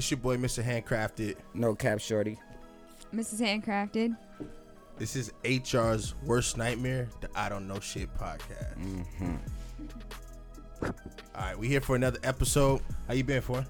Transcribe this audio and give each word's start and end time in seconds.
It's 0.00 0.10
your 0.10 0.16
boy, 0.16 0.38
Mr. 0.38 0.64
Handcrafted. 0.64 1.36
No 1.52 1.74
cap, 1.74 2.00
shorty. 2.00 2.38
Mrs. 3.14 3.38
Handcrafted. 3.62 4.16
This 4.96 5.14
is 5.14 5.30
HR's 5.44 6.14
worst 6.24 6.56
nightmare, 6.56 7.10
the 7.20 7.28
I 7.34 7.50
Don't 7.50 7.68
Know 7.68 7.80
Shit 7.80 8.08
podcast. 8.16 8.78
Mm-hmm. 8.78 9.34
All 10.86 10.90
right, 11.36 11.58
we 11.58 11.68
here 11.68 11.82
for 11.82 11.96
another 11.96 12.18
episode. 12.22 12.80
How 13.08 13.12
you 13.12 13.24
been 13.24 13.42
for? 13.42 13.62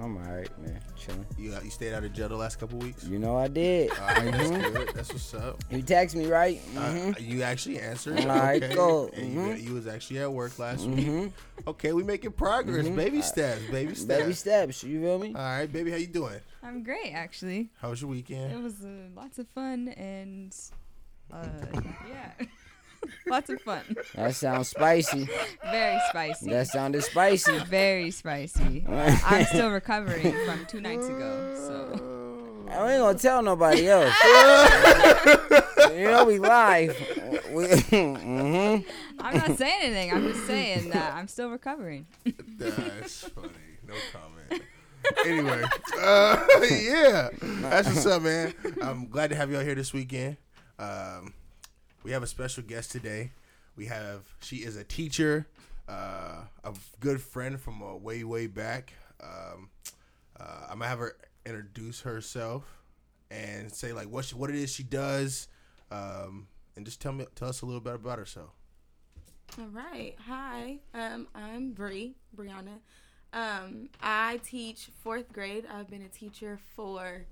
I'm 0.00 0.16
alright, 0.16 0.48
man. 0.58 0.80
Chilling. 0.96 1.26
You 1.38 1.52
uh, 1.52 1.60
you 1.62 1.68
stayed 1.70 1.92
out 1.92 2.02
of 2.02 2.14
jail 2.14 2.30
the 2.30 2.34
last 2.36 2.56
couple 2.58 2.78
weeks. 2.78 3.04
You 3.04 3.18
know 3.18 3.36
I 3.36 3.48
did. 3.48 3.90
All 3.90 4.06
right, 4.06 4.32
that's 4.32 4.50
Mhm. 4.50 4.72
good. 4.74 4.88
That's 4.94 5.12
what's 5.12 5.34
up. 5.34 5.62
You 5.70 5.82
text 5.82 6.16
me, 6.16 6.26
right? 6.26 6.62
Uh, 6.76 6.80
Mm-hmm. 6.80 7.30
you 7.30 7.42
actually 7.42 7.78
answered. 7.78 8.20
All 8.20 8.26
right, 8.38 8.62
okay. 8.62 8.74
cool. 8.74 9.10
And 9.14 9.34
you, 9.34 9.52
you 9.68 9.74
was 9.74 9.86
actually 9.86 10.20
at 10.20 10.32
work 10.32 10.58
last 10.58 10.86
Mhm. 10.88 10.96
week. 11.24 11.32
Okay, 11.66 11.92
we 11.92 12.02
making 12.02 12.32
progress. 12.32 12.86
Mhm. 12.86 12.96
Baby 12.96 13.18
Uh, 13.18 13.22
steps. 13.22 13.60
Baby 13.70 13.94
steps. 13.94 14.04
Baby 14.20 14.32
steps. 14.34 14.84
You 14.84 15.00
feel 15.00 15.18
me? 15.18 15.28
All 15.34 15.40
right, 15.40 15.72
baby, 15.72 15.90
how 15.90 15.96
you 15.96 16.06
doing? 16.06 16.40
I'm 16.62 16.82
great, 16.82 17.12
actually. 17.12 17.70
How 17.80 17.90
was 17.90 18.00
your 18.02 18.10
weekend? 18.10 18.52
It 18.52 18.60
was 18.62 18.82
uh, 18.82 18.88
lots 19.16 19.38
of 19.38 19.46
fun 19.48 19.88
and 19.88 20.54
uh, 21.32 21.46
yeah, 22.08 22.32
lots 23.26 23.48
of 23.48 23.60
fun. 23.62 23.80
That 24.14 24.34
sounds 24.34 24.68
spicy. 24.68 25.28
Very 25.70 25.98
spicy. 26.10 26.50
That 26.50 26.66
sounded 26.68 27.02
spicy. 27.02 27.58
Very 27.60 28.10
spicy. 28.10 28.84
I'm 28.88 29.44
still 29.46 29.70
recovering 29.70 30.32
from 30.44 30.66
two 30.66 30.80
nights 30.82 31.06
ago, 31.06 31.54
so 31.56 32.66
I 32.70 32.92
ain't 32.92 33.00
gonna 33.02 33.18
tell 33.18 33.42
nobody 33.42 33.88
else. 33.88 34.14
you 35.94 36.04
know 36.10 36.24
we 36.26 36.38
live. 36.38 36.96
We, 37.52 37.66
hmm 37.80 38.76
I'm 39.24 39.38
not 39.38 39.58
saying 39.58 39.78
anything. 39.82 40.12
I'm 40.12 40.32
just 40.32 40.46
saying 40.46 40.90
that 40.90 41.14
I'm 41.14 41.28
still 41.28 41.48
recovering. 41.50 42.06
That's 42.58 43.28
funny. 43.28 43.48
No 43.86 43.94
comment. 44.12 44.62
anyway, 45.26 45.62
uh, 46.00 46.46
yeah, 46.70 47.28
that's 47.42 47.86
what's 47.88 48.06
up, 48.06 48.22
man. 48.22 48.54
I'm 48.80 49.08
glad 49.08 49.28
to 49.28 49.36
have 49.36 49.50
y'all 49.52 49.60
here 49.60 49.74
this 49.74 49.92
weekend. 49.92 50.38
Um, 50.78 51.34
we 52.02 52.12
have 52.12 52.22
a 52.22 52.26
special 52.26 52.62
guest 52.62 52.90
today. 52.90 53.32
We 53.76 53.84
have 53.86 54.22
she 54.40 54.56
is 54.56 54.76
a 54.76 54.84
teacher, 54.84 55.46
uh, 55.88 56.44
a 56.64 56.74
good 57.00 57.20
friend 57.20 57.60
from 57.60 57.82
a 57.82 57.94
way 57.94 58.24
way 58.24 58.46
back. 58.46 58.94
Um, 59.22 59.68
uh, 60.40 60.68
I'm 60.70 60.78
gonna 60.78 60.88
have 60.88 61.00
her 61.00 61.16
introduce 61.44 62.00
herself 62.00 62.64
and 63.30 63.70
say 63.70 63.92
like 63.92 64.08
what 64.08 64.24
she, 64.24 64.34
what 64.34 64.48
it 64.48 64.56
is 64.56 64.72
she 64.72 64.84
does, 64.84 65.48
um, 65.90 66.46
and 66.76 66.86
just 66.86 67.02
tell 67.02 67.12
me 67.12 67.26
tell 67.34 67.48
us 67.48 67.60
a 67.60 67.66
little 67.66 67.82
bit 67.82 67.96
about 67.96 68.18
herself. 68.18 68.52
All 69.58 69.66
right. 69.68 70.14
Hi. 70.26 70.78
Um, 70.94 71.28
I'm 71.34 71.72
Bre, 71.72 72.12
Brianna. 72.36 72.78
Um, 73.32 73.88
I 74.02 74.40
teach 74.44 74.88
fourth 75.02 75.32
grade. 75.32 75.64
I've 75.72 75.88
been 75.88 76.02
a 76.02 76.08
teacher 76.08 76.58
for, 76.74 77.24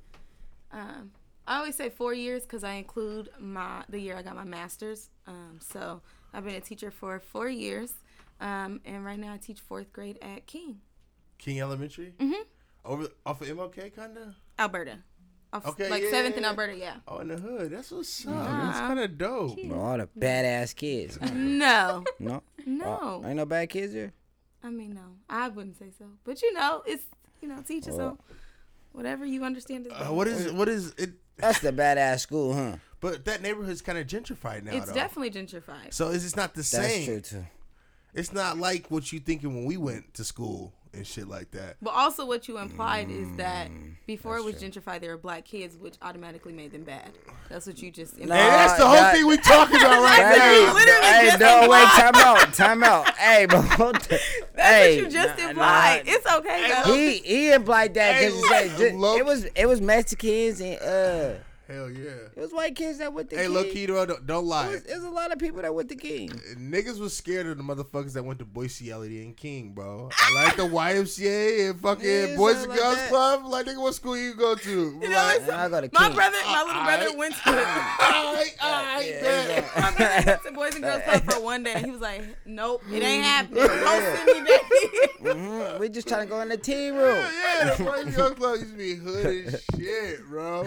um, 0.72 1.10
I 1.46 1.58
always 1.58 1.74
say 1.76 1.90
four 1.90 2.14
years 2.14 2.42
because 2.42 2.62
I 2.64 2.74
include 2.74 3.28
my 3.40 3.84
the 3.88 3.98
year 3.98 4.16
I 4.16 4.22
got 4.22 4.36
my 4.36 4.44
master's. 4.44 5.10
Um, 5.26 5.58
so 5.60 6.00
I've 6.32 6.44
been 6.44 6.54
a 6.54 6.60
teacher 6.60 6.90
for 6.90 7.18
four 7.18 7.48
years. 7.48 7.92
Um, 8.40 8.80
and 8.84 9.04
right 9.04 9.18
now 9.18 9.32
I 9.32 9.36
teach 9.36 9.60
fourth 9.60 9.92
grade 9.92 10.18
at 10.22 10.46
King, 10.46 10.80
King 11.38 11.60
Elementary, 11.60 12.12
Mhm. 12.18 12.44
over 12.84 13.08
off 13.26 13.40
of 13.40 13.48
MLK, 13.48 13.90
kind 13.94 14.16
of. 14.18 14.34
Alberta. 14.58 14.98
Off, 15.52 15.66
Okay, 15.68 15.90
like 15.90 16.02
yeah, 16.02 16.10
seventh 16.10 16.34
yeah, 16.36 16.38
in. 16.40 16.44
Alberta. 16.46 16.76
Yeah. 16.76 16.94
Oh, 17.06 17.18
in 17.18 17.28
the 17.28 17.36
hood. 17.36 17.72
That's 17.72 17.90
what's 17.90 18.26
up. 18.26 18.32
Yeah. 18.34 18.60
That's 18.64 18.78
kind 18.78 19.00
of 19.00 19.18
dope. 19.18 19.56
Cute. 19.58 19.72
All 19.72 19.98
the 19.98 20.08
badass 20.18 20.74
kids. 20.74 21.18
No. 21.34 22.04
No, 22.18 22.42
No. 22.64 22.98
Oh, 23.02 23.26
ain't 23.26 23.36
no 23.36 23.44
bad 23.44 23.68
kids 23.68 23.92
here. 23.92 24.12
I 24.64 24.70
mean, 24.70 24.94
no. 24.94 25.02
I 25.28 25.48
wouldn't 25.48 25.76
say 25.78 25.90
so. 25.98 26.06
But 26.24 26.40
you 26.40 26.52
know, 26.54 26.82
it's 26.86 27.04
you 27.42 27.48
know, 27.48 27.60
teacher. 27.60 27.90
So 27.90 27.96
Well. 27.98 28.18
whatever 28.92 29.26
you 29.26 29.44
understand 29.44 29.86
is. 29.86 29.92
Uh, 29.92 30.06
what 30.06 30.26
is 30.26 30.50
what 30.52 30.68
is 30.68 30.94
it? 30.96 31.10
That's 31.36 31.58
the 31.60 31.72
badass 31.72 32.20
school, 32.20 32.54
huh? 32.54 32.76
But 33.00 33.24
that 33.24 33.42
neighborhood's 33.42 33.82
kind 33.82 33.98
of 33.98 34.06
gentrified 34.06 34.62
now. 34.62 34.72
It's 34.74 34.86
though. 34.86 34.94
definitely 34.94 35.32
gentrified. 35.32 35.92
So 35.92 36.10
it's 36.10 36.24
it's 36.24 36.36
not 36.36 36.54
the 36.54 36.58
That's 36.58 36.68
same. 36.68 37.04
true 37.04 37.20
too. 37.20 37.44
It's 38.14 38.32
not 38.32 38.58
like 38.58 38.86
what 38.90 39.12
you 39.12 39.18
thinking 39.18 39.52
when 39.54 39.64
we 39.64 39.76
went 39.76 40.14
to 40.14 40.24
school 40.24 40.72
and 40.94 41.06
shit 41.06 41.26
like 41.28 41.50
that. 41.52 41.76
But 41.80 41.90
also, 41.94 42.26
what 42.26 42.48
you 42.48 42.58
implied 42.58 43.10
is 43.10 43.26
that 43.36 43.68
Mm, 43.70 43.94
before 44.06 44.36
it 44.36 44.44
was 44.44 44.60
that's 44.60 44.76
gentrified, 44.76 45.00
there 45.00 45.10
were 45.10 45.16
black 45.18 45.44
kids, 45.44 45.76
which 45.76 45.94
automatically 46.02 46.52
made 46.52 46.72
them 46.72 46.84
bad. 46.84 47.10
That's 47.48 47.66
what 47.66 47.80
you 47.80 47.90
just. 47.90 48.18
Nah, 48.18 48.34
Hey, 48.34 48.40
that's 48.50 48.74
the 48.78 48.84
whole 48.86 48.96
that- 48.96 49.14
thing 49.14 49.26
we 49.26 49.36
talking 49.38 49.76
about 49.76 50.02
right 50.02 50.16
Hey, 50.36 50.64
now. 50.66 50.74
hey, 50.76 51.26
just 51.28 51.40
no, 51.40 51.68
wait, 51.68 51.84
time 51.88 52.14
out, 52.16 52.52
time 52.54 52.84
out. 52.84 53.08
Hey, 53.16 53.46
but 53.50 53.62
hold 53.62 53.96
the- 54.02 54.20
That's 54.54 54.68
hey, 54.68 55.02
what 55.02 55.04
you 55.12 55.18
just 55.18 55.38
nah, 55.38 55.48
implied. 55.48 56.02
nah. 56.06 56.12
It's 56.12 56.26
okay 56.34 56.68
though. 56.84 56.94
He 56.94 57.18
he 57.18 57.52
implied 57.52 57.94
that 57.94 58.18
because 58.20 58.34
it, 58.38 58.48
said- 58.78 58.94
it 59.18 59.24
was 59.24 59.44
it 59.54 59.66
was 59.66 59.80
Mexicans 59.80 60.60
and 60.60 60.80
uh 60.80 61.34
Hell 61.68 61.88
yeah. 61.90 62.10
it 62.34 62.40
was 62.40 62.50
white 62.52 62.74
kids 62.74 62.98
that 62.98 63.12
went 63.14 63.30
to 63.30 63.36
Hey, 63.36 63.44
King. 63.44 63.54
low 63.54 63.62
key, 63.64 63.86
though, 63.86 64.04
don't, 64.04 64.26
don't 64.26 64.44
It 64.44 64.48
lie. 64.48 64.68
was, 64.68 64.82
it 64.84 64.94
was 64.96 65.04
a 65.04 65.10
lot 65.10 65.32
of 65.32 65.38
people 65.38 65.62
that 65.62 65.72
went 65.74 65.88
to 65.90 65.94
King. 65.94 66.28
Niggas 66.58 66.98
was 66.98 67.16
scared 67.16 67.46
of 67.46 67.56
the 67.56 67.62
motherfuckers 67.62 68.12
that 68.14 68.24
went 68.24 68.40
to 68.40 68.44
Boise 68.44 68.90
Eliot 68.90 69.24
and 69.24 69.36
King, 69.36 69.70
bro. 69.72 70.10
I 70.20 70.34
like 70.34 70.56
the 70.56 70.64
YMCA 70.64 71.70
and 71.70 71.80
fucking 71.80 72.04
Yeah, 72.04 72.36
Boys 72.36 72.56
and 72.62 72.68
like 72.68 72.78
Girls 72.78 72.96
that. 72.96 73.08
Club. 73.08 73.46
Like, 73.46 73.66
nigga, 73.66 73.80
what 73.80 73.94
school 73.94 74.16
you 74.18 74.34
go 74.34 74.54
to? 74.56 74.70
You 74.70 75.08
know, 75.08 75.16
Like, 75.16 75.36
it's- 75.36 75.48
And 75.48 75.52
I 75.60 75.68
go 75.68 75.80
to 75.80 75.90
my 75.92 76.06
King. 76.08 76.14
brother, 76.16 76.36
my 76.44 76.62
little 76.66 76.82
brother 76.82 77.02
Alright. 77.04 77.18
went 77.18 77.34
to. 77.36 77.48
Alright, 77.50 78.54
alright, 78.62 79.06
Yeah, 79.08 79.20
bet. 79.22 79.64
My 79.76 79.90
brother 79.92 80.22
went 80.26 80.42
to 80.42 80.52
Boys 80.52 80.74
and 80.74 80.82
Girls 80.84 81.02
Club 81.04 81.24
for 81.32 81.40
one 81.42 81.62
day. 81.62 81.80
He 81.84 81.90
was 81.92 82.00
like, 82.00 82.22
"Nope, 82.44 82.82
it 82.92 83.02
ain't 83.02 83.24
happening. 83.24 83.64
Don't 83.66 84.16
send 84.16 84.26
me 84.26 84.50
back." 84.50 85.36
Mhm, 85.36 85.78
We 85.80 85.88
just 85.88 86.08
trying 86.08 86.26
to 86.26 86.30
go 86.30 86.40
in 86.40 86.48
the 86.48 86.56
team 86.56 86.96
room. 86.96 87.16
Yeah, 87.16 87.74
the 87.76 87.84
Boys 87.84 88.04
and 88.06 88.14
Girls 88.14 88.32
Club 88.34 88.58
used 88.58 88.72
to 88.72 88.76
be 88.76 88.94
hood 88.96 89.26
as 89.46 89.64
shit, 89.78 90.26
bro. 90.28 90.66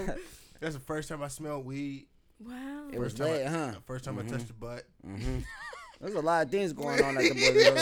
That's 0.60 0.76
the 0.76 0.82
first 0.82 1.10
time 1.10 1.22
I 1.22 1.28
smelled 1.28 1.66
weed. 1.66 2.08
wow. 2.40 2.88
It 2.92 2.98
First 2.98 3.18
time 3.18 3.28
lit, 3.28 3.48
I, 3.48 3.50
huh? 3.50 3.72
First 3.86 4.06
time 4.06 4.20
I 4.20 4.24
touched 4.24 4.48
the 4.48 4.54
butt. 4.54 4.84
There's 6.02 6.14
a 6.16 6.22
lot 6.22 6.46
of 6.46 6.52
things 6.52 6.74
going 6.74 7.02
on 7.04 7.18
at 7.18 7.24
the 7.24 7.30
Boys 7.30 7.48
and 7.48 7.56
Girls. 7.56 7.76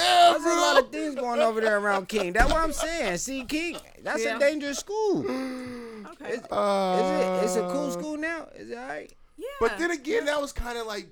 There's 0.44 0.46
a 0.46 0.60
lot 0.60 0.80
of 0.84 0.92
things 0.92 1.16
going 1.16 1.40
over 1.40 1.60
there 1.62 1.80
around 1.80 2.08
King. 2.08 2.32
That's 2.34 2.52
what 2.52 2.62
I'm 2.62 2.72
saying. 2.72 3.18
See, 3.18 3.44
King, 3.44 3.78
that's 4.04 4.24
Yeah. 4.24 4.36
a 4.38 4.40
dangerous 4.40 4.78
school. 4.78 5.22
Okay. 5.22 6.30
Is, 6.34 6.40
is 6.40 6.46
Uh, 6.52 7.40
it? 7.42 7.46
It's 7.46 7.56
a 7.56 7.68
cool 7.72 7.90
school 7.92 8.18
now. 8.18 8.48
Is 8.56 8.70
it 8.70 8.78
alright? 8.78 9.12
Yeah. 9.38 9.46
But 9.60 9.80
then 9.80 9.90
again, 9.92 10.26
that 10.26 10.40
was 10.40 10.52
kind 10.54 10.78
of 10.78 10.86
like, 10.86 11.08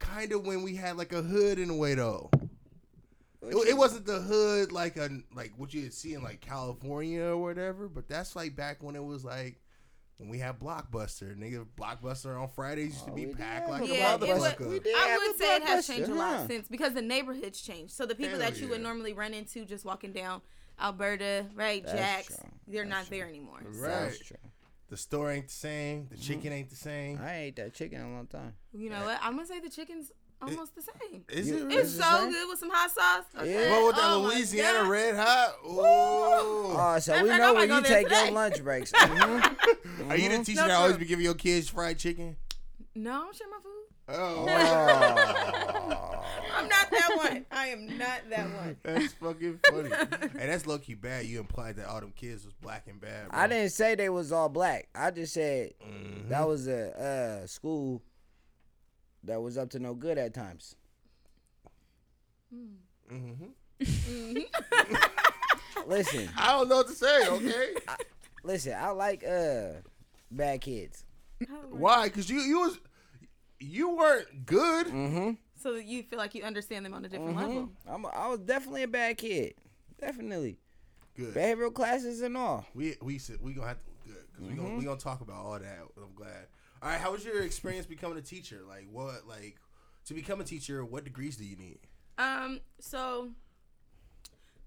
kind 0.00 0.32
of 0.32 0.44
when 0.44 0.62
we 0.62 0.74
had 0.74 0.96
like 0.96 1.12
a 1.12 1.22
hood 1.22 1.58
in 1.60 1.70
a 1.70 1.76
way 1.76 1.94
though. 1.94 2.28
It, 3.40 3.54
it 3.70 3.76
wasn't 3.76 4.06
the 4.06 4.20
hood 4.20 4.72
like 4.72 4.96
a 4.96 5.10
like 5.34 5.52
what 5.56 5.72
you 5.72 5.82
would 5.82 5.94
see 5.94 6.14
in 6.14 6.22
like 6.24 6.40
California 6.40 7.22
or 7.24 7.36
whatever, 7.36 7.88
but 7.88 8.08
that's 8.08 8.34
like 8.36 8.56
back 8.56 8.82
when 8.82 8.96
it 8.96 9.02
was 9.04 9.24
like 9.24 9.60
when 10.22 10.30
we 10.30 10.38
had 10.38 10.60
Blockbuster. 10.60 11.36
Nigga, 11.36 11.66
Blockbuster 11.76 12.40
on 12.40 12.48
Fridays 12.48 12.92
used 12.92 13.06
to 13.06 13.10
Oh, 13.10 13.14
be 13.14 13.26
we 13.26 13.34
packed 13.34 13.66
did 13.66 13.72
like 13.72 13.80
have 13.82 13.90
a 13.90 13.92
a 13.92 13.98
Yeah, 13.98 14.14
it 14.14 14.20
motherfucker. 14.20 14.68
would- 14.68 14.86
I 14.96 15.18
would 15.18 15.36
say 15.36 15.56
it 15.56 15.62
has 15.64 15.84
Blockbuster, 15.84 15.94
changed 15.96 16.10
a 16.10 16.14
lot 16.14 16.36
huh? 16.36 16.46
since 16.46 16.68
because 16.68 16.94
the 16.94 17.02
neighborhood's 17.02 17.60
changed. 17.60 17.92
So 17.92 18.06
the 18.06 18.14
people 18.14 18.38
Hell 18.38 18.50
that 18.50 18.58
you 18.58 18.66
yeah. 18.66 18.70
would 18.70 18.82
normally 18.82 19.12
run 19.12 19.34
into 19.34 19.64
just 19.64 19.84
walking 19.84 20.12
down 20.12 20.40
Alberta, 20.80 21.46
right, 21.54 21.84
That's 21.84 21.98
Jax, 21.98 22.26
true. 22.28 22.36
they're 22.68 22.82
That's 22.84 22.90
not 22.90 23.06
true. 23.08 23.16
there 23.18 23.28
anymore. 23.28 23.58
Right. 23.64 23.88
That's 23.88 24.18
true. 24.20 24.36
The 24.88 24.96
store 24.96 25.32
ain't 25.32 25.48
the 25.48 25.54
same. 25.54 26.06
The 26.10 26.16
mm-hmm. 26.16 26.24
chicken 26.24 26.52
ain't 26.52 26.70
the 26.70 26.76
same. 26.76 27.18
I 27.22 27.36
ate 27.44 27.56
that 27.56 27.74
chicken 27.74 28.00
in 28.00 28.06
a 28.06 28.12
long 28.12 28.26
time. 28.26 28.52
You 28.72 28.90
know 28.90 29.02
what? 29.04 29.18
I'm 29.22 29.34
gonna 29.34 29.46
say 29.46 29.58
the 29.58 29.70
chicken's 29.70 30.12
almost 30.42 30.74
the 30.74 30.82
same. 30.82 31.24
Is 31.28 31.50
it? 31.50 31.54
really? 31.54 31.74
It's 31.76 31.90
Is 31.90 31.96
so 31.98 32.02
same? 32.18 32.30
good 32.32 32.48
with 32.48 32.58
some 32.58 32.70
hot 32.70 32.90
sauce. 32.90 33.24
Okay. 33.40 33.52
Yeah. 33.52 33.70
What 33.70 33.86
with 33.86 33.96
that 33.96 34.04
Oh 34.10 34.20
Louisiana 34.20 34.88
red 34.88 35.16
hot? 35.16 35.54
Ooh. 35.64 35.70
Oh, 35.74 36.96
so 37.00 37.12
Matter 37.12 37.22
we 37.24 37.28
know 37.30 37.34
I 37.34 37.38
where 37.52 37.54
might 37.54 37.66
go 37.68 37.76
you 37.76 37.82
there 37.82 38.02
take 38.02 38.10
your 38.10 38.30
lunch 38.32 38.62
breaks. 38.62 38.92
Mhm. 40.02 40.10
Are 40.10 40.16
you 40.16 40.28
the 40.28 40.44
teacher 40.44 40.60
No, 40.62 40.68
that 40.68 40.74
always 40.76 40.96
be 40.96 41.04
giving 41.04 41.24
your 41.24 41.34
kids 41.34 41.68
fried 41.68 41.98
chicken? 41.98 42.36
No, 42.94 43.26
I'm 43.28 43.32
share 43.32 43.46
my 43.50 43.58
food. 43.62 43.68
Oh, 44.08 44.46
Oh. 44.48 46.24
I'm 46.54 46.68
not 46.68 46.90
that 46.90 47.10
one. 47.16 47.46
I 47.50 47.68
am 47.68 47.98
not 47.98 48.20
that 48.30 48.46
one. 48.52 48.76
that's 48.82 49.12
fucking 49.14 49.60
funny. 49.70 49.90
and 50.38 50.50
that's 50.50 50.66
low 50.66 50.78
key 50.78 50.94
bad. 50.94 51.26
You 51.26 51.40
implied 51.40 51.76
that 51.76 51.86
all 51.86 52.00
them 52.00 52.12
kids 52.14 52.44
was 52.44 52.52
black 52.54 52.86
and 52.88 53.00
bad. 53.00 53.28
Bro. 53.30 53.38
I 53.38 53.46
didn't 53.46 53.70
say 53.70 53.94
they 53.94 54.08
was 54.08 54.32
all 54.32 54.48
black. 54.48 54.88
I 54.94 55.10
just 55.12 55.32
said 55.34 55.72
Mhm. 55.86 56.28
that 56.28 56.46
was 56.46 56.66
a 56.68 57.42
uh, 57.42 57.46
school 57.46 58.02
that 59.24 59.40
was 59.40 59.56
up 59.58 59.70
to 59.70 59.78
no 59.78 59.94
good 59.94 60.18
at 60.18 60.34
times. 60.34 60.76
Mhm. 63.10 63.54
Listen, 65.86 66.28
I 66.36 66.52
don't 66.52 66.68
know 66.68 66.76
what 66.76 66.88
to 66.88 66.94
say. 66.94 67.28
Okay. 67.28 67.74
listen. 68.44 68.74
I 68.78 68.90
like 68.90 69.24
uh 69.24 69.80
bad 70.30 70.60
kids. 70.60 71.04
Why? 71.70 72.08
Cause 72.08 72.30
you 72.30 72.40
you 72.40 72.60
was 72.60 72.78
you 73.58 73.90
weren't 73.96 74.46
good. 74.46 74.86
Mm-hmm. 74.86 75.30
So 75.60 75.74
you 75.74 76.02
feel 76.02 76.18
like 76.18 76.34
you 76.34 76.42
understand 76.42 76.84
them 76.84 76.94
on 76.94 77.04
a 77.04 77.08
different 77.08 77.36
level. 77.36 77.70
I'm 77.88 78.04
a, 78.04 78.08
I 78.08 78.28
was 78.28 78.40
definitely 78.40 78.82
a 78.82 78.88
bad 78.88 79.16
kid. 79.18 79.54
Definitely 80.00 80.58
Good. 81.16 81.34
behavioral 81.34 81.72
classes 81.72 82.20
and 82.22 82.36
all. 82.36 82.66
We 82.74 82.96
we 83.00 83.18
said 83.18 83.36
we 83.40 83.54
gonna 83.54 83.68
have 83.68 83.78
to 83.78 83.90
good 84.12 84.24
because 84.32 84.48
we 84.48 84.54
gonna 84.54 84.76
we 84.76 84.84
gonna 84.84 84.98
talk 84.98 85.20
about 85.20 85.44
all 85.44 85.58
that. 85.58 85.78
I'm 85.96 86.14
glad. 86.14 86.46
All 86.82 86.88
right, 86.88 87.00
how 87.00 87.12
was 87.12 87.24
your 87.24 87.42
experience 87.42 87.86
becoming 87.86 88.18
a 88.18 88.22
teacher? 88.22 88.60
Like 88.68 88.86
what? 88.90 89.26
Like 89.26 89.56
to 90.06 90.14
become 90.14 90.40
a 90.40 90.44
teacher, 90.44 90.84
what 90.84 91.04
degrees 91.04 91.36
do 91.36 91.44
you 91.44 91.56
need? 91.56 91.78
Um, 92.18 92.60
so 92.80 93.30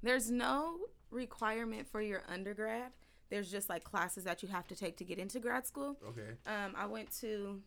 there's 0.01 0.31
no 0.31 0.77
requirement 1.11 1.87
for 1.87 2.01
your 2.01 2.23
undergrad 2.27 2.91
there's 3.29 3.51
just 3.51 3.69
like 3.69 3.83
classes 3.83 4.23
that 4.25 4.43
you 4.43 4.49
have 4.49 4.67
to 4.67 4.75
take 4.75 4.97
to 4.97 5.03
get 5.03 5.19
into 5.19 5.39
grad 5.39 5.65
school. 5.65 5.97
Okay. 6.07 6.37
Um, 6.45 6.73
I 6.75 6.85
went 6.85 7.11
to 7.21 7.61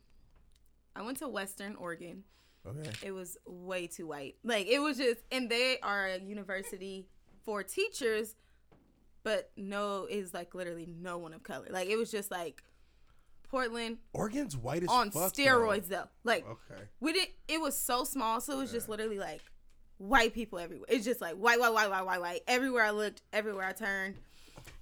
I 0.95 1.03
went 1.03 1.19
to 1.19 1.29
Western 1.29 1.77
Oregon. 1.77 2.25
Okay. 2.67 2.91
It 3.03 3.13
was 3.13 3.37
way 3.47 3.87
too 3.87 4.07
white. 4.07 4.37
Like 4.45 4.67
it 4.67 4.79
was 4.79 4.99
just, 4.99 5.21
and 5.31 5.51
they 5.51 5.79
are 5.83 6.07
a 6.07 6.19
university 6.19 7.07
for 7.45 7.63
teachers, 7.63 8.35
but 9.23 9.51
no, 9.57 10.07
is 10.09 10.35
like 10.35 10.55
literally 10.55 10.89
no 11.01 11.19
one 11.19 11.33
of 11.33 11.43
color. 11.43 11.67
Like 11.71 11.89
it 11.89 11.97
was 11.97 12.11
just 12.11 12.31
like 12.31 12.63
Portland 13.49 13.99
Oregon's 14.13 14.57
white 14.57 14.83
as 14.83 14.89
on 14.89 15.11
fuck, 15.11 15.33
though. 15.35 15.43
steroids 15.43 15.89
though. 15.89 16.09
Like 16.25 16.47
Okay. 16.49 16.83
we 17.01 17.13
didn't. 17.13 17.31
It 17.49 17.61
was 17.61 17.77
so 17.77 18.05
small, 18.05 18.41
so 18.41 18.55
it 18.55 18.57
was 18.59 18.71
just 18.73 18.89
literally 18.89 19.19
like 19.19 19.41
white 19.99 20.35
people 20.35 20.59
everywhere. 20.59 20.87
It's 20.89 21.05
just 21.05 21.21
like 21.21 21.35
white, 21.35 21.59
white, 21.59 21.73
white, 21.73 21.91
white, 21.91 22.05
white, 22.07 22.21
white. 22.21 22.41
Everywhere 22.47 22.85
I 22.85 22.91
looked, 22.91 23.23
everywhere 23.33 23.67
I 23.67 23.73
turned, 23.73 24.17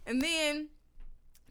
and 0.06 0.20
then 0.20 0.68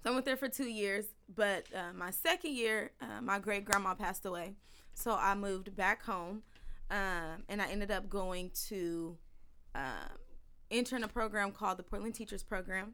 so 0.03 0.11
I 0.11 0.13
went 0.13 0.25
there 0.25 0.37
for 0.37 0.47
two 0.49 0.67
years. 0.69 1.05
But 1.33 1.65
uh, 1.73 1.93
my 1.95 2.11
second 2.11 2.53
year, 2.53 2.91
uh, 3.01 3.21
my 3.21 3.39
great 3.39 3.65
grandma 3.65 3.95
passed 3.95 4.25
away, 4.25 4.55
so 4.93 5.15
I 5.19 5.33
moved 5.33 5.75
back 5.75 6.03
home, 6.03 6.43
um, 6.91 7.43
and 7.49 7.61
I 7.61 7.67
ended 7.69 7.89
up 7.89 8.09
going 8.09 8.51
to 8.67 9.17
um, 9.73 10.19
intern 10.69 11.03
a 11.03 11.07
program 11.07 11.51
called 11.51 11.77
the 11.77 11.83
Portland 11.83 12.13
Teachers 12.13 12.43
Program. 12.43 12.93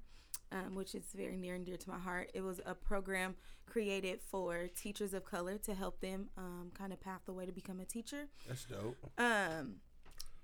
Um, 0.51 0.75
which 0.75 0.95
is 0.95 1.03
very 1.15 1.38
near 1.38 1.56
and 1.56 1.65
dear 1.65 1.77
to 1.77 1.89
my 1.89 1.98
heart. 1.98 2.30
It 2.33 2.42
was 2.42 2.59
a 2.65 2.75
program 2.75 3.36
created 3.65 4.19
for 4.21 4.68
teachers 4.75 5.13
of 5.13 5.24
color 5.24 5.57
to 5.59 5.74
help 5.74 6.01
them 6.01 6.27
um, 6.38 6.71
kind 6.77 6.92
of 6.92 7.00
path 7.00 7.21
the 7.25 7.31
way 7.31 7.45
to 7.45 7.53
become 7.53 7.80
a 7.80 7.86
teacher. 7.86 8.27
That's 8.50 8.65
dope. 8.65 8.98
Um, 9.18 9.75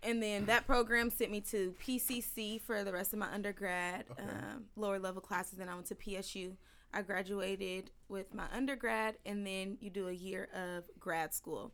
and 0.03 0.23
then 0.23 0.45
that 0.45 0.65
program 0.65 1.09
sent 1.09 1.29
me 1.29 1.41
to 1.41 1.73
PCC 1.85 2.61
for 2.61 2.85
the 2.85 2.93
rest 2.93 3.11
of 3.11 3.19
my 3.19 3.27
undergrad, 3.33 4.05
Okay. 4.11 4.23
um, 4.23 4.65
lower 4.77 4.97
level 4.97 5.21
classes. 5.21 5.57
Then 5.57 5.67
I 5.67 5.73
went 5.75 5.87
to 5.87 5.95
PSU. 5.95 6.53
I 6.93 7.01
graduated 7.01 7.91
with 8.07 8.33
my 8.33 8.45
undergrad, 8.55 9.15
and 9.25 9.45
then 9.45 9.77
you 9.81 9.89
do 9.89 10.07
a 10.07 10.13
year 10.13 10.47
of 10.55 10.85
grad 11.01 11.33
school. 11.33 11.73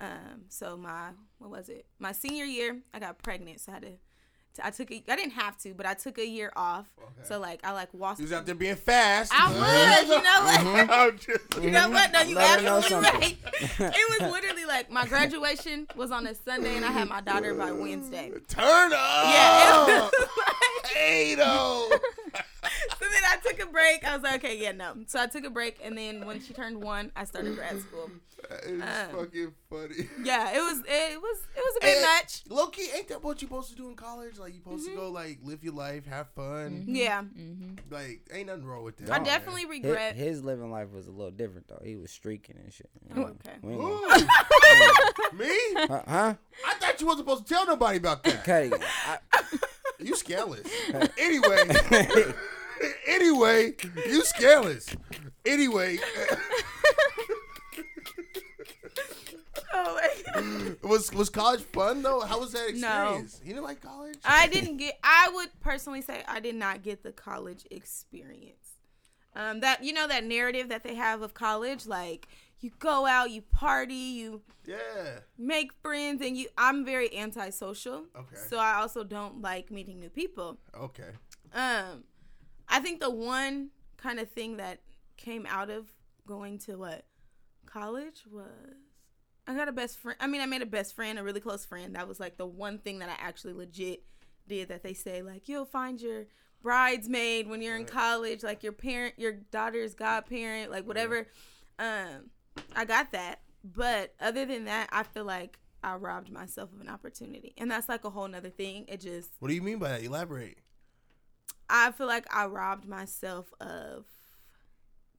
Um, 0.00 0.44
so 0.48 0.78
my 0.78 1.10
what 1.38 1.50
was 1.50 1.68
it? 1.68 1.84
My 1.98 2.12
senior 2.12 2.44
year, 2.46 2.78
I 2.94 3.00
got 3.00 3.18
pregnant, 3.18 3.60
so 3.60 3.72
I 3.72 3.74
had 3.74 3.82
to. 3.82 3.92
I 4.62 4.70
took 4.70 4.90
a, 4.90 5.02
I 5.08 5.16
didn't 5.16 5.32
have 5.32 5.56
to, 5.58 5.74
but 5.74 5.86
I 5.86 5.94
took 5.94 6.18
a 6.18 6.26
year 6.26 6.52
off. 6.56 6.86
Okay. 6.98 7.12
So 7.28 7.38
like 7.38 7.60
I 7.64 7.72
like 7.72 7.92
walked. 7.92 8.18
He 8.18 8.24
was 8.24 8.32
out 8.32 8.46
there 8.46 8.54
being 8.54 8.76
fast. 8.76 9.32
I 9.34 9.52
was, 9.52 10.08
you 10.08 10.22
know 10.22 10.42
what? 10.42 10.56
Mm-hmm. 10.66 10.90
I'm 10.90 11.18
just- 11.18 11.62
You 11.62 11.70
know 11.70 11.90
what? 11.90 12.12
No, 12.12 12.20
you 12.22 12.34
Let 12.34 12.60
her 12.60 12.64
know 12.64 12.78
absolutely 12.78 13.10
right. 13.10 13.36
It 13.78 14.20
was 14.20 14.32
literally 14.32 14.64
like 14.64 14.90
my 14.90 15.06
graduation 15.06 15.86
was 15.96 16.10
on 16.10 16.26
a 16.26 16.34
Sunday, 16.34 16.76
and 16.76 16.84
I 16.84 16.90
had 16.90 17.08
my 17.08 17.20
daughter 17.20 17.54
by 17.54 17.72
Wednesday. 17.72 18.32
Turn 18.48 18.92
up. 18.92 19.24
Yeah. 19.24 19.62
It 19.62 20.00
was 20.02 20.10
oh. 20.18 20.42
like, 20.82 20.92
Hey, 20.92 21.34
though. 21.34 21.90
So 23.66 23.72
then 23.72 23.72
I 23.72 23.72
took 23.72 23.72
a 23.72 23.72
break. 23.72 24.04
I 24.04 24.14
was 24.14 24.22
like, 24.22 24.44
okay, 24.44 24.58
yeah, 24.62 24.72
no. 24.72 24.94
So 25.06 25.20
I 25.20 25.26
took 25.26 25.44
a 25.44 25.50
break, 25.50 25.78
and 25.84 25.96
then 25.96 26.26
when 26.26 26.40
she 26.40 26.52
turned 26.52 26.82
one, 26.82 27.12
I 27.16 27.24
started 27.24 27.54
grad 27.56 27.78
school. 27.80 28.10
That 28.50 28.64
is 28.64 28.82
Um, 28.82 29.18
fucking 29.18 29.54
funny. 29.70 30.08
Yeah, 30.22 30.52
it 30.54 30.58
was 30.60 30.78
it 30.86 31.20
was 31.20 31.38
it 31.56 31.62
was 31.64 31.76
a 31.78 31.80
bit 31.80 31.96
And- 31.96 32.02
much. 32.04 32.42
Low 32.48 32.66
key, 32.68 32.88
ain't 32.94 33.08
that 33.08 33.22
what 33.24 33.40
you 33.42 33.48
supposed 33.48 33.70
to 33.70 33.76
do 33.76 33.88
in 33.88 33.96
college? 33.96 34.38
Like 34.38 34.52
you 34.54 34.60
supposed 34.60 34.86
Mm-hmm. 34.86 34.94
to 34.94 35.00
go 35.00 35.10
like 35.10 35.38
live 35.42 35.64
your 35.64 35.72
life, 35.74 36.06
have 36.06 36.28
fun. 36.36 36.84
Yeah, 36.86 37.22
Like 37.90 38.20
ain't 38.32 38.46
nothing 38.48 38.64
wrong 38.66 38.84
with 38.84 38.98
that. 38.98 39.10
I 39.10 39.18
definitely 39.24 39.62
His, 39.62 39.70
regret. 39.70 40.14
his 40.16 40.44
living 40.44 40.70
life 40.70 40.90
was 40.92 41.06
a 41.06 41.10
little 41.10 41.30
different 41.30 41.66
though. 41.68 41.80
He 41.82 41.96
was 41.96 42.10
streaking 42.10 42.56
and 42.62 42.72
shit. 42.72 42.90
Oh, 43.16 43.22
okay. 43.22 43.56
Ooh. 43.64 44.06
Me? 45.36 45.48
huh? 45.88 46.02
huh? 46.06 46.34
I 46.66 46.74
thought 46.74 47.00
you 47.00 47.06
wasn't 47.06 47.26
supposed 47.26 47.46
to 47.46 47.54
tell 47.54 47.66
nobody 47.66 47.98
about 47.98 48.22
that. 48.24 48.40
Okay. 48.40 48.70
I, 49.06 49.18
You 49.98 50.14
scandalous. 50.14 50.66
anyway, 51.18 51.64
anyway, 53.06 53.74
you 54.06 54.24
scandalous. 54.24 54.94
Anyway, 55.44 55.98
Oh 59.72 60.74
was 60.82 61.12
was 61.12 61.28
college 61.28 61.60
fun 61.60 62.02
though? 62.02 62.20
How 62.20 62.40
was 62.40 62.52
that 62.52 62.74
No. 62.74 63.02
experience? 63.04 63.40
You 63.42 63.52
didn't 63.52 63.64
like 63.64 63.82
college? 63.82 64.16
I 64.24 64.46
didn't 64.48 64.78
get. 64.78 64.98
I 65.02 65.30
would 65.34 65.48
personally 65.60 66.02
say 66.02 66.22
I 66.26 66.40
did 66.40 66.54
not 66.54 66.82
get 66.82 67.02
the 67.02 67.12
college 67.12 67.66
experience. 67.70 68.74
Um, 69.34 69.60
that 69.60 69.84
you 69.84 69.92
know 69.92 70.06
that 70.08 70.24
narrative 70.24 70.68
that 70.70 70.82
they 70.82 70.94
have 70.94 71.20
of 71.20 71.34
college, 71.34 71.86
like 71.86 72.28
you 72.60 72.70
go 72.78 73.06
out, 73.06 73.30
you 73.30 73.42
party, 73.42 73.94
you 73.94 74.40
yeah. 74.64 75.20
make 75.36 75.72
friends, 75.82 76.22
and 76.24 76.36
you. 76.36 76.48
I'm 76.56 76.84
very 76.84 77.14
antisocial. 77.16 78.04
Okay. 78.16 78.36
So 78.48 78.58
I 78.58 78.74
also 78.74 79.04
don't 79.04 79.42
like 79.42 79.70
meeting 79.70 80.00
new 80.00 80.10
people. 80.10 80.58
Okay. 80.74 81.10
Um, 81.52 82.04
I 82.68 82.80
think 82.80 83.00
the 83.00 83.10
one 83.10 83.70
kind 83.96 84.18
of 84.18 84.30
thing 84.30 84.58
that 84.58 84.80
came 85.16 85.46
out 85.46 85.70
of 85.70 85.92
going 86.26 86.58
to 86.58 86.76
what 86.76 87.04
college 87.66 88.24
was 88.30 88.50
I 89.46 89.54
got 89.54 89.68
a 89.68 89.72
best 89.72 89.98
friend. 89.98 90.16
I 90.20 90.26
mean, 90.26 90.40
I 90.40 90.46
made 90.46 90.62
a 90.62 90.66
best 90.66 90.94
friend, 90.94 91.18
a 91.18 91.22
really 91.22 91.40
close 91.40 91.64
friend. 91.64 91.94
That 91.94 92.08
was 92.08 92.18
like 92.18 92.36
the 92.36 92.46
one 92.46 92.78
thing 92.78 92.98
that 92.98 93.08
I 93.08 93.14
actually 93.18 93.52
legit 93.52 94.02
did 94.48 94.68
that 94.68 94.82
they 94.82 94.94
say 94.94 95.22
like 95.22 95.48
you'll 95.48 95.64
find 95.64 96.00
your 96.00 96.26
bridesmaid 96.62 97.48
when 97.48 97.62
you're 97.62 97.76
in 97.76 97.84
college, 97.84 98.42
like 98.42 98.62
your 98.62 98.72
parent, 98.72 99.14
your 99.18 99.32
daughter's 99.32 99.94
godparent, 99.94 100.70
like 100.70 100.86
whatever. 100.86 101.28
Um, 101.78 102.30
I 102.74 102.84
got 102.84 103.12
that, 103.12 103.40
but 103.62 104.14
other 104.20 104.44
than 104.46 104.64
that, 104.64 104.88
I 104.90 105.02
feel 105.04 105.24
like 105.24 105.58
I 105.82 105.94
robbed 105.94 106.32
myself 106.32 106.72
of 106.72 106.80
an 106.80 106.88
opportunity, 106.88 107.54
and 107.58 107.70
that's 107.70 107.88
like 107.88 108.04
a 108.04 108.10
whole 108.10 108.26
nother 108.26 108.50
thing. 108.50 108.86
It 108.88 109.00
just 109.00 109.30
What 109.38 109.48
do 109.48 109.54
you 109.54 109.62
mean 109.62 109.78
by 109.78 109.90
that? 109.90 110.02
Elaborate. 110.02 110.58
I 111.68 111.90
feel 111.92 112.06
like 112.06 112.26
I 112.34 112.46
robbed 112.46 112.86
myself 112.88 113.46
of 113.60 114.04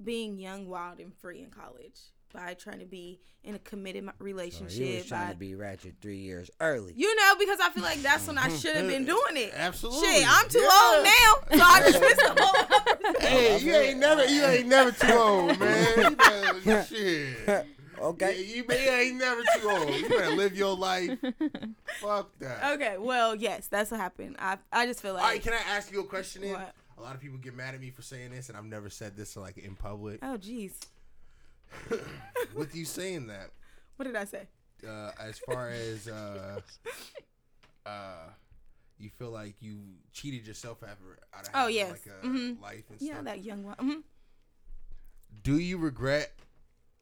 being 0.04 0.38
young, 0.38 0.68
wild, 0.68 1.00
and 1.00 1.14
free 1.14 1.40
in 1.42 1.50
college 1.50 2.00
by 2.34 2.54
trying 2.54 2.80
to 2.80 2.86
be 2.86 3.20
in 3.44 3.56
a 3.56 3.60
committed 3.60 4.04
m- 4.04 4.10
oh, 4.10 4.14
So 4.20 4.24
relationship. 4.26 4.78
he 4.86 4.96
was 4.98 5.06
trying 5.06 5.28
by, 5.28 5.34
to 5.34 5.38
be 5.40 5.56
ratchet 5.56 5.96
three 6.02 6.18
years 6.18 6.52
early. 6.60 6.94
you 6.96 7.16
know, 7.16 7.34
because 7.40 7.60
I 7.62 7.70
feel 7.70 7.84
like 7.84 8.02
that's 8.02 8.28
when 8.28 8.38
I 8.38 8.50
should 8.50 8.76
have 8.76 8.88
been 8.88 9.06
doing 9.06 9.36
it. 9.38 9.54
Absolutely. 9.56 10.08
Shit, 10.08 10.26
I'm 10.28 10.50
too 10.50 10.60
Yeah. 10.60 10.94
old 10.96 11.04
now, 11.06 11.58
so 11.58 11.64
I 11.64 11.80
just 11.92 12.02
missed 12.02 12.22
the 12.36 12.36
whole. 12.44 13.20
Hey, 13.22 13.60
you 13.60 13.74
ain't 13.74 14.00
never, 14.00 14.26
you 14.26 14.44
ain't 14.44 14.68
never 14.68 14.92
too 14.92 15.14
old, 15.14 15.60
man. 15.60 16.18
You 16.66 16.84
shit. 16.88 17.68
Okay. 18.02 18.36
Yeah, 18.40 18.56
you, 18.56 18.64
you 18.70 18.90
ain't 18.92 19.18
never 19.18 19.42
too 19.60 19.70
old. 19.70 19.90
You 19.96 20.10
better 20.10 20.36
live 20.36 20.56
your 20.56 20.76
life. 20.76 21.18
Fuck 22.02 22.38
that. 22.40 22.74
okay, 22.76 22.98
well, 22.98 23.36
yes, 23.36 23.68
that's 23.68 23.92
what 23.92 24.00
happened. 24.00 24.36
I 24.40 24.58
I 24.72 24.86
just 24.86 25.02
feel 25.02 25.14
like. 25.14 25.24
All 25.24 25.30
right, 25.30 25.42
can 25.42 25.54
I 25.54 25.76
ask 25.76 25.92
you 25.92 26.02
a 26.02 26.04
question? 26.06 26.42
Then? 26.44 26.54
What? 26.54 26.74
A 26.98 27.02
lot 27.02 27.14
of 27.16 27.22
people 27.22 27.38
get 27.38 27.56
mad 27.56 27.76
at 27.76 27.80
me 27.82 27.92
for 27.92 28.02
saying 28.02 28.32
this, 28.32 28.50
and 28.50 28.58
I've 28.58 28.66
never 28.66 28.90
said 28.90 29.16
this 29.16 29.38
like 29.38 29.58
in 29.58 29.76
public. 29.76 30.20
oh, 30.24 30.38
jeez, 30.38 30.72
With 32.56 32.76
you 32.76 32.86
saying 32.86 33.28
that, 33.28 33.52
what 33.98 34.06
did 34.06 34.16
I 34.16 34.26
say? 34.26 34.48
uh, 34.88 35.12
as 35.20 35.38
far 35.40 35.70
as 35.70 36.08
uh, 36.08 36.60
uh, 37.86 38.30
you 39.00 39.10
feel 39.10 39.32
like 39.32 39.56
you 39.60 39.78
cheated 40.14 40.46
yourself 40.48 40.82
out 40.84 40.90
of, 40.92 40.98
out 41.38 41.44
of 41.46 41.50
Oh, 41.54 41.68
yes. 41.68 41.92
like 41.92 42.06
a 42.22 42.26
Mhm. 42.26 42.62
life 42.62 42.84
and 42.90 43.00
stuff. 43.00 43.08
Yeah, 43.08 43.14
stuff. 43.16 43.26
that 43.26 43.44
young 43.44 43.64
one. 43.64 43.76
hmm 43.80 43.94
Do 45.44 45.58
you 45.60 45.78
regret? 45.78 46.32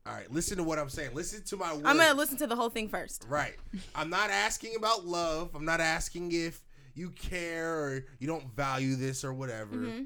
All 0.08 0.14
right, 0.14 0.32
listen 0.32 0.58
to 0.58 0.64
what 0.64 0.78
I'm 0.78 0.90
saying. 0.90 1.12
Listen 1.16 1.44
to 1.46 1.58
my 1.58 1.74
words. 1.74 1.84
I'm 1.86 1.98
gonna 1.98 2.14
listen 2.14 2.38
to 2.38 2.48
the 2.48 2.56
whole 2.56 2.70
thing 2.70 2.90
first. 2.90 3.26
Right. 3.28 3.56
I'm 3.96 4.10
not 4.10 4.30
asking 4.30 4.76
about 4.76 5.06
love. 5.06 5.56
I'm 5.56 5.66
not 5.66 5.80
asking 5.82 6.32
if 6.32 6.62
you 6.94 7.10
care 7.10 7.74
or 7.80 8.06
you 8.20 8.28
don't 8.28 8.46
value 8.56 8.96
this 8.96 9.24
or 9.24 9.34
whatever. 9.34 9.76
Mm-hmm. 9.76 10.04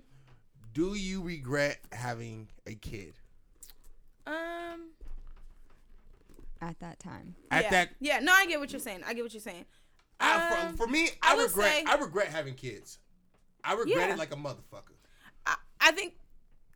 Do 0.74 0.94
you 0.96 1.22
regret 1.22 1.80
having 1.92 2.48
a 2.66 2.76
kid 2.76 3.16
Um. 4.26 4.92
at 6.62 6.80
that 6.80 7.00
time. 7.00 7.36
at 7.52 7.64
yeah. 7.66 7.70
that? 7.72 7.90
Yeah. 8.00 8.20
No, 8.20 8.32
I 8.32 8.46
get 8.46 8.60
what 8.60 8.72
you're 8.72 8.80
saying. 8.80 9.02
I 9.06 9.14
get 9.14 9.24
what 9.24 9.34
you're 9.34 9.42
saying. 9.42 9.66
I, 10.22 10.62
Um, 10.68 10.72
for, 10.78 10.86
for 10.86 10.88
me, 10.90 11.10
I 11.22 11.34
I, 11.36 11.44
regret. 11.44 11.72
say- 11.74 11.84
I 11.86 11.96
regret 11.96 12.28
having 12.28 12.54
kids. 12.54 13.00
I 13.66 13.74
regret 13.74 13.98
Yeah. 14.08 14.14
it 14.14 14.18
like 14.18 14.32
a 14.34 14.38
motherfucker. 14.38 14.96
I, 15.46 15.56
I 15.82 15.92
think 15.92 16.14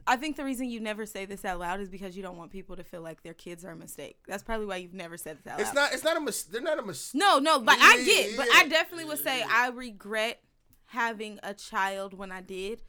I 0.05 0.17
think 0.17 0.35
the 0.35 0.43
reason 0.43 0.69
you 0.69 0.79
never 0.79 1.05
say 1.05 1.25
this 1.25 1.45
out 1.45 1.59
loud 1.59 1.79
is 1.79 1.89
because 1.89 2.17
you 2.17 2.23
don't 2.23 2.37
want 2.37 2.51
people 2.51 2.75
to 2.75 2.83
feel 2.83 3.01
like 3.01 3.23
their 3.23 3.33
kids 3.33 3.63
are 3.63 3.71
a 3.71 3.75
mistake. 3.75 4.17
That's 4.27 4.43
probably 4.43 4.65
why 4.65 4.77
you've 4.77 4.93
never 4.93 5.17
said 5.17 5.37
this 5.37 5.47
out 5.47 5.59
It's 5.59 5.73
not. 5.73 5.93
It's 5.93 6.03
not 6.03 6.17
a. 6.17 6.19
Mis- 6.19 6.43
they're 6.43 6.61
not 6.61 6.79
a 6.79 6.81
mistake. 6.81 7.19
no, 7.19 7.39
no, 7.39 7.59
but 7.59 7.77
I 7.79 7.97
Yeah, 7.97 8.05
get. 8.05 8.37
But. 8.37 8.47
I 8.53 8.67
definitely 8.67 9.05
would 9.05 9.19
say 9.19 9.43
I 9.49 9.69
regret 9.69 10.41
having 10.87 11.39
a 11.41 11.53
child 11.53 12.13
when 12.13 12.31
I 12.31 12.41
did. 12.41 12.81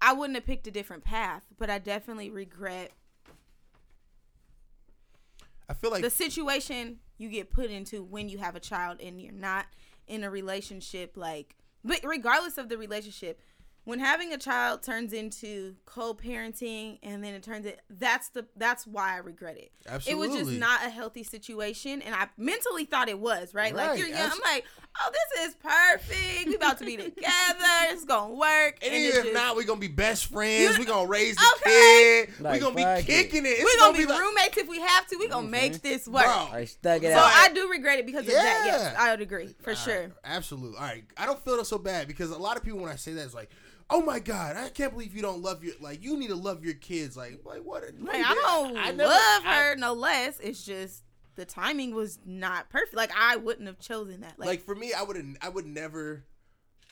I 0.00 0.12
wouldn't 0.12 0.36
have 0.36 0.46
picked 0.46 0.66
a 0.66 0.72
different 0.72 1.04
path, 1.04 1.44
but 1.58 1.70
I 1.70 1.78
definitely 1.78 2.30
regret 2.30 2.92
I 5.68 5.74
feel 5.74 5.90
like 5.90 6.02
the 6.02 6.10
situation 6.10 6.98
you 7.18 7.28
get 7.28 7.50
put 7.50 7.70
into 7.70 8.02
when 8.02 8.28
you 8.28 8.38
have 8.38 8.56
a 8.56 8.60
child 8.60 9.00
and 9.00 9.20
you're 9.20 9.32
not 9.32 9.66
in 10.06 10.24
a 10.24 10.30
relationship 10.30 11.16
like 11.16 11.56
but 11.84 12.00
regardless 12.02 12.58
of 12.58 12.68
the 12.68 12.78
relationship 12.78 13.40
when 13.88 14.00
having 14.00 14.34
a 14.34 14.36
child 14.36 14.82
turns 14.82 15.14
into 15.14 15.74
co-parenting 15.86 16.98
and 17.02 17.24
then 17.24 17.32
it 17.32 17.42
turns 17.42 17.64
it 17.64 17.80
that's 17.88 18.28
the 18.28 18.44
that's 18.54 18.86
why 18.86 19.14
I 19.14 19.16
regret 19.16 19.56
it. 19.56 19.72
Absolutely. 19.88 20.26
It 20.26 20.30
was 20.30 20.38
just 20.38 20.60
not 20.60 20.84
a 20.84 20.90
healthy 20.90 21.22
situation 21.22 22.02
and 22.02 22.14
I 22.14 22.26
mentally 22.36 22.84
thought 22.84 23.08
it 23.08 23.18
was, 23.18 23.54
right? 23.54 23.74
like 23.74 23.98
you're 23.98 24.08
young. 24.08 24.18
abs- 24.18 24.34
I'm 24.34 24.40
like, 24.54 24.66
oh, 25.00 25.10
this 25.10 25.48
is 25.48 25.54
perfect. 25.54 26.48
We 26.48 26.54
about 26.56 26.76
to 26.80 26.84
be 26.84 26.98
together. 26.98 27.24
It's 27.90 28.04
gonna 28.04 28.34
work. 28.34 28.78
And 28.82 28.92
And 28.92 28.94
even 28.94 29.08
if 29.16 29.22
just, 29.22 29.32
not, 29.32 29.56
we're 29.56 29.64
gonna 29.64 29.80
be 29.80 29.88
best 29.88 30.26
friends. 30.26 30.78
We're 30.78 30.84
gonna 30.84 31.08
raise 31.08 31.36
the 31.36 31.54
Okay. 31.56 32.26
kid. 32.26 32.40
Like, 32.40 32.60
we're 32.60 32.70
gonna 32.70 32.96
be 32.98 33.02
kicking 33.04 33.46
it. 33.46 33.48
It's 33.48 33.64
we're 33.64 33.80
gonna 33.80 33.96
be 33.96 34.04
like, 34.04 34.20
roommates 34.20 34.58
if 34.58 34.68
we 34.68 34.80
have 34.80 35.06
to. 35.06 35.16
We're 35.16 35.30
gonna 35.30 35.44
mm-hmm. 35.44 35.50
make 35.50 35.80
this 35.80 36.06
work. 36.06 36.24
Bro. 36.24 36.48
I 36.52 36.66
stuck 36.66 37.02
it 37.02 37.12
So 37.12 37.18
out. 37.18 37.24
I 37.24 37.48
do 37.54 37.70
regret 37.70 38.00
it 38.00 38.04
because 38.06 38.26
of 38.26 38.32
that. 38.32 38.64
Yes, 38.66 38.92
Yeah. 38.92 39.02
I 39.02 39.12
would 39.12 39.22
agree 39.22 39.54
for 39.62 39.70
All 39.70 39.76
sure. 39.76 40.00
right, 40.00 40.12
absolutely. 40.24 40.76
All 40.76 40.84
right. 40.84 41.04
I 41.16 41.24
don't 41.24 41.42
feel 41.42 41.64
so 41.64 41.78
bad 41.78 42.06
because 42.06 42.30
a 42.30 42.36
lot 42.38 42.58
of 42.58 42.62
people 42.62 42.80
when 42.80 42.90
I 42.92 42.96
say 42.96 43.12
that 43.14 43.24
it's 43.24 43.34
like, 43.34 43.50
oh 43.90 44.02
my 44.02 44.18
god, 44.18 44.56
I 44.56 44.68
can't 44.68 44.92
believe 44.92 45.14
you 45.14 45.22
don't 45.22 45.42
love 45.42 45.62
your 45.64 45.74
like 45.80 46.02
you 46.02 46.16
need 46.16 46.28
to 46.28 46.36
love 46.36 46.64
your 46.64 46.74
kids. 46.74 47.16
Like, 47.16 47.40
like 47.44 47.62
what? 47.64 47.82
Like, 48.00 48.24
I 48.24 48.34
don't 48.34 48.76
I 48.76 48.90
never- 48.92 49.04
love 49.10 49.42
I- 49.44 49.54
her 49.62 49.76
no 49.76 49.92
less. 49.94 50.38
It's 50.40 50.64
just 50.64 51.04
the 51.36 51.44
timing 51.44 51.94
was 51.94 52.18
not 52.26 52.68
perfect. 52.70 52.94
Like 52.94 53.10
I 53.16 53.36
wouldn't 53.36 53.66
have 53.66 53.78
chosen 53.78 54.20
that. 54.22 54.38
Like, 54.38 54.46
Like, 54.48 54.62
for 54.64 54.74
me, 54.74 54.92
I 54.92 55.02
would 55.02 55.36
I 55.40 55.48
would 55.48 55.66
never 55.66 56.24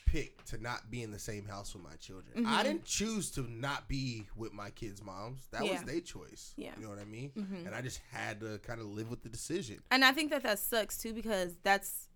pick 0.05 0.41
to 0.45 0.57
not 0.61 0.89
be 0.89 1.03
in 1.03 1.11
the 1.11 1.19
same 1.19 1.45
house 1.45 1.73
with 1.73 1.83
my 1.83 1.93
children. 1.99 2.37
Mm-hmm. 2.45 2.53
I 2.55 2.63
didn't 2.63 2.85
choose 2.85 3.29
to 3.31 3.41
not 3.41 3.89
be 3.89 4.25
with 4.37 4.53
my 4.53 4.69
kids' 4.69 5.03
moms. 5.03 5.41
That 5.51 5.63
was 5.63 5.81
their 5.83 5.99
choice. 5.99 6.53
Yeah. 6.55 6.71
You 6.77 6.83
know 6.83 6.89
what 6.89 6.99
I 6.99 7.03
mean? 7.03 7.31
Mhm. 7.37 7.65
And 7.65 7.75
I 7.75 7.81
just 7.81 7.99
had 8.13 8.39
to 8.39 8.57
kind 8.59 8.79
of 8.79 8.87
live 8.87 9.09
with 9.09 9.21
the 9.21 9.27
decision. 9.29 9.79
and 9.91 10.05
I 10.05 10.13
think 10.13 10.31
that 10.31 10.43
that 10.43 10.59
sucks 10.59 10.97
too 10.97 11.13
because 11.13 11.57
that's 11.61 12.06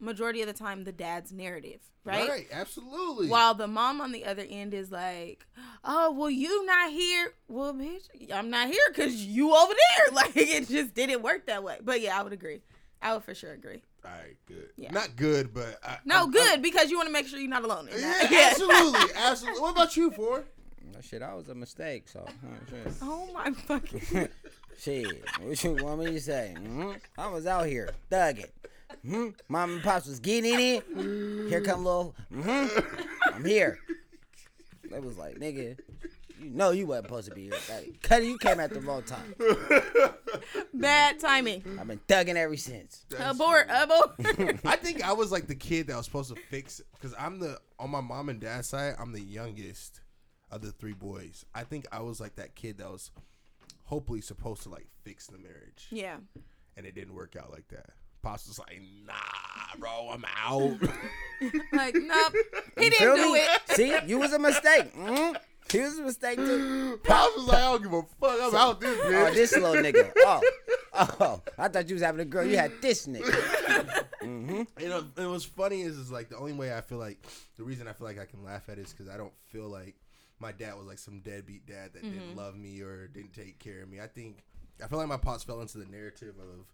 majority 0.00 0.40
of 0.42 0.46
the 0.46 0.52
time 0.52 0.84
the 0.84 0.92
dad's 0.92 1.30
narrative, 1.32 1.80
right? 2.04 2.28
Right, 2.28 2.46
absolutely. 2.52 3.28
While 3.28 3.54
the 3.54 3.66
mom 3.66 4.00
on 4.00 4.12
the 4.12 4.24
other 4.24 4.44
end 4.48 4.74
is 4.74 4.90
like, 4.90 5.46
"Oh, 5.84 6.10
well, 6.12 6.30
you 6.30 6.64
not 6.66 6.90
here. 6.90 7.32
Well, 7.48 7.72
bitch, 7.74 8.08
I'm 8.32 8.50
not 8.50 8.68
here 8.68 8.80
because 8.88 9.14
you 9.24 9.54
over 9.54 9.72
there." 9.72 10.06
Like 10.14 10.36
it 10.36 10.68
just 10.68 10.94
didn't 10.94 11.22
work 11.22 11.46
that 11.46 11.62
way. 11.62 11.78
But 11.82 12.00
yeah, 12.00 12.18
I 12.18 12.22
would 12.22 12.32
agree. 12.32 12.62
I 13.02 13.14
would 13.14 13.24
for 13.24 13.34
sure 13.34 13.52
agree. 13.52 13.82
All 14.04 14.10
right. 14.10 14.36
Good. 14.46 14.70
Yeah. 14.76 14.92
Not 14.92 15.14
good, 15.16 15.52
but 15.54 15.78
I, 15.84 15.98
No, 16.04 16.14
I'm- 16.16 16.22
I'm- 16.24 16.30
good 16.32 16.62
because 16.62 16.90
you 16.90 16.96
want 16.96 17.08
to 17.08 17.12
make 17.12 17.26
sure 17.26 17.38
you're 17.38 17.48
not 17.50 17.64
alone. 17.64 17.88
In 17.88 17.94
Yeah, 18.00 18.12
that. 18.28 18.48
absolutely, 18.52 19.00
absolutely. 19.16 19.60
What 19.60 19.72
about 19.72 19.96
you, 19.96 20.10
for? 20.10 20.44
That 20.92 21.04
shit, 21.04 21.20
that 21.20 21.34
was 21.36 21.48
a 21.48 21.54
mistake. 21.54 22.08
So, 22.08 22.26
huh. 22.26 22.90
Oh 23.02 23.28
my 23.32 23.50
fucking. 23.52 24.28
Shit, 24.78 25.06
what 25.42 25.62
you 25.64 25.74
want 25.82 26.00
me 26.00 26.06
to 26.12 26.20
say? 26.20 26.54
hmm 26.58 26.92
I 27.18 27.28
was 27.28 27.46
out 27.46 27.66
here 27.66 27.90
thugging. 28.10 28.50
Hmm 29.04 29.28
Mom 29.48 29.72
and 29.72 29.82
pops 29.82 30.06
was 30.06 30.20
getting 30.20 30.54
in 30.54 30.60
it. 30.60 31.48
Here 31.48 31.60
come 31.60 31.84
little. 31.84 32.14
Mm-hmm. 32.32 33.34
I'm 33.34 33.44
here. 33.44 33.78
It 34.84 35.02
was 35.02 35.16
like, 35.16 35.38
nigga, 35.38 35.78
you 36.40 36.50
know 36.50 36.70
you 36.70 36.86
wasn't 36.86 37.06
supposed 37.06 37.28
to 37.28 37.34
be 37.34 37.44
here. 37.44 37.54
Like, 37.70 38.02
Cuddy, 38.02 38.26
you 38.26 38.38
came 38.38 38.60
at 38.60 38.72
the 38.72 38.80
wrong 38.80 39.02
time. 39.02 39.34
Bad 40.74 41.20
timing. 41.20 41.62
I've 41.78 41.86
been 41.86 42.00
thugging 42.08 42.36
ever 42.36 42.56
since. 42.56 43.04
Abort, 43.18 43.68
abort. 43.70 44.16
I 44.64 44.76
think 44.76 45.04
I 45.04 45.12
was 45.12 45.30
like 45.30 45.46
the 45.46 45.54
kid 45.54 45.86
that 45.88 45.96
was 45.96 46.06
supposed 46.06 46.34
to 46.34 46.40
fix 46.48 46.80
it 46.80 46.86
because 46.92 47.14
I'm 47.18 47.38
the 47.38 47.58
on 47.78 47.90
my 47.90 48.00
mom 48.00 48.28
and 48.28 48.40
dad's 48.40 48.68
side. 48.68 48.94
I'm 48.98 49.12
the 49.12 49.20
youngest 49.20 50.00
of 50.50 50.62
the 50.62 50.72
three 50.72 50.94
boys. 50.94 51.44
I 51.54 51.64
think 51.64 51.86
I 51.92 52.00
was 52.00 52.20
like 52.20 52.36
that 52.36 52.54
kid 52.54 52.78
that 52.78 52.90
was 52.90 53.10
hopefully 53.84 54.20
supposed 54.20 54.62
to 54.62 54.70
like 54.70 54.88
fix 55.04 55.26
the 55.26 55.38
marriage, 55.38 55.86
yeah. 55.90 56.16
and 56.76 56.86
it 56.86 56.94
didn't 56.94 57.14
work 57.14 57.36
out 57.36 57.50
like 57.50 57.68
that. 57.68 57.90
Pops 58.22 58.46
was 58.48 58.58
like, 58.58 58.80
"Nah, 59.06 59.14
bro, 59.78 60.10
I'm 60.12 60.24
out." 60.44 60.78
Like, 61.72 61.94
nope. 61.94 62.34
He 62.78 62.90
Feel 62.90 63.14
didn't 63.14 63.26
do 63.28 63.32
me? 63.32 63.38
it. 63.38 63.60
See, 63.68 63.96
you 64.06 64.18
was 64.18 64.34
a 64.34 64.38
mistake. 64.38 64.92
hmm 64.94 65.32
He 65.72 65.80
was 65.80 65.98
a 65.98 66.02
mistake 66.02 66.36
too. 66.36 67.00
Pops 67.02 67.34
was 67.36 67.46
like, 67.46 67.56
"I 67.56 67.60
don't 67.62 67.82
give 67.82 67.92
a 67.94 68.02
fuck. 68.20 68.38
I'm 68.42 68.54
out 68.54 68.78
this 68.80 68.98
Oh, 69.02 69.08
bitch." 69.08 69.34
this 69.34 69.52
little 69.56 69.70
nigga. 69.82 70.12
Oh, 70.18 70.40
oh, 71.20 71.42
I 71.56 71.68
thought 71.68 71.88
you 71.88 71.94
was 71.94 72.02
having 72.02 72.20
a 72.20 72.26
girl. 72.26 72.44
You 72.44 72.58
had 72.58 72.72
this 72.82 73.06
nigga. 73.06 74.04
You 74.22 74.66
know, 74.88 75.04
and 75.16 75.30
what's 75.30 75.44
funny 75.46 75.80
is, 75.80 75.96
is 75.96 76.10
like 76.10 76.28
the 76.28 76.36
only 76.36 76.52
way 76.52 76.76
I 76.76 76.82
feel 76.82 76.98
like 76.98 77.18
the 77.56 77.64
reason 77.64 77.88
I 77.88 77.92
feel 77.94 78.06
like 78.06 78.18
I 78.18 78.26
can 78.26 78.44
laugh 78.44 78.68
at 78.68 78.76
it 78.78 78.82
is 78.82 78.92
because 78.92 79.08
I 79.08 79.16
don't 79.16 79.32
feel 79.46 79.66
like 79.68 79.94
my 80.38 80.52
dad 80.52 80.76
was 80.76 80.86
like 80.86 80.98
some 80.98 81.20
deadbeat 81.20 81.66
dad 81.66 81.92
that 81.94 82.02
didn't 82.02 82.36
love 82.36 82.54
me 82.56 82.80
or 82.82 83.08
didn't 83.08 83.32
take 83.32 83.58
care 83.58 83.82
of 83.82 83.88
me. 83.88 83.98
I 84.00 84.06
think 84.06 84.44
I 84.84 84.88
feel 84.88 84.98
like 84.98 85.08
my 85.08 85.16
pops 85.16 85.42
fell 85.42 85.60
into 85.62 85.78
the 85.78 85.86
narrative 85.86 86.34
of 86.38 86.66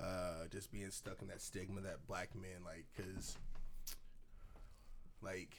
uh, 0.00 0.46
just 0.50 0.70
being 0.70 0.90
stuck 0.90 1.22
in 1.22 1.28
that 1.28 1.40
stigma 1.40 1.80
that 1.82 2.06
black 2.06 2.34
men 2.34 2.64
like, 2.64 2.84
because 2.96 3.36
like 5.22 5.56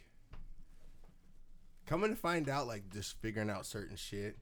coming 1.85 2.09
to 2.11 2.15
find 2.15 2.49
out, 2.49 2.67
like 2.67 2.89
just 2.91 3.19
figuring 3.21 3.49
out 3.49 3.65
certain 3.65 3.95
shit. 3.95 4.37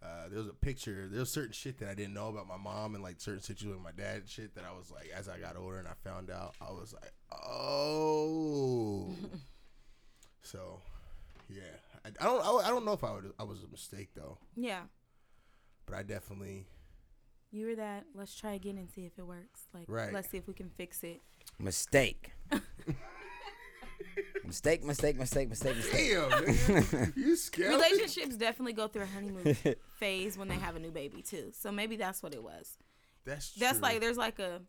Uh, 0.00 0.28
there 0.28 0.38
was 0.38 0.46
a 0.46 0.52
picture. 0.52 1.08
There 1.10 1.18
was 1.20 1.30
certain 1.30 1.52
shit 1.52 1.78
that 1.80 1.88
I 1.88 1.94
didn't 1.94 2.14
know 2.14 2.28
about 2.28 2.46
my 2.46 2.56
mom 2.56 2.94
and 2.94 3.02
like 3.02 3.20
certain 3.20 3.42
situations 3.42 3.82
with 3.82 3.84
my 3.96 4.00
dad 4.00 4.18
and 4.20 4.28
shit 4.28 4.54
that 4.54 4.64
I 4.64 4.70
was 4.76 4.92
like, 4.92 5.10
as 5.16 5.28
I 5.28 5.38
got 5.38 5.56
older 5.56 5.78
and 5.78 5.88
I 5.88 5.94
found 6.08 6.30
out, 6.30 6.54
I 6.60 6.70
was 6.70 6.94
like, 6.94 7.12
oh. 7.32 9.12
so, 10.42 10.80
yeah, 11.48 11.62
I, 12.04 12.10
I 12.20 12.24
don't, 12.24 12.40
I, 12.44 12.68
I 12.68 12.70
don't 12.70 12.84
know 12.84 12.92
if 12.92 13.02
I 13.02 13.12
would, 13.12 13.32
I 13.40 13.42
was 13.42 13.64
a 13.64 13.68
mistake 13.68 14.10
though, 14.14 14.38
Yeah. 14.56 14.82
but 15.84 15.96
I 15.96 16.04
definitely, 16.04 16.66
You 17.50 17.66
were 17.66 17.74
that. 17.76 18.04
Let's 18.14 18.34
try 18.34 18.52
again 18.52 18.76
and 18.78 18.90
see 18.90 19.06
if 19.06 19.18
it 19.18 19.26
works. 19.26 19.62
Like, 19.72 19.84
Right. 19.88 20.12
let's 20.12 20.28
see 20.30 20.36
if 20.36 20.46
we 20.46 20.54
can 20.54 20.68
fix 20.70 21.02
it. 21.02 21.20
Mistake. 21.58 22.32
mistake, 24.44 24.84
mistake, 24.84 25.16
mistake, 25.16 25.48
mistake, 25.48 25.76
mistake. 25.76 26.10
damn, 26.12 26.30
nigga, 26.30 27.16
you 27.16 27.36
scared? 27.36 27.70
Relationships 27.74 28.36
definitely 28.36 28.72
go 28.74 28.86
through 28.88 29.02
a 29.02 29.06
honeymoon 29.06 29.56
phase 29.98 30.36
when 30.38 30.48
they 30.48 30.54
have 30.56 30.76
a 30.76 30.78
new 30.78 30.90
baby 30.90 31.22
too. 31.22 31.50
So 31.52 31.72
maybe 31.72 31.96
that's 31.96 32.22
what 32.22 32.34
it 32.34 32.42
was. 32.42 32.76
That's 33.24 33.52
true. 33.52 33.60
That's 33.60 33.80
like 33.80 34.00
there's 34.00 34.16
like 34.16 34.38
a, 34.38 34.60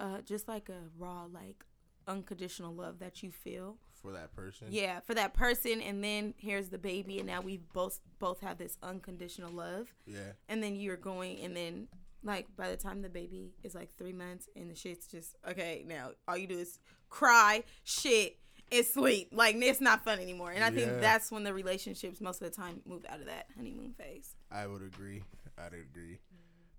uh, 0.00 0.20
just 0.22 0.48
like 0.48 0.68
a 0.68 0.80
raw 0.98 1.24
like 1.32 1.64
unconditional 2.06 2.74
love 2.74 2.98
that 3.00 3.22
you 3.22 3.30
feel. 3.30 3.76
For 4.04 4.12
that 4.12 4.34
person. 4.36 4.66
Yeah, 4.70 5.00
for 5.00 5.14
that 5.14 5.32
person, 5.32 5.80
and 5.80 6.04
then 6.04 6.34
here's 6.36 6.68
the 6.68 6.78
baby, 6.78 7.18
and 7.18 7.26
now 7.26 7.40
we 7.40 7.56
both 7.72 8.00
both 8.18 8.40
have 8.42 8.58
this 8.58 8.76
unconditional 8.82 9.50
love, 9.50 9.92
yeah. 10.06 10.32
and 10.48 10.62
then 10.62 10.76
you're 10.76 10.96
going, 10.98 11.40
and 11.40 11.56
then 11.56 11.88
like 12.22 12.46
by 12.56 12.68
the 12.68 12.76
time 12.76 13.00
the 13.02 13.08
baby 13.08 13.54
is 13.62 13.74
like 13.74 13.96
three 13.96 14.12
months, 14.12 14.48
and 14.54 14.70
the 14.70 14.74
shit's 14.74 15.06
just 15.06 15.36
okay. 15.48 15.84
Now 15.86 16.10
all 16.28 16.36
you 16.36 16.46
do 16.46 16.58
is 16.58 16.78
cry, 17.08 17.64
shit, 17.84 18.36
and 18.70 18.84
sleep. 18.84 19.30
Like 19.32 19.56
it's 19.56 19.80
not 19.80 20.04
fun 20.04 20.18
anymore, 20.18 20.52
and 20.52 20.62
I 20.62 20.68
Yeah. 20.68 20.74
think 20.86 21.00
that's 21.00 21.32
when 21.32 21.42
the 21.44 21.54
relationships 21.54 22.20
most 22.20 22.42
of 22.42 22.50
the 22.50 22.54
time 22.54 22.82
move 22.84 23.06
out 23.08 23.20
of 23.20 23.26
that 23.26 23.46
honeymoon 23.56 23.94
phase. 23.94 24.34
I 24.50 24.66
would 24.66 24.82
agree. 24.82 25.22
I'd 25.56 25.72
agree. 25.72 26.18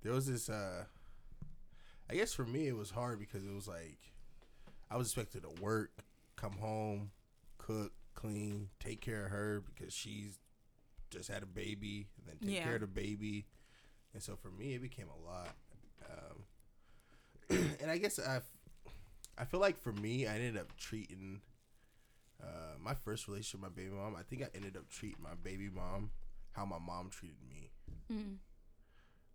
There 0.03 0.13
was 0.13 0.27
this 0.27 0.48
uh 0.50 0.86
I 2.08 2.13
guess 2.13 2.34
for 2.36 2.46
me 2.46 2.67
it 2.67 2.75
was 2.77 2.91
hard 2.91 3.17
because 3.20 3.44
it 3.46 3.51
was 3.53 3.67
like 3.67 3.98
I 4.91 4.98
was 4.98 5.08
expected 5.08 5.41
to 5.41 5.62
work, 5.63 5.91
come 6.36 6.53
home, 6.53 7.10
cook, 7.65 7.93
clean, 8.13 8.69
take 8.79 9.01
care 9.01 9.25
of 9.25 9.31
her 9.31 9.62
because 9.62 9.93
she's 9.93 10.38
just 11.10 11.29
had 11.29 11.43
a 11.43 11.48
baby 11.48 12.07
and 12.17 12.27
then 12.27 12.38
take 12.48 12.57
Yeah. 12.57 12.63
care 12.63 12.75
of 12.75 12.81
the 12.81 12.88
baby. 12.88 13.45
And 14.13 14.22
so 14.22 14.36
for 14.36 14.50
me 14.50 14.74
it 14.74 14.81
became 14.81 15.07
a 15.10 15.25
lot. 15.29 15.55
Um 16.10 16.43
and 17.81 17.89
I 17.91 17.98
guess 17.98 18.19
I 18.19 18.41
I 19.38 19.45
feel 19.45 19.60
like 19.60 19.77
for 19.79 19.91
me 19.91 20.27
I 20.27 20.36
ended 20.36 20.57
up 20.57 20.75
treating 20.77 21.41
uh, 22.43 22.77
my 22.79 22.93
first 22.93 23.27
relationship 23.27 23.62
with 23.62 23.72
my 23.72 23.75
baby 23.81 23.95
mom, 23.95 24.15
I 24.17 24.24
think 24.24 24.41
I 24.43 24.50
ended 24.55 24.75
up 24.77 24.89
treating 24.89 25.24
my 25.24 25.36
baby 25.41 25.69
mom 25.74 26.12
how 26.51 26.65
my 26.65 26.77
mom 26.79 27.10
treated 27.10 27.38
me. 27.50 27.72
Mm. 28.12 28.38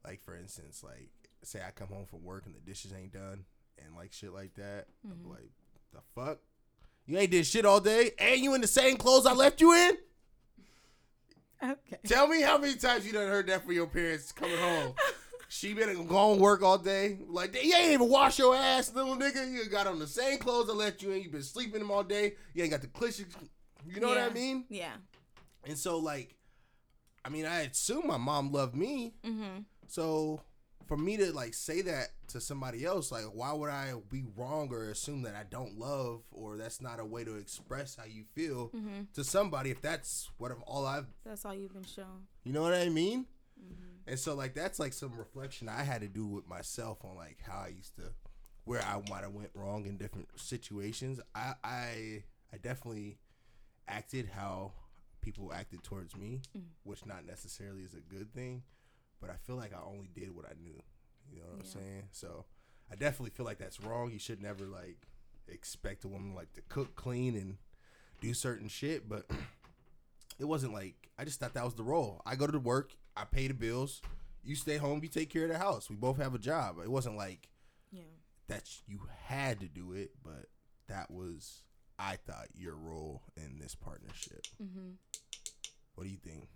Like 0.04 0.22
for 0.22 0.34
instance, 0.36 0.82
like 0.84 1.10
say 1.42 1.60
I 1.66 1.70
come 1.70 1.88
home 1.88 2.06
from 2.06 2.24
work 2.24 2.46
and 2.46 2.54
the 2.54 2.60
dishes 2.60 2.92
ain't 2.92 3.12
done 3.12 3.44
and 3.78 3.96
like 3.96 4.12
shit 4.12 4.32
like 4.32 4.54
that. 4.54 4.86
I'm 5.04 5.10
Mm-hmm. 5.18 5.30
like, 5.30 5.50
the 5.92 6.00
fuck? 6.14 6.38
You 7.10 7.18
ain't 7.18 7.32
did 7.32 7.44
shit 7.44 7.66
all 7.66 7.80
day 7.80 8.12
and 8.20 8.40
you 8.40 8.54
in 8.54 8.60
the 8.60 8.68
same 8.68 8.96
clothes 8.96 9.26
I 9.26 9.32
left 9.32 9.60
you 9.60 9.74
in? 9.74 9.98
Okay. 11.60 11.98
Tell 12.06 12.28
me 12.28 12.40
how 12.40 12.56
many 12.56 12.76
times 12.76 13.04
you 13.04 13.12
done 13.12 13.26
heard 13.26 13.48
that 13.48 13.64
from 13.64 13.72
your 13.72 13.88
parents 13.88 14.30
coming 14.30 14.56
home. 14.56 14.94
She 15.48 15.74
been 15.74 16.06
going 16.06 16.38
work 16.38 16.62
all 16.62 16.78
day. 16.78 17.18
Like, 17.26 17.60
you 17.60 17.74
ain't 17.74 17.94
even 17.94 18.08
wash 18.08 18.38
your 18.38 18.54
ass, 18.54 18.94
little 18.94 19.16
nigga. 19.16 19.50
You 19.50 19.68
got 19.68 19.88
on 19.88 19.98
the 19.98 20.06
same 20.06 20.38
clothes 20.38 20.70
I 20.70 20.72
left 20.72 21.02
you 21.02 21.10
in. 21.10 21.22
You 21.22 21.30
been 21.30 21.42
sleeping 21.42 21.80
them 21.80 21.90
all 21.90 22.04
day. 22.04 22.34
You 22.54 22.62
ain't 22.62 22.70
got 22.70 22.80
the 22.80 22.86
cushion. 22.86 23.26
You 23.84 24.00
know 24.00 24.06
what 24.06 24.18
I 24.18 24.28
mean? 24.28 24.66
Yeah. 24.68 24.92
And 25.66 25.76
so, 25.76 25.98
like, 25.98 26.36
I 27.24 27.28
mean, 27.28 27.44
I 27.44 27.62
assume 27.62 28.06
my 28.06 28.18
mom 28.18 28.52
loved 28.52 28.76
me. 28.76 29.14
Mm-hmm. 29.26 29.62
So 29.88 30.42
for 30.90 30.96
me 30.96 31.16
to 31.16 31.32
like 31.32 31.54
say 31.54 31.82
that 31.82 32.08
to 32.28 32.40
somebody 32.40 32.84
else, 32.84 33.12
like, 33.12 33.22
why 33.32 33.52
would 33.52 33.70
I 33.70 33.92
be 34.10 34.24
wrong 34.36 34.70
or 34.72 34.90
assume 34.90 35.22
that 35.22 35.36
I 35.36 35.44
don't 35.48 35.78
love 35.78 36.22
or 36.32 36.56
that's 36.56 36.80
not 36.82 36.98
a 36.98 37.04
way 37.04 37.22
to 37.22 37.36
express 37.36 37.94
how 37.94 38.06
you 38.06 38.24
feel 38.34 38.70
Mm-hmm. 38.70 39.02
to 39.14 39.22
somebody 39.22 39.70
if 39.70 39.80
that's 39.80 40.28
what 40.36 40.50
I'm 40.50 40.64
all 40.66 40.84
I've, 40.84 41.06
That's 41.24 41.44
all 41.44 41.54
you've 41.54 41.72
been 41.72 41.84
shown. 41.84 42.26
you 42.42 42.52
know 42.52 42.62
what 42.62 42.74
I 42.74 42.88
mean? 42.88 43.26
And 44.08 44.18
so 44.18 44.34
like 44.34 44.54
that's 44.54 44.80
like 44.80 44.92
some 44.92 45.12
reflection 45.16 45.68
I 45.68 45.84
had 45.84 46.00
to 46.00 46.08
do 46.08 46.26
with 46.26 46.48
myself 46.48 46.98
on 47.04 47.14
like 47.14 47.38
how 47.46 47.60
I 47.60 47.68
used 47.68 47.94
to, 47.96 48.12
where 48.64 48.82
I 48.82 49.00
might 49.08 49.22
have 49.22 49.32
went 49.32 49.50
wrong 49.54 49.86
in 49.86 49.96
different 49.96 50.28
situations. 50.34 51.20
I 51.36 51.54
I 51.62 52.24
I 52.52 52.56
definitely 52.60 53.18
acted 53.86 54.28
how 54.34 54.72
people 55.20 55.52
acted 55.52 55.84
towards 55.84 56.16
me, 56.16 56.40
which 56.82 57.06
not 57.06 57.24
necessarily 57.26 57.82
is 57.82 57.94
a 57.94 58.00
good 58.00 58.32
thing, 58.34 58.62
but 59.20 59.30
I 59.30 59.34
feel 59.46 59.56
like 59.56 59.72
I 59.74 59.80
only 59.86 60.08
did 60.14 60.34
what 60.34 60.44
I 60.46 60.54
knew. 60.62 60.80
You 61.32 61.40
know 61.40 61.46
what 61.50 61.60
I'm 61.60 61.64
saying? 61.66 62.04
So 62.12 62.44
I 62.90 62.94
definitely 62.96 63.30
feel 63.30 63.46
like 63.46 63.58
that's 63.58 63.80
wrong. 63.80 64.10
You 64.10 64.18
should 64.18 64.42
never 64.42 64.64
like 64.64 65.06
expect 65.48 66.04
a 66.04 66.08
woman 66.08 66.34
like 66.34 66.52
to 66.54 66.62
cook, 66.68 66.96
clean, 66.96 67.36
and 67.36 67.56
do 68.20 68.34
certain 68.34 68.68
shit. 68.68 69.08
But 69.08 69.30
it 70.38 70.44
wasn't 70.44 70.72
like 70.72 71.10
I 71.18 71.24
just 71.24 71.40
thought 71.40 71.54
that 71.54 71.64
was 71.64 71.74
the 71.74 71.82
role. 71.82 72.20
I 72.26 72.34
go 72.36 72.46
to 72.46 72.58
work, 72.58 72.92
I 73.16 73.24
pay 73.24 73.46
the 73.48 73.54
bills. 73.54 74.00
You 74.42 74.54
stay 74.54 74.78
home, 74.78 75.00
you 75.02 75.08
take 75.08 75.28
care 75.30 75.44
of 75.44 75.50
the 75.50 75.58
house. 75.58 75.90
We 75.90 75.96
both 75.96 76.16
have 76.16 76.34
a 76.34 76.38
job. 76.38 76.76
It 76.82 76.90
wasn't 76.90 77.16
like 77.16 77.48
Yeah. 77.92 78.00
that 78.48 78.68
you 78.86 79.00
had 79.26 79.60
to 79.60 79.66
do 79.68 79.92
it, 79.92 80.12
but 80.24 80.46
that 80.88 81.10
was 81.10 81.62
I 81.98 82.16
thought 82.16 82.48
your 82.54 82.74
role 82.74 83.22
in 83.36 83.58
this 83.60 83.74
partnership. 83.74 84.46
Mm-hmm. 84.62 84.92
What 85.94 86.04
do 86.04 86.10
you 86.10 86.16
think 86.16 86.48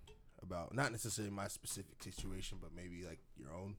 about 0.45 0.75
not 0.75 0.93
necessarily 0.93 1.35
my 1.35 1.49
specific 1.49 2.03
situation, 2.03 2.59
but 2.61 2.71
maybe 2.75 3.03
like 3.05 3.19
your 3.37 3.49
own? 3.53 3.75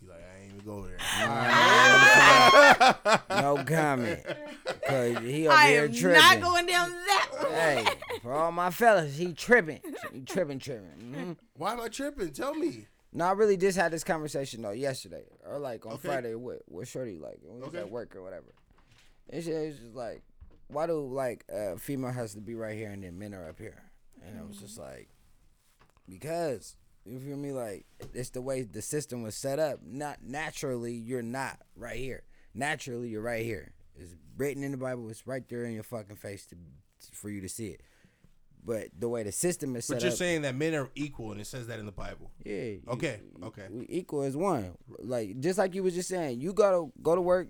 You 0.00 0.08
like 0.10 0.20
I 0.22 0.42
ain't 0.44 0.52
even 0.54 0.64
go 0.64 0.82
there. 0.86 0.98
no 3.30 3.64
comment. 3.66 4.20
Cause 4.86 5.18
he 5.24 5.48
over 5.48 5.56
I 5.56 5.68
here 5.70 5.84
am 5.84 5.92
tripping. 5.92 6.12
not 6.22 6.40
going 6.40 6.66
down 6.66 6.88
that 6.90 7.28
road. 7.42 7.52
Hey, 7.52 7.84
for 8.22 8.32
all 8.32 8.52
my 8.52 8.70
fellas, 8.70 9.16
he 9.16 9.32
tripping. 9.32 9.80
He 10.12 10.20
tripping, 10.20 10.60
tripping. 10.60 10.84
hmm 11.00 11.32
Why 11.56 11.72
am 11.72 11.80
I 11.80 11.88
tripping? 11.88 12.30
Tell 12.32 12.54
me. 12.54 12.86
No, 13.12 13.24
I 13.24 13.32
really 13.32 13.56
just 13.56 13.76
had 13.76 13.90
this 13.90 14.04
conversation 14.04 14.62
though 14.62 14.70
yesterday 14.70 15.24
or 15.44 15.58
like 15.58 15.84
on 15.84 15.94
Okay. 15.94 16.06
Friday 16.08 16.34
with 16.36 16.62
with 16.68 16.86
Shorty 16.88 17.18
like 17.18 17.38
when 17.42 17.56
we 17.56 17.60
was 17.62 17.68
Okay. 17.70 17.78
at 17.78 17.90
work 17.90 18.14
or 18.14 18.22
whatever. 18.22 18.54
And 19.30 19.42
she 19.42 19.50
was 19.50 19.76
just 19.78 19.94
like, 19.94 20.22
why 20.68 20.86
do 20.86 21.00
like 21.06 21.44
uh, 21.54 21.76
female 21.76 22.12
has 22.12 22.34
to 22.34 22.40
be 22.40 22.54
right 22.54 22.76
here 22.76 22.90
and 22.90 23.02
then 23.02 23.18
men 23.18 23.34
are 23.34 23.48
up 23.48 23.58
here? 23.58 23.82
And 24.26 24.38
I 24.38 24.42
was 24.44 24.58
just 24.58 24.78
like, 24.78 25.08
because 26.08 26.76
you 27.04 27.18
feel 27.20 27.36
me? 27.36 27.52
Like 27.52 27.86
it's 28.14 28.30
the 28.30 28.42
way 28.42 28.62
the 28.62 28.82
system 28.82 29.22
was 29.22 29.34
set 29.34 29.58
up. 29.58 29.80
Not 29.84 30.18
naturally, 30.22 30.92
you're 30.94 31.22
not 31.22 31.58
right 31.76 31.96
here. 31.98 32.22
Naturally, 32.54 33.08
you're 33.08 33.22
right 33.22 33.44
here. 33.44 33.72
It's 33.96 34.14
written 34.36 34.62
in 34.62 34.70
the 34.72 34.76
Bible. 34.76 35.08
It's 35.10 35.26
right 35.26 35.46
there 35.48 35.64
in 35.64 35.72
your 35.74 35.82
fucking 35.82 36.16
face 36.16 36.46
to 36.46 36.56
for 37.12 37.30
you 37.30 37.40
to 37.40 37.48
see 37.48 37.68
it. 37.68 37.80
But 38.64 38.88
the 38.98 39.08
way 39.08 39.22
the 39.22 39.32
system 39.32 39.76
is 39.76 39.86
set 39.86 39.94
But 39.96 40.02
you're 40.02 40.12
up, 40.12 40.18
saying 40.18 40.42
that 40.42 40.54
men 40.54 40.74
are 40.74 40.90
equal, 40.94 41.32
and 41.32 41.40
it 41.40 41.46
says 41.46 41.68
that 41.68 41.78
in 41.78 41.86
the 41.86 41.92
Bible. 41.92 42.30
yeah. 42.44 42.74
Okay, 42.88 43.20
you- 43.38 43.46
okay. 43.46 43.66
We 43.70 43.86
equal 43.88 44.22
as 44.22 44.36
one. 44.36 44.76
Like 44.98 45.40
just 45.40 45.58
like 45.58 45.74
you 45.74 45.82
was 45.82 45.94
just 45.94 46.08
saying, 46.08 46.40
you 46.40 46.52
gotta 46.52 46.86
go 47.02 47.14
to 47.14 47.20
work, 47.20 47.48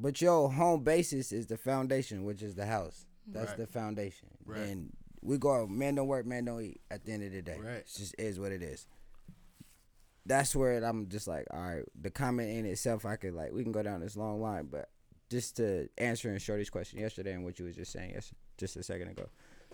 but 0.00 0.20
your 0.20 0.52
home 0.52 0.82
basis 0.84 1.32
is 1.32 1.46
the 1.46 1.56
foundation, 1.56 2.24
which 2.24 2.42
is 2.42 2.54
the 2.54 2.66
house. 2.66 3.06
That's 3.26 3.50
Right. 3.50 3.58
the 3.58 3.66
foundation. 3.66 4.28
Right. 4.44 4.60
And 4.60 4.96
we 5.22 5.38
go 5.38 5.66
man 5.66 5.96
don't 5.96 6.06
work, 6.06 6.26
man 6.26 6.44
don't 6.44 6.62
eat 6.62 6.80
at 6.90 7.04
the 7.04 7.12
end 7.12 7.24
of 7.24 7.32
the 7.32 7.42
day. 7.42 7.58
Right. 7.58 7.78
It 7.78 7.90
just 7.96 8.14
is 8.18 8.38
what 8.38 8.52
it 8.52 8.62
is. 8.62 8.86
That's 10.24 10.56
where 10.56 10.82
I'm 10.84 11.08
just 11.08 11.28
like, 11.28 11.46
all 11.52 11.60
right, 11.60 11.84
the 12.00 12.10
comment 12.10 12.50
in 12.50 12.66
itself, 12.66 13.04
I 13.06 13.16
could 13.16 13.34
like, 13.34 13.52
we 13.52 13.62
can 13.62 13.72
go 13.72 13.82
down 13.82 14.00
this 14.00 14.16
long 14.16 14.40
line, 14.40 14.66
but 14.70 14.90
just 15.30 15.56
to 15.58 15.88
answering 15.98 16.38
Shorty's 16.38 16.70
question 16.70 16.98
yesterday 17.00 17.32
and 17.32 17.44
what 17.44 17.58
you 17.58 17.64
was 17.64 17.76
just 17.76 17.92
saying 17.92 18.12
yes, 18.14 18.32
just 18.58 18.76
a 18.76 18.82
second 18.82 19.08
ago, 19.08 19.28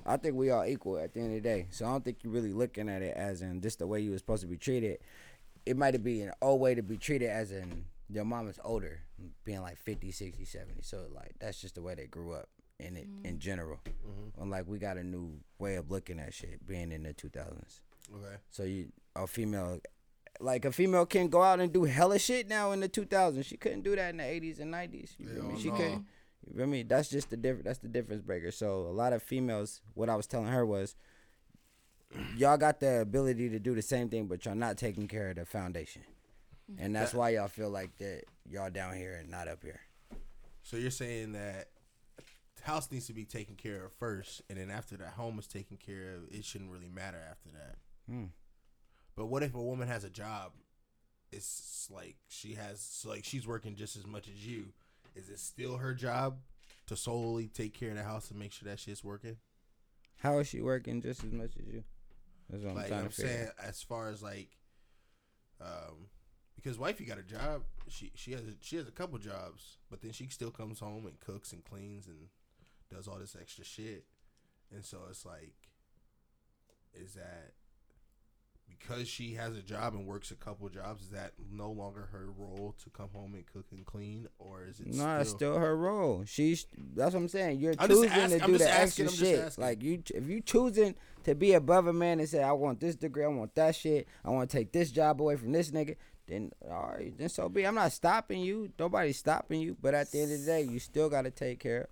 I 0.05 0.17
think 0.19 0.35
we 0.35 0.51
all 0.51 0.65
equal 0.65 0.99
at 0.99 1.15
the 1.15 1.21
end 1.21 1.29
of 1.37 1.43
the 1.43 1.49
day. 1.49 1.69
So 1.71 1.87
I 1.87 1.91
don't 1.91 2.05
think 2.05 2.19
you're 2.23 2.33
really 2.33 2.53
looking 2.53 2.89
at 2.89 3.03
it 3.03 3.17
as 3.17 3.41
in 3.43 3.61
just 3.61 3.79
the 3.79 3.87
way 3.87 4.01
you 4.01 4.11
were 4.11 4.19
supposed 4.19 4.43
to 4.43 4.47
be 4.49 4.57
treated. 4.59 4.99
It 5.65 5.77
might 5.77 6.03
be 6.03 6.23
an 6.23 6.33
old 6.43 6.61
way 6.61 6.75
to 6.75 6.83
be 6.83 6.97
treated 6.99 7.31
as 7.31 7.53
in 7.53 7.85
your 8.13 8.25
mom 8.25 8.49
is 8.49 8.61
older, 8.63 9.01
being 9.45 9.63
like 9.63 9.79
50, 9.79 10.11
60, 10.11 10.45
70. 10.45 10.83
So 10.83 11.07
like 11.15 11.35
that's 11.41 11.61
just 11.61 11.75
the 11.77 11.83
way 11.83 11.95
they 11.95 12.07
grew 12.07 12.33
up 12.33 12.49
in 12.79 12.97
it 12.97 13.05
in 13.25 13.33
mm-hmm. 13.33 13.39
general. 13.39 13.81
Mm-hmm. 13.87 14.43
And 14.43 14.51
like 14.51 14.67
we 14.67 14.79
got 14.79 14.97
a 14.97 15.05
new 15.05 15.39
way 15.59 15.77
of 15.77 15.91
looking 15.91 16.19
at 16.21 16.35
shit 16.35 16.67
being 16.67 16.93
in 16.93 17.05
the 17.05 17.15
2000s. 17.15 17.81
Okay. 18.15 18.37
So 18.51 18.65
you 18.65 18.89
a 19.17 19.27
female 19.27 19.81
like 20.41 20.65
a 20.65 20.73
female 20.73 21.07
can 21.07 21.29
go 21.29 21.43
out 21.43 21.61
and 21.61 21.73
do 21.73 21.85
hella 21.85 22.19
shit 22.19 22.49
now 22.49 22.73
in 22.73 22.81
the 22.81 22.89
2000s. 22.89 23.45
She 23.45 23.57
couldn't 23.57 23.83
do 23.83 23.95
that 23.97 24.11
in 24.11 24.17
the 24.19 24.25
80s 24.25 24.61
and 24.61 24.73
90s. 24.73 25.13
You 25.19 25.27
feel 25.29 25.43
me? 25.43 25.51
Hell 25.51 25.59
She 25.59 25.71
no. 25.71 25.77
couldn't. 25.77 26.07
You 26.47 26.57
feel 26.57 26.67
me? 26.67 26.83
That's 26.83 27.09
just 27.09 27.31
the 27.31 27.37
difference. 27.37 27.65
That's 27.65 27.79
the 27.79 27.89
difference 27.89 28.23
breaker. 28.23 28.51
So 28.51 28.83
a 28.83 28.93
lot 28.93 29.13
of 29.13 29.23
females, 29.23 29.81
what 29.95 30.09
I 30.09 30.17
was 30.17 30.27
telling 30.27 30.49
her 30.49 30.67
was, 30.67 30.97
y'all 32.37 32.57
got 32.57 32.81
the 32.81 33.01
ability 33.01 33.51
to 33.51 33.59
do 33.59 33.75
the 33.75 33.83
same 33.83 34.09
thing, 34.09 34.27
but 34.27 34.45
y'all 34.45 34.55
not 34.55 34.77
taking 34.77 35.07
care 35.07 35.31
of 35.31 35.37
the 35.37 35.45
foundation, 35.45 36.03
and 36.79 36.95
that's 36.95 37.15
why 37.15 37.31
y'all 37.31 37.49
feel 37.49 37.71
like 37.71 37.97
that 37.99 38.25
y'all 38.49 38.71
down 38.71 38.97
here 38.97 39.15
and 39.21 39.31
not 39.31 39.49
up 39.49 39.63
here. 39.63 39.81
So 40.63 40.77
you're 40.77 40.91
saying 40.91 41.33
that 41.33 41.69
the 42.57 42.63
house 42.63 42.91
needs 42.91 43.07
to 43.07 43.13
be 43.13 43.25
taken 43.25 43.57
care 43.57 43.85
of 43.85 43.93
first, 43.93 44.43
and 44.49 44.59
then 44.59 44.71
after 44.71 44.97
that 44.99 45.11
home 45.11 45.39
is 45.39 45.47
taken 45.47 45.77
care 45.77 46.15
of, 46.15 46.35
it 46.35 46.45
shouldn't 46.45 46.71
really 46.71 46.89
matter 46.89 47.21
after 47.29 47.51
that. 47.51 47.77
Hmm. 48.09 48.27
But 49.17 49.27
what 49.27 49.43
if 49.43 49.55
a 49.55 49.63
woman 49.63 49.89
has 49.89 50.05
a 50.05 50.11
job? 50.11 50.53
It's 51.31 51.89
like 51.91 52.17
she 52.29 52.55
has, 52.55 52.81
so 52.81 53.09
like 53.09 53.25
she's 53.25 53.47
working 53.47 53.75
just 53.75 53.97
as 53.97 54.07
much 54.07 54.29
as 54.29 54.47
you. 54.47 54.67
Is 55.15 55.29
it 55.29 55.41
still 55.41 55.79
her 55.79 55.95
job 55.95 56.39
to 56.87 56.97
solely 56.97 57.49
take 57.49 57.75
care 57.79 57.91
of 57.91 57.97
the 57.97 58.03
house 58.03 58.31
and 58.31 58.39
make 58.39 58.53
sure 58.53 58.69
that 58.69 58.81
shit's 58.81 59.05
working? 59.05 59.37
How 60.19 60.39
is 60.39 60.47
she 60.47 60.61
working 60.61 61.03
just 61.03 61.25
as 61.25 61.33
much 61.33 61.53
as 61.59 61.67
you? 61.67 61.85
That's 62.49 62.63
what 62.63 62.71
I'm 62.71 62.77
like 62.77 62.89
trying 62.89 63.01
I'm 63.01 63.09
to 63.09 63.15
figure. 63.15 63.31
saying, 63.33 63.49
out. 63.49 63.69
as 63.69 63.83
far 63.83 64.09
as 64.09 64.23
like, 64.23 64.51
um, 65.61 66.09
because 66.63 66.79
wifey 66.79 67.05
got 67.05 67.19
a 67.19 67.23
job, 67.23 67.63
she 67.89 68.13
she 68.15 68.33
has 68.33 68.43
a, 68.43 68.53
she 68.61 68.77
has 68.77 68.87
a 68.89 68.93
couple 68.93 69.19
jobs, 69.19 69.79
but 69.91 70.01
then 70.03 70.13
she 70.13 70.29
still 70.29 70.51
comes 70.51 70.79
home 70.81 71.07
and 71.07 71.19
cooks 71.21 71.53
and 71.53 71.65
cleans 71.65 72.07
and 72.07 72.29
does 72.91 73.09
all 73.09 73.19
this 73.19 73.37
extra 73.41 73.65
shit, 73.65 74.05
and 74.75 74.85
so 74.85 74.99
it's 75.11 75.25
like, 75.27 75.55
is 76.95 77.15
that 77.15 77.53
because 78.69 79.07
she 79.09 79.35
has 79.35 79.57
a 79.57 79.63
job 79.63 79.95
and 79.95 80.07
works 80.07 80.31
a 80.31 80.35
couple 80.35 80.69
jobs, 80.69 81.03
is 81.03 81.09
that 81.11 81.33
no 81.53 81.71
longer 81.71 82.09
her 82.13 82.27
role 82.37 82.75
to 82.83 82.91
come 82.91 83.09
home 83.13 83.35
and 83.35 83.45
cook 83.47 83.67
and 83.71 83.85
clean, 83.85 84.27
or 84.39 84.65
is 84.65 84.81
it? 84.81 84.89
No, 84.89 84.93
still, 84.95 85.21
it's 85.21 85.31
still 85.31 85.59
her 85.59 85.77
role. 85.77 86.25
She's 86.27 86.67
that's 86.95 87.15
what 87.15 87.21
I'm 87.21 87.29
saying. 87.29 87.59
You're 87.61 87.75
I'm 87.79 87.89
choosing 87.89 88.11
asking- 88.11 88.41
to 88.41 88.47
do 88.47 88.59
the 88.59 88.71
asking, 88.71 89.05
extra 89.07 89.27
shit. 89.27 89.59
Like 89.59 89.83
you, 89.83 90.03
if 90.15 90.29
you 90.29 90.41
choosing 90.41 90.95
to 91.25 91.35
be 91.35 91.53
above 91.55 91.87
a 91.87 91.93
man 91.93 92.19
and 92.21 92.29
say, 92.29 92.43
"I 92.43 92.53
want 92.53 92.81
this 92.81 92.97
degree, 92.97 93.25
I 93.25 93.29
want 93.29 93.55
that 93.55 93.77
shit, 93.77 94.09
I 94.25 94.31
want 94.31 94.51
to 94.51 94.57
take 94.57 94.73
this 94.73 94.91
job 94.91 95.21
away 95.21 95.37
from 95.37 95.53
this 95.53 95.71
nigga," 95.71 95.97
then 96.33 96.51
all 96.71 96.95
right, 96.97 97.13
then 97.19 97.29
so 97.29 97.49
be. 97.49 97.67
I'm 97.67 97.75
not 97.75 97.93
stopping 97.93 98.41
you. 98.41 98.71
Nobody's 98.79 99.19
stopping 99.19 99.61
you. 99.61 99.77
But 99.81 99.95
at 99.95 100.11
the 100.11 100.21
end 100.21 100.33
of 100.33 100.41
the 100.41 100.47
day, 100.47 100.63
you 100.63 100.79
still 100.79 101.09
got 101.11 101.23
to 101.23 101.31
take 101.31 101.61
care 101.61 101.89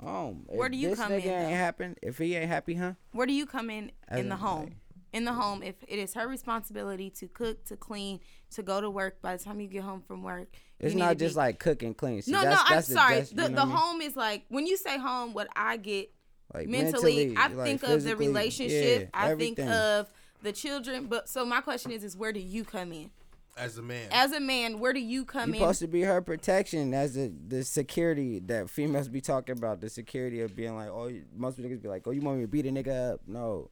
of 0.00 0.06
home. 0.08 0.44
Where 0.48 0.66
If 0.66 0.72
do 0.72 0.78
you 0.78 0.88
this 0.90 0.98
come 0.98 1.12
nigga 1.12 1.24
in, 1.24 1.30
ain't 1.30 1.48
though? 1.50 1.54
happen, 1.56 1.96
if 2.02 2.18
he 2.18 2.34
ain't 2.34 2.50
happy, 2.50 2.74
huh? 2.74 2.94
Where 3.12 3.26
do 3.26 3.32
you 3.32 3.46
come 3.46 3.70
in 3.70 3.92
As 4.08 4.20
in 4.20 4.28
the 4.28 4.36
home? 4.36 4.64
like- 4.64 4.72
in 5.12 5.24
the 5.24 5.32
home, 5.32 5.62
if 5.62 5.76
it 5.86 6.00
is 6.00 6.14
her 6.14 6.26
responsibility 6.26 7.08
to 7.08 7.28
cook, 7.28 7.64
to 7.66 7.76
clean, 7.76 8.18
to 8.50 8.64
go 8.64 8.80
to 8.80 8.90
work. 8.90 9.22
By 9.22 9.36
the 9.36 9.44
time 9.44 9.60
you 9.60 9.68
get 9.68 9.84
home 9.84 10.02
from 10.02 10.24
work, 10.24 10.48
It's 10.80 10.96
not 10.96 11.18
just 11.18 11.36
be- 11.36 11.38
like 11.38 11.60
cook 11.60 11.84
and 11.84 11.96
clean. 11.96 12.20
See, 12.20 12.32
no, 12.32 12.42
that's, 12.42 12.68
no. 12.68 12.74
I'm 12.74 12.76
the- 12.78 12.82
sorry. 12.82 13.14
that's- 13.14 13.30
you 13.30 13.36
the 13.36 13.48
the 13.54 13.60
I 13.62 13.64
mean? 13.64 13.76
home 13.76 14.00
is 14.00 14.16
like 14.16 14.44
when 14.48 14.66
you 14.66 14.76
say 14.76 14.98
home. 14.98 15.32
What 15.32 15.46
I 15.54 15.76
get 15.76 16.12
Like 16.52 16.66
mentally, 16.66 17.36
I 17.36 17.46
like 17.46 17.64
think 17.64 17.82
of 17.84 18.02
the 18.02 18.16
relationship. 18.16 19.02
yeah, 19.02 19.06
I 19.14 19.30
everything. 19.30 19.54
think 19.54 19.68
of 19.70 20.12
the 20.42 20.50
children. 20.52 21.06
But 21.06 21.28
so 21.28 21.44
my 21.46 21.60
question 21.60 21.92
is, 21.92 22.02
is 22.02 22.16
where 22.16 22.32
do 22.32 22.40
you 22.40 22.64
come 22.64 22.90
in 22.92 23.12
as 23.56 23.78
a 23.78 23.82
man? 23.82 24.08
as 24.10 24.32
a 24.32 24.40
man? 24.40 24.78
Where 24.80 24.92
do 24.92 25.00
you 25.00 25.24
come 25.24 25.50
You 25.50 25.54
in? 25.54 25.60
supposed 25.60 25.80
to 25.80 25.86
be 25.88 26.02
her 26.02 26.20
protection 26.22 26.92
as 26.94 27.14
the 27.14 27.32
the 27.48 27.64
security 27.64 28.38
that 28.40 28.70
females 28.70 29.08
be 29.08 29.20
talking 29.20 29.56
about. 29.56 29.80
The 29.80 29.88
security 29.90 30.40
of 30.40 30.54
being 30.56 30.74
like, 30.76 30.88
oh, 30.90 31.06
you- 31.08 31.24
most 31.36 31.58
niggas 31.60 31.82
be 31.82 31.88
like, 31.88 32.06
oh, 32.06 32.10
you 32.10 32.20
want 32.20 32.38
me 32.38 32.44
to 32.44 32.48
beat 32.48 32.66
a 32.66 32.70
nigga 32.70 33.12
up? 33.14 33.20
No, 33.26 33.70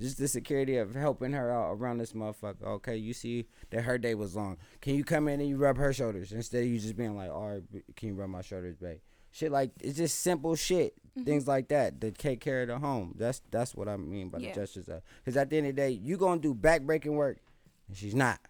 just 0.00 0.18
the 0.18 0.28
security 0.28 0.76
of 0.76 0.94
helping 0.94 1.32
her 1.32 1.50
out 1.50 1.72
around 1.72 1.98
this 1.98 2.12
motherfucker. 2.12 2.62
Okay, 2.64 2.96
you 2.96 3.12
see 3.12 3.46
that 3.70 3.82
her 3.82 3.98
day 3.98 4.14
was 4.14 4.34
long. 4.36 4.56
Can 4.80 4.94
you 4.94 5.04
come 5.04 5.28
in 5.28 5.40
and 5.40 5.48
you 5.48 5.56
rub 5.56 5.76
her 5.78 5.92
shoulders 5.92 6.32
instead 6.32 6.62
of 6.64 6.68
you 6.68 6.78
just 6.78 6.96
being 6.96 7.16
like, 7.16 7.30
all 7.30 7.48
right, 7.50 7.62
can 7.96 8.08
you 8.08 8.14
rub 8.14 8.28
my 8.30 8.42
shoulders, 8.42 8.76
babe? 8.76 8.98
Shit 9.32 9.50
like 9.50 9.72
it's 9.80 9.96
just 9.98 10.20
simple 10.20 10.54
shit, 10.54 10.94
Mm-hmm. 11.16 11.24
things 11.26 11.46
like 11.46 11.68
that 11.68 12.00
to 12.00 12.10
take 12.10 12.40
care 12.40 12.62
of 12.62 12.68
the 12.68 12.78
home. 12.78 13.14
That's 13.16 13.40
that's 13.52 13.72
what 13.74 13.88
I 13.88 13.96
mean 13.96 14.28
by 14.30 14.38
Yeah. 14.38 14.48
the 14.52 14.60
gestures. 14.62 14.88
Because 15.24 15.36
at 15.36 15.48
the 15.50 15.58
end 15.58 15.66
of 15.68 15.76
the 15.76 15.82
day, 15.82 15.90
you 15.90 16.16
gonna 16.16 16.40
do 16.40 16.54
backbreaking 16.54 17.14
work, 17.14 17.38
and 17.88 17.96
she's 17.96 18.14
not, 18.16 18.40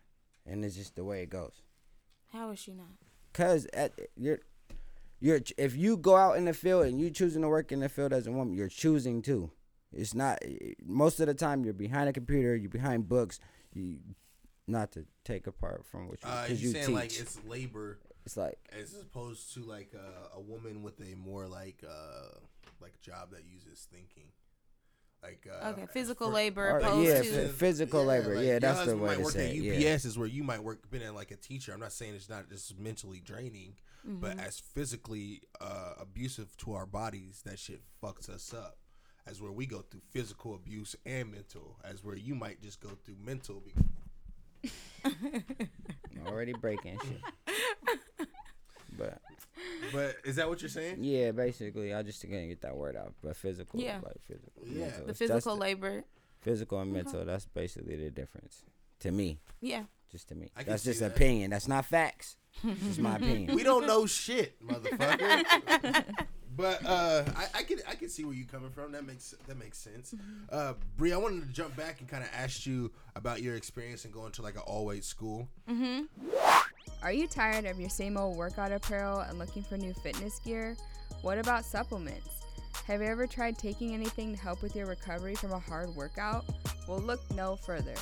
and 0.47 0.65
it's 0.65 0.77
just 0.77 0.97
the 0.97 1.05
way 1.05 1.23
it 1.23 1.31
goes. 1.31 1.63
How 2.33 2.51
is 2.51 2.59
she 2.59 2.73
not? 2.73 2.87
Cause 3.33 3.67
at 3.73 3.93
you're 4.17 4.41
you're 5.21 5.41
if 5.57 5.77
you 5.77 5.97
go 5.97 6.17
out 6.17 6.37
in 6.37 6.45
the 6.45 6.53
field 6.55 6.87
and 6.87 7.01
you 7.01 7.11
choosing 7.11 7.43
to 7.43 7.49
work 7.49 7.73
in 7.73 7.81
the 7.81 7.89
field 7.89 8.13
as 8.13 8.27
a 8.27 8.33
woman, 8.33 8.55
you're 8.55 8.69
choosing 8.69 9.23
to. 9.23 9.51
It's 9.93 10.15
not 10.15 10.39
most 10.85 11.21
of 11.21 11.27
the 11.27 11.35
time 11.35 11.65
you're 11.65 11.73
behind 11.75 12.09
a 12.09 12.13
computer, 12.13 12.55
you're 12.57 12.69
behind 12.71 13.09
books. 13.09 13.39
You 13.73 13.99
not 14.67 14.93
to 14.93 15.05
take 15.25 15.47
apart 15.47 15.85
from 15.85 16.09
what 16.09 16.23
you 16.23 16.29
Uh, 16.29 16.43
because 16.43 16.63
you 16.63 16.69
you 16.69 16.75
saying 16.75 16.87
teach. 16.87 16.95
like 16.95 17.19
it's 17.21 17.39
labor 17.47 17.99
it's 18.25 18.37
like 18.37 18.59
as 18.73 18.95
opposed 18.95 19.53
to 19.55 19.61
like 19.61 19.93
uh, 19.95 20.37
a 20.37 20.41
woman 20.41 20.83
with 20.83 20.99
a 21.01 21.15
more 21.17 21.47
like 21.47 21.85
uh 21.87 22.39
like 22.81 22.99
job 23.03 23.31
that 23.33 23.43
uses 23.45 23.87
thinking 23.93 24.25
like 25.25 25.47
uh 25.51 25.69
Okay, 25.71 25.87
physical 25.93 26.29
for- 26.29 26.35
labor 26.35 26.71
Or- 26.71 26.79
opposed 26.79 27.09
yeah, 27.09 27.23
to 27.23 27.49
phy- 27.49 27.53
physical 27.55 28.05
labor. 28.05 28.43
Yeah, 28.43 28.59
that's 28.59 28.85
the 28.85 28.97
way 28.97 29.09
might 29.09 29.17
to 29.17 29.23
work 29.23 29.33
say 29.33 29.51
at 29.51 29.57
it, 29.57 29.73
UPS 29.77 29.83
yeah. 30.05 30.09
is 30.11 30.19
where 30.19 30.29
you 30.29 30.43
might 30.45 30.63
work 30.63 30.91
been 30.91 31.03
in 31.03 31.15
like 31.15 31.31
a 31.31 31.37
teacher. 31.37 31.73
I'm 31.73 31.81
not 31.81 31.93
saying 31.93 32.15
it's 32.15 32.29
not 32.29 32.49
just 32.51 32.79
mentally 32.79 33.21
draining, 33.25 33.75
but 34.05 34.33
Mm-hmm. 34.37 34.41
as 34.41 34.59
physically 34.61 35.41
uh, 35.61 35.95
abusive 36.01 36.55
to 36.59 36.75
our 36.75 36.85
bodies, 36.87 37.41
that 37.47 37.59
shit 37.59 37.81
fucks 38.03 38.29
us 38.29 38.53
up. 38.53 38.77
As 39.27 39.41
where 39.41 39.51
we 39.53 39.65
go 39.65 39.79
through 39.81 40.03
physical 40.11 40.55
abuse 40.55 40.95
and 41.07 41.33
mental, 41.33 41.79
as 41.83 42.05
where 42.05 42.15
you 42.17 42.35
might 42.35 42.61
just 42.61 42.79
go 42.81 42.91
through 43.05 43.17
mental. 43.25 43.63
Be- 44.63 44.71
Already 46.27 46.53
breaking 46.53 46.99
shit. 47.03 47.21
But 48.97 49.21
But 49.93 50.17
is 50.25 50.37
that 50.37 50.49
what 50.49 50.63
you're 50.63 50.69
saying? 50.69 51.05
yeah, 51.05 51.31
basically, 51.33 51.93
I 51.95 52.03
just 52.03 52.21
couldn't 52.21 52.49
get 52.49 52.63
that 52.63 52.77
word 52.77 52.97
out. 52.97 53.15
But 53.23 53.37
physical, 53.37 53.81
Yeah. 53.81 54.01
like 54.03 54.21
physical, 54.23 54.63
Yeah. 54.67 54.87
mental. 54.87 55.07
the 55.07 55.15
physical 55.15 55.55
the- 55.55 55.61
labor. 55.61 56.05
physical 56.41 56.81
and 56.81 56.93
mental. 56.93 57.25
That's 57.25 57.47
basically 57.47 57.97
the 57.97 58.11
difference 58.11 58.65
to 59.01 59.11
me. 59.11 59.41
Yeah. 59.61 59.85
Just 60.11 60.29
to 60.29 60.35
me. 60.35 60.51
I 60.57 60.63
That's 60.63 60.85
just 60.85 61.01
that. 61.01 61.13
opinion. 61.13 61.51
That's 61.51 61.67
not 61.69 61.85
facts. 61.87 62.37
It's 62.63 62.99
my 62.99 63.17
opinion. 63.17 63.55
We 63.57 63.63
don't 63.65 63.87
know 63.87 64.07
shit, 64.07 64.55
motherfucker. 64.65 66.05
but 66.57 66.87
uh, 66.87 67.25
I, 67.35 67.47
I 67.59 67.63
can 67.65 67.79
I 67.89 67.95
can 67.97 68.09
see 68.09 68.25
where 68.25 68.35
you're 68.35 68.47
coming 68.47 68.71
from. 68.71 68.93
That 68.93 69.05
makes 69.05 69.35
that 69.49 69.57
makes 69.59 69.77
sense. 69.79 70.15
Uh, 70.51 70.75
Bre, 70.97 71.15
I 71.15 71.17
wanted 71.17 71.43
to 71.49 71.53
jump 71.53 71.75
back 71.77 71.99
and 72.01 72.09
kind 72.09 72.23
of 72.23 72.31
ask 72.33 72.65
you 72.65 72.93
about 73.17 73.43
your 73.43 73.57
experience 73.57 74.05
in 74.05 74.13
going 74.13 74.31
to 74.33 74.43
like 74.43 74.55
an 74.55 74.63
all 74.67 74.87
white 74.87 75.03
school. 75.05 75.49
Are 77.05 77.13
you 77.13 77.29
tired 77.29 77.67
of 77.67 77.79
your 77.79 77.91
same 77.91 78.17
old 78.17 78.35
workout 78.35 78.73
apparel 78.73 79.21
and 79.21 79.39
looking 79.39 79.63
for 79.63 79.77
new 79.77 79.93
fitness 79.93 80.39
gear? 80.39 80.75
What 81.21 81.37
about 81.37 81.67
supplements? 81.67 82.31
Have 82.87 83.03
you 83.03 83.09
ever 83.09 83.27
tried 83.27 83.59
taking 83.59 83.93
anything 83.93 84.35
to 84.35 84.41
help 84.41 84.63
with 84.63 84.75
your 84.75 84.87
recovery 84.87 85.35
from 85.35 85.53
a 85.53 85.59
hard 85.59 85.95
workout? 85.95 86.47
Well, 86.89 87.01
look 87.01 87.21
no 87.35 87.57
further. 87.57 87.93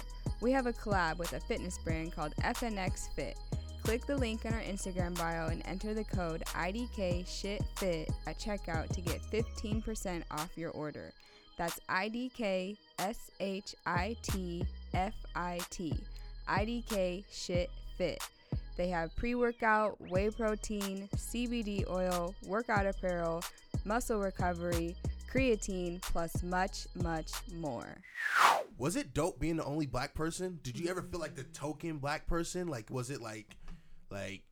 We 0.40 0.52
have 0.52 0.66
a 0.66 0.72
collab 0.72 1.18
with 1.18 1.32
a 1.32 1.40
fitness 1.40 1.78
brand 1.78 2.12
called 2.12 2.32
FNX 2.44 3.12
Fit. 3.16 3.36
Click 3.82 4.06
the 4.06 4.16
link 4.16 4.44
in 4.44 4.54
our 4.54 4.60
Instagram 4.60 5.18
bio 5.18 5.48
and 5.48 5.62
enter 5.66 5.94
the 5.94 6.04
code 6.04 6.44
IDKSHITFIT 6.54 8.08
at 8.28 8.38
checkout 8.38 8.88
to 8.90 9.00
get 9.00 9.20
15% 9.32 10.22
off 10.30 10.56
your 10.56 10.70
order. 10.70 11.12
That's 11.58 11.80
IDK 11.88 12.76
S-H-I-T-F-I-T. 13.00 13.74
IDK 16.48 17.24
Shit 17.32 17.70
Fit. 17.98 18.22
They 18.76 18.88
have 18.88 19.14
pre 19.16 19.34
workout, 19.34 20.00
whey 20.08 20.30
protein, 20.30 21.08
CBD 21.16 21.88
oil, 21.88 22.34
workout 22.46 22.86
apparel, 22.86 23.42
muscle 23.84 24.18
recovery, 24.18 24.96
creatine, 25.32 26.00
plus 26.00 26.42
much, 26.42 26.86
much 26.94 27.32
more. 27.54 27.96
Was 28.78 28.96
it 28.96 29.14
dope 29.14 29.38
being 29.38 29.56
the 29.56 29.64
only 29.64 29.86
black 29.86 30.14
person? 30.14 30.58
Did 30.62 30.78
you 30.78 30.88
ever 30.88 31.02
feel 31.02 31.20
like 31.20 31.34
the 31.34 31.44
token 31.44 31.98
black 31.98 32.26
person? 32.26 32.68
Like, 32.68 32.90
was 32.90 33.10
it 33.10 33.20
like, 33.20 33.56
like, 34.10 34.42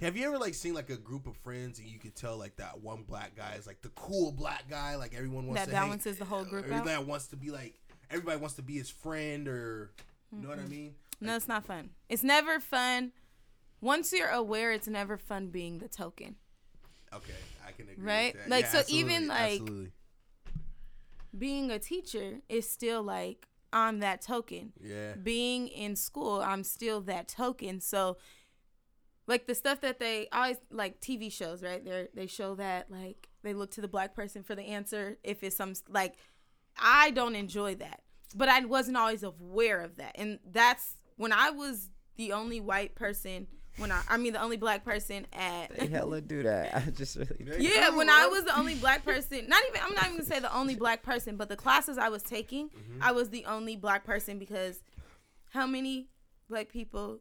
have 0.00 0.16
you 0.16 0.26
ever 0.26 0.38
like 0.38 0.54
seen 0.54 0.72
like 0.74 0.88
a 0.88 0.96
group 0.96 1.26
of 1.26 1.36
friends 1.36 1.78
and 1.78 1.86
you 1.86 1.98
could 1.98 2.16
tell 2.16 2.38
like 2.38 2.56
that 2.56 2.80
one 2.80 3.02
black 3.02 3.36
guy 3.36 3.54
is 3.58 3.66
like 3.66 3.82
the 3.82 3.90
cool 3.90 4.32
black 4.32 4.64
guy? 4.70 4.96
Like 4.96 5.14
everyone 5.14 5.46
wants 5.46 5.60
That 5.60 5.70
to 5.70 5.76
hang- 5.76 5.86
balances 5.88 6.18
the 6.18 6.24
whole 6.24 6.44
group 6.44 6.64
out. 6.64 6.72
Everybody 6.72 7.04
wants 7.04 7.26
to 7.28 7.36
be 7.36 7.50
like 7.50 7.74
everybody 8.10 8.38
wants 8.38 8.56
to 8.56 8.62
be 8.62 8.78
his 8.78 8.88
friend 8.88 9.46
or 9.46 9.92
you 10.32 10.42
know 10.42 10.48
what 10.48 10.58
I 10.58 10.62
mm-hmm. 10.62 10.70
mean? 10.70 10.94
No, 11.20 11.36
it's 11.36 11.48
not 11.48 11.64
fun. 11.66 11.90
It's 12.08 12.22
never 12.22 12.60
fun. 12.60 13.12
Once 13.80 14.12
you're 14.12 14.28
aware, 14.30 14.72
it's 14.72 14.88
never 14.88 15.16
fun 15.16 15.48
being 15.48 15.78
the 15.78 15.88
token. 15.88 16.36
Okay, 17.14 17.32
I 17.66 17.72
can 17.72 17.88
agree. 17.88 18.04
Right? 18.04 18.34
With 18.34 18.44
that. 18.44 18.50
Like, 18.50 18.64
Yeah, 18.64 18.70
so 18.70 18.82
even, 18.88 19.28
like- 19.28 19.60
absolutely. 19.60 19.92
Being 21.36 21.70
a 21.70 21.78
teacher 21.78 22.40
is 22.48 22.68
still 22.68 23.02
like 23.02 23.46
I'm 23.72 24.00
that 24.00 24.20
token. 24.20 24.72
yeah, 24.80 25.14
Being 25.14 25.68
in 25.68 25.94
school, 25.94 26.40
I'm 26.40 26.64
still 26.64 27.00
that 27.02 27.28
token. 27.28 27.80
So 27.80 28.16
like 29.28 29.46
the 29.46 29.54
stuff 29.54 29.80
that 29.82 30.00
they 30.00 30.26
always 30.32 30.56
like 30.72 31.00
TV 31.00 31.30
shows, 31.30 31.62
right? 31.62 31.84
They 31.84 32.08
they 32.12 32.26
show 32.26 32.56
that 32.56 32.90
like 32.90 33.28
they 33.44 33.54
look 33.54 33.70
to 33.72 33.80
the 33.80 33.86
black 33.86 34.12
person 34.12 34.42
for 34.42 34.56
the 34.56 34.62
answer 34.64 35.18
if 35.22 35.44
it's 35.44 35.54
some 35.56 35.74
like 35.88 36.16
I 36.76 37.12
don't 37.12 37.36
enjoy 37.36 37.76
that. 37.76 38.02
But 38.34 38.48
I 38.48 38.64
wasn't 38.64 38.96
always 38.96 39.22
aware 39.22 39.80
of 39.82 39.96
that. 39.96 40.16
And 40.16 40.40
that's 40.50 40.96
when 41.20 41.32
I 41.32 41.50
was 41.50 41.90
the 42.16 42.32
only 42.32 42.60
white 42.60 42.94
person 42.94 43.46
when 43.76 43.92
I 43.92 44.02
I 44.08 44.16
mean 44.16 44.32
the 44.32 44.42
only 44.42 44.56
black 44.56 44.84
person 44.84 45.26
at 45.32 45.76
They 45.78 45.86
hella 45.86 46.20
do 46.20 46.42
that. 46.42 46.74
I 46.74 46.90
just 46.90 47.16
really. 47.16 47.64
yeah, 47.64 47.90
when 47.90 48.10
I 48.10 48.26
was 48.26 48.44
the 48.44 48.58
only 48.58 48.74
black 48.74 49.04
person, 49.04 49.46
not 49.48 49.62
even 49.68 49.80
I'm 49.82 49.94
not 49.94 50.04
even 50.06 50.16
gonna 50.18 50.24
say 50.28 50.40
the 50.40 50.54
only 50.54 50.74
black 50.74 51.02
person, 51.02 51.36
but 51.36 51.48
the 51.48 51.56
classes 51.56 51.96
I 51.98 52.08
was 52.08 52.22
taking, 52.22 52.68
Mm-hmm. 52.70 53.02
I 53.02 53.12
was 53.12 53.28
the 53.30 53.44
only 53.46 53.76
black 53.76 54.04
person 54.04 54.38
because 54.38 54.82
how 55.50 55.66
many 55.66 56.08
black 56.48 56.68
people, 56.68 57.20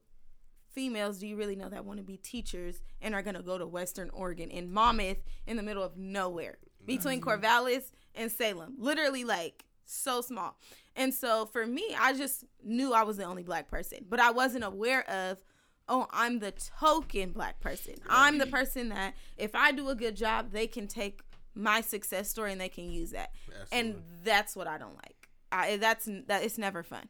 females, 0.73 1.19
do 1.19 1.27
you 1.27 1.35
really 1.35 1.55
know 1.55 1.69
that 1.69 1.85
want 1.85 1.97
to 1.99 2.03
be 2.03 2.17
teachers 2.17 2.81
and 3.01 3.13
are 3.13 3.21
gonna 3.21 3.43
go 3.43 3.57
to 3.57 3.67
Western 3.67 4.09
Oregon 4.11 4.49
in 4.49 4.71
Monmouth 4.71 5.17
in 5.45 5.55
the 5.57 5.63
middle 5.63 5.83
of 5.83 5.97
nowhere 5.97 6.57
between 6.85 7.21
Corvallis 7.21 7.91
and 8.15 8.31
Salem, 8.31 8.73
literally 8.79 9.23
like 9.23 9.65
so 9.89 10.21
small. 10.21 10.57
And 10.95 11.13
so 11.13 11.45
for 11.45 11.65
me, 11.65 11.95
I 11.99 12.13
just 12.13 12.45
knew 12.63 12.93
I 12.93 13.03
was 13.03 13.17
the 13.17 13.23
only 13.25 13.43
black 13.43 13.69
person, 13.69 14.05
but 14.09 14.19
I 14.19 14.31
wasn't 14.31 14.63
aware 14.63 15.09
of 15.09 15.37
oh, 15.91 16.07
I'm 16.11 16.37
the 16.37 16.51
token 16.51 17.31
black 17.31 17.59
person. 17.59 17.95
I'm 18.07 18.37
the 18.37 18.45
person 18.45 18.89
that 18.89 19.15
if 19.37 19.55
I 19.55 19.71
do 19.71 19.89
a 19.89 19.95
good 19.95 20.15
job, 20.15 20.51
they 20.51 20.67
can 20.67 20.87
take 20.87 21.21
my 21.55 21.81
success 21.81 22.29
story 22.29 22.51
and 22.51 22.61
they 22.61 22.69
can 22.69 22.91
use 22.91 23.11
that. 23.11 23.31
And 23.71 23.95
that's 24.23 24.55
what 24.55 24.67
I 24.67 24.77
don't 24.77 24.95
like. 24.95 25.29
I 25.51 25.77
that's 25.77 26.07
that 26.27 26.43
it's 26.43 26.57
never 26.57 26.83
fun. 26.83 27.09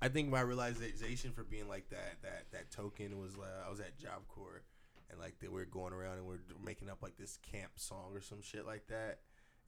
I 0.00 0.08
think 0.08 0.28
my 0.28 0.40
realization 0.40 1.32
for 1.32 1.42
being 1.42 1.68
like 1.68 1.90
that 1.90 2.22
that 2.22 2.44
that 2.52 2.70
token 2.70 3.18
was 3.18 3.34
uh, 3.36 3.66
I 3.66 3.70
was 3.70 3.80
at 3.80 3.98
Job 3.98 4.22
Corps 4.28 4.62
and 5.10 5.18
like 5.18 5.38
they 5.40 5.48
were 5.48 5.64
going 5.64 5.92
around 5.92 6.18
and 6.18 6.26
we're 6.26 6.38
making 6.64 6.88
up 6.88 6.98
like 7.02 7.16
this 7.16 7.38
camp 7.50 7.72
song 7.76 8.12
or 8.14 8.20
some 8.20 8.40
shit 8.40 8.66
like 8.66 8.86
that, 8.88 9.18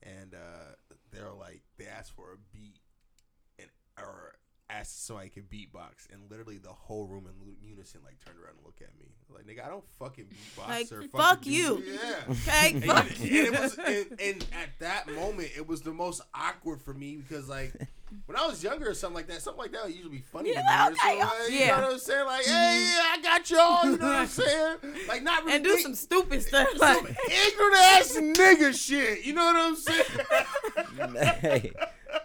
and 0.03 0.33
uh, 0.33 0.73
they're 1.11 1.31
like 1.31 1.61
they 1.77 1.85
asked 1.85 2.11
for 2.15 2.33
a 2.33 2.37
beat 2.53 2.79
and 3.59 3.69
or 3.97 4.33
asked 4.69 5.05
so 5.05 5.17
I 5.17 5.27
could 5.27 5.49
beatbox 5.49 6.07
and 6.13 6.21
literally 6.31 6.57
the 6.57 6.69
whole 6.69 7.05
room 7.05 7.27
in 7.27 7.55
unison 7.61 7.99
like 8.05 8.15
turned 8.25 8.37
around 8.39 8.55
and 8.55 8.65
looked 8.65 8.81
at 8.81 8.97
me 8.97 9.07
like 9.29 9.45
nigga 9.45 9.65
I 9.65 9.69
don't 9.69 9.83
fucking 9.99 10.25
beatbox 10.25 10.67
Like, 10.69 10.91
or 10.93 11.01
fuck 11.09 11.21
fucking 11.21 11.51
do- 11.51 11.57
you. 11.57 11.83
yeah. 11.93 12.15
Okay, 12.29 12.71
And, 12.75 12.85
fuck 12.85 13.09
and 13.09 13.19
you. 13.19 13.43
it 13.47 13.59
was, 13.59 13.77
and, 13.77 14.05
and 14.21 14.45
at 14.53 14.69
that 14.79 15.13
moment, 15.13 15.49
it 15.57 15.67
was 15.67 15.81
the 15.81 15.91
most 15.93 16.21
awkward 16.33 16.81
for 16.81 16.93
me 16.93 17.17
because, 17.17 17.49
like, 17.49 17.73
when 18.25 18.37
I 18.37 18.45
was 18.47 18.63
younger 18.63 18.89
or 18.89 18.93
something 18.93 19.15
like 19.15 19.27
that, 19.27 19.41
something 19.41 19.61
like 19.61 19.71
that 19.73 19.85
would 19.85 19.93
usually 19.93 20.17
be 20.17 20.21
funny 20.21 20.51
Yeah, 20.53 20.61
to 20.61 20.91
me. 20.91 20.97
okay, 20.97 21.19
like, 21.19 21.51
You 21.51 21.67
know 21.67 21.81
what 21.81 21.91
I'm 21.93 21.99
saying? 21.99 22.25
Like, 22.25 22.45
hey, 22.45 22.97
I 23.11 23.19
got 23.21 23.49
y'all. 23.49 23.85
You 23.85 23.97
know 23.97 24.05
what 24.05 24.15
I'm 24.15 24.27
saying? 24.27 24.77
Like, 25.07 25.23
not 25.23 25.43
really 25.43 25.55
and 25.55 25.63
do 25.63 25.77
some 25.79 25.95
stupid 25.95 26.41
stuff. 26.43 26.67
some 26.77 26.79
Like, 26.79 26.97
ignorant 27.03 27.75
ass 27.81 28.17
nigga 28.17 28.73
shit. 28.73 29.25
You 29.25 29.33
know 29.33 29.45
what 29.45 29.55
I'm 29.55 29.75
saying? 29.75 30.05
hey, 31.41 31.71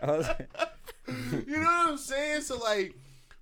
I 0.03 0.07
was, 0.07 0.29
you 1.47 1.57
know 1.57 1.63
what 1.63 1.89
I'm 1.91 1.99
saying? 1.99 2.43
So 2.43 2.59
like 2.59 2.95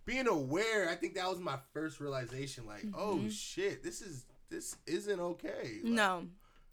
being 0.07 0.29
aware, 0.29 0.89
I 0.89 0.95
think 0.95 1.15
that 1.15 1.29
was 1.29 1.41
my 1.41 1.59
first 1.73 2.01
realization. 2.01 2.67
Like, 2.67 2.85
oh 2.97 3.17
mm-hmm. 3.17 3.29
shit, 3.29 3.83
this 3.83 4.03
is 4.03 4.27
this 4.51 4.77
isn't 4.87 5.19
okay. 5.21 5.79
Like, 5.83 5.93
no, 5.93 6.25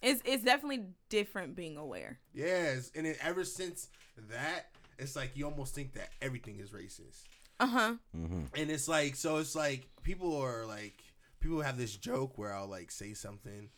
it's 0.01 0.21
it's 0.25 0.43
definitely 0.43 0.85
different 1.09 1.55
being 1.55 1.77
aware. 1.77 2.19
Yes, 2.33 2.91
and 2.95 3.05
then 3.05 3.15
ever 3.21 3.43
since 3.43 3.87
that, 4.29 4.70
it's 5.01 5.15
like 5.15 5.31
you 5.35 5.45
almost 5.45 5.75
think 5.75 5.93
that 5.95 6.09
everything 6.21 6.59
is 6.59 6.69
racist, 6.71 7.23
Uh 7.59 7.67
huh. 7.67 7.93
and 8.13 8.71
it's 8.71 8.87
like 8.87 9.15
so. 9.15 9.37
It's 9.37 9.55
like 9.55 9.87
people 10.03 10.37
are 10.37 10.65
like 10.65 10.93
people 11.39 11.61
have 11.61 11.77
this 11.77 11.95
joke 11.95 12.37
where 12.37 12.53
I'll 12.53 12.67
like 12.69 12.91
say 12.91 13.13
something. 13.13 13.69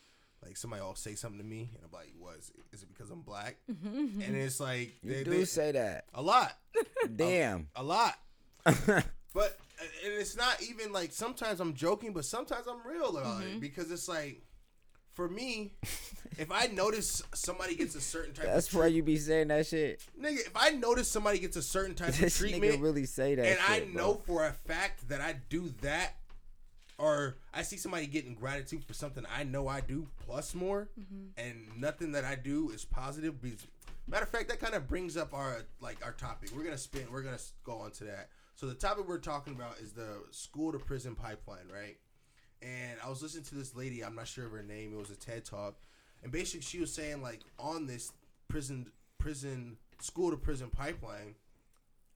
Like 0.44 0.58
somebody 0.58 0.82
will 0.82 0.96
say 0.96 1.16
something 1.16 1.40
to 1.40 1.46
me, 1.46 1.70
and 1.74 1.86
I'm 1.86 1.92
like, 1.92 2.12
"Was 2.20 2.52
is, 2.74 2.80
is 2.80 2.84
it 2.84 2.90
because 2.94 3.10
I'm 3.10 3.22
black?" 3.22 3.56
Mm-hmm. 3.72 4.22
And 4.22 4.36
it's 4.36 4.60
like 4.60 4.94
you 5.02 5.14
they, 5.14 5.24
do 5.24 5.32
they- 5.32 5.46
say 5.46 5.72
that. 5.72 6.06
a 6.14 6.22
lot, 6.22 6.52
Damn. 7.16 7.70
a 7.76 7.84
lot. 7.84 8.16
But 9.34 9.58
and 10.06 10.14
it's 10.14 10.38
not 10.38 10.62
even 10.62 10.92
like 10.92 11.12
sometimes 11.12 11.60
I'm 11.60 11.74
joking, 11.74 12.14
but 12.14 12.24
sometimes 12.26 12.68
I'm 12.68 12.86
real 12.88 13.18
about 13.18 13.42
it 13.42 13.48
mm-hmm. 13.50 13.60
because 13.60 13.90
it's 13.90 14.08
like, 14.08 14.44
for 15.14 15.30
me, 15.30 15.74
if 16.38 16.52
I 16.52 16.68
notice 16.68 17.24
somebody 17.34 17.76
gets 17.76 17.96
a 17.96 18.02
certain 18.02 18.34
type 18.34 18.46
That's 18.46 18.68
of 18.70 18.76
why 18.76 18.88
you 18.88 19.04
be 19.04 19.18
saying 19.18 19.50
that 19.50 19.68
shit. 19.68 20.04
nigga, 20.20 20.40
if 20.40 20.56
I 20.56 20.72
notice 20.72 21.08
somebody 21.08 21.40
gets 21.40 21.56
a 21.56 21.62
certain 21.62 21.96
type 21.96 22.10
of 22.22 22.34
treatment, 22.34 22.64
nigga 22.64 22.82
really 22.82 23.06
say 23.06 23.36
that 23.36 23.46
and 23.46 23.60
I 23.68 23.86
know 23.94 24.16
bro. 24.16 24.22
for 24.26 24.48
a 24.48 24.52
fact 24.52 25.10
that 25.10 25.22
I 25.22 25.36
do 25.50 25.74
that, 25.82 26.16
or 26.98 27.38
I 27.54 27.62
see 27.62 27.78
somebody 27.78 28.08
getting 28.08 28.34
gratitude 28.34 28.84
for 28.84 28.94
something 28.94 29.24
I 29.36 29.44
know 29.44 29.68
I 29.68 29.82
do 29.82 30.08
plus 30.26 30.56
more, 30.56 30.90
mm-hmm. 31.00 31.40
and 31.40 31.80
nothing 31.80 32.12
that 32.14 32.26
I 32.26 32.36
do 32.36 32.72
is 32.72 32.86
positive. 32.86 33.36
Matter 34.08 34.24
of 34.24 34.30
fact, 34.30 34.50
that 34.50 34.60
kind 34.60 34.74
of 34.74 34.88
brings 34.88 35.16
up 35.16 35.34
our 35.34 35.64
like 35.80 36.04
our 36.04 36.14
topic. 36.14 36.50
We're 36.56 36.64
gonna 36.64 36.78
spin. 36.78 37.08
We're 37.12 37.22
gonna 37.22 37.38
go 37.64 37.74
on 37.74 37.92
to 37.92 38.06
that. 38.06 38.30
So 38.56 38.68
the 38.68 38.76
topic 38.76 39.08
we're 39.08 39.18
talking 39.18 39.54
about 39.54 39.80
is 39.80 39.94
the 39.94 40.24
school 40.32 40.72
to 40.72 40.80
prison 40.80 41.16
pipeline, 41.16 41.68
right? 41.74 41.98
And 42.64 42.98
I 43.04 43.10
was 43.10 43.22
listening 43.22 43.44
to 43.46 43.56
this 43.56 43.76
lady. 43.76 44.04
I'm 44.04 44.16
not 44.16 44.28
sure 44.28 44.46
of 44.46 44.52
her 44.54 44.64
name. 44.64 44.94
It 44.94 44.98
was 44.98 45.10
a 45.10 45.16
TED 45.16 45.44
talk, 45.44 45.76
and 46.24 46.32
basically 46.32 46.62
she 46.62 46.80
was 46.80 46.94
saying 46.94 47.22
like 47.22 47.42
on 47.60 47.88
this 47.88 48.12
prison 48.48 48.88
prison 49.18 49.78
school 50.00 50.32
to 50.32 50.38
prison 50.38 50.70
pipeline, 50.70 51.36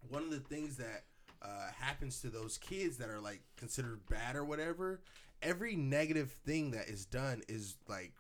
one 0.10 0.24
of 0.24 0.32
the 0.32 0.40
things 0.40 0.78
that 0.78 1.04
uh, 1.42 1.72
happens 1.80 2.22
to 2.22 2.30
those 2.30 2.58
kids 2.58 2.98
that 2.98 3.10
are 3.10 3.20
like 3.20 3.42
considered 3.58 4.02
bad 4.10 4.36
or 4.36 4.46
whatever, 4.46 5.02
every 5.42 5.76
negative 5.76 6.32
thing 6.46 6.72
that 6.72 6.88
is 6.88 7.06
done 7.06 7.42
is 7.48 7.76
like 7.88 8.14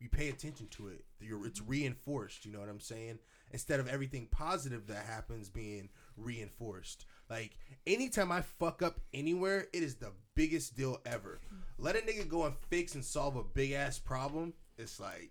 you 0.00 0.08
pay 0.08 0.28
attention 0.28 0.68
to 0.68 0.88
it. 0.88 1.04
You're, 1.20 1.44
it's 1.46 1.60
reinforced. 1.60 2.44
You 2.44 2.52
know 2.52 2.60
what 2.60 2.68
I'm 2.68 2.80
saying? 2.80 3.18
Instead 3.50 3.80
of 3.80 3.88
everything 3.88 4.28
positive 4.30 4.86
that 4.86 5.06
happens 5.06 5.48
being 5.48 5.88
reinforced. 6.16 7.06
Like 7.30 7.52
anytime 7.86 8.32
I 8.32 8.42
fuck 8.42 8.82
up 8.82 9.00
anywhere, 9.12 9.68
it 9.72 9.82
is 9.82 9.96
the 9.96 10.12
biggest 10.34 10.76
deal 10.76 11.00
ever. 11.04 11.40
Let 11.78 11.96
a 11.96 12.00
nigga 12.00 12.28
go 12.28 12.44
and 12.44 12.54
fix 12.68 12.94
and 12.94 13.04
solve 13.04 13.36
a 13.36 13.42
big 13.42 13.72
ass 13.72 13.98
problem. 13.98 14.54
It's 14.78 14.98
like, 14.98 15.30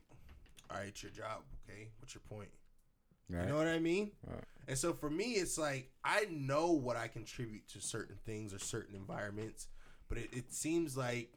all 0.70 0.78
right, 0.78 1.04
your 1.04 1.12
job. 1.12 1.44
Okay, 1.70 1.90
what's 2.00 2.14
your 2.14 2.22
point? 2.30 2.50
Right. 3.30 3.44
You 3.44 3.50
know 3.50 3.58
what 3.58 3.68
I 3.68 3.80
mean? 3.80 4.12
Right. 4.26 4.44
And 4.68 4.78
so 4.78 4.94
for 4.94 5.10
me, 5.10 5.34
it's 5.34 5.58
like 5.58 5.92
I 6.04 6.28
know 6.30 6.72
what 6.72 6.98
I 6.98 7.08
contribute 7.08 7.68
to 7.70 7.82
certain 7.82 8.18
things 8.26 8.54
or 8.54 8.60
certain 8.60 8.96
environments, 8.96 9.68
but 10.10 10.18
it, 10.18 10.30
it 10.32 10.54
seems 10.54 10.96
like 10.96 11.34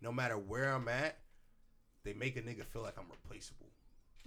no 0.00 0.12
matter 0.12 0.36
where 0.36 0.72
I'm 0.72 0.88
at, 0.88 1.18
they 2.04 2.12
make 2.12 2.36
a 2.36 2.42
nigga 2.42 2.64
feel 2.64 2.82
like 2.82 2.98
I'm 2.98 3.06
replaceable. 3.10 3.70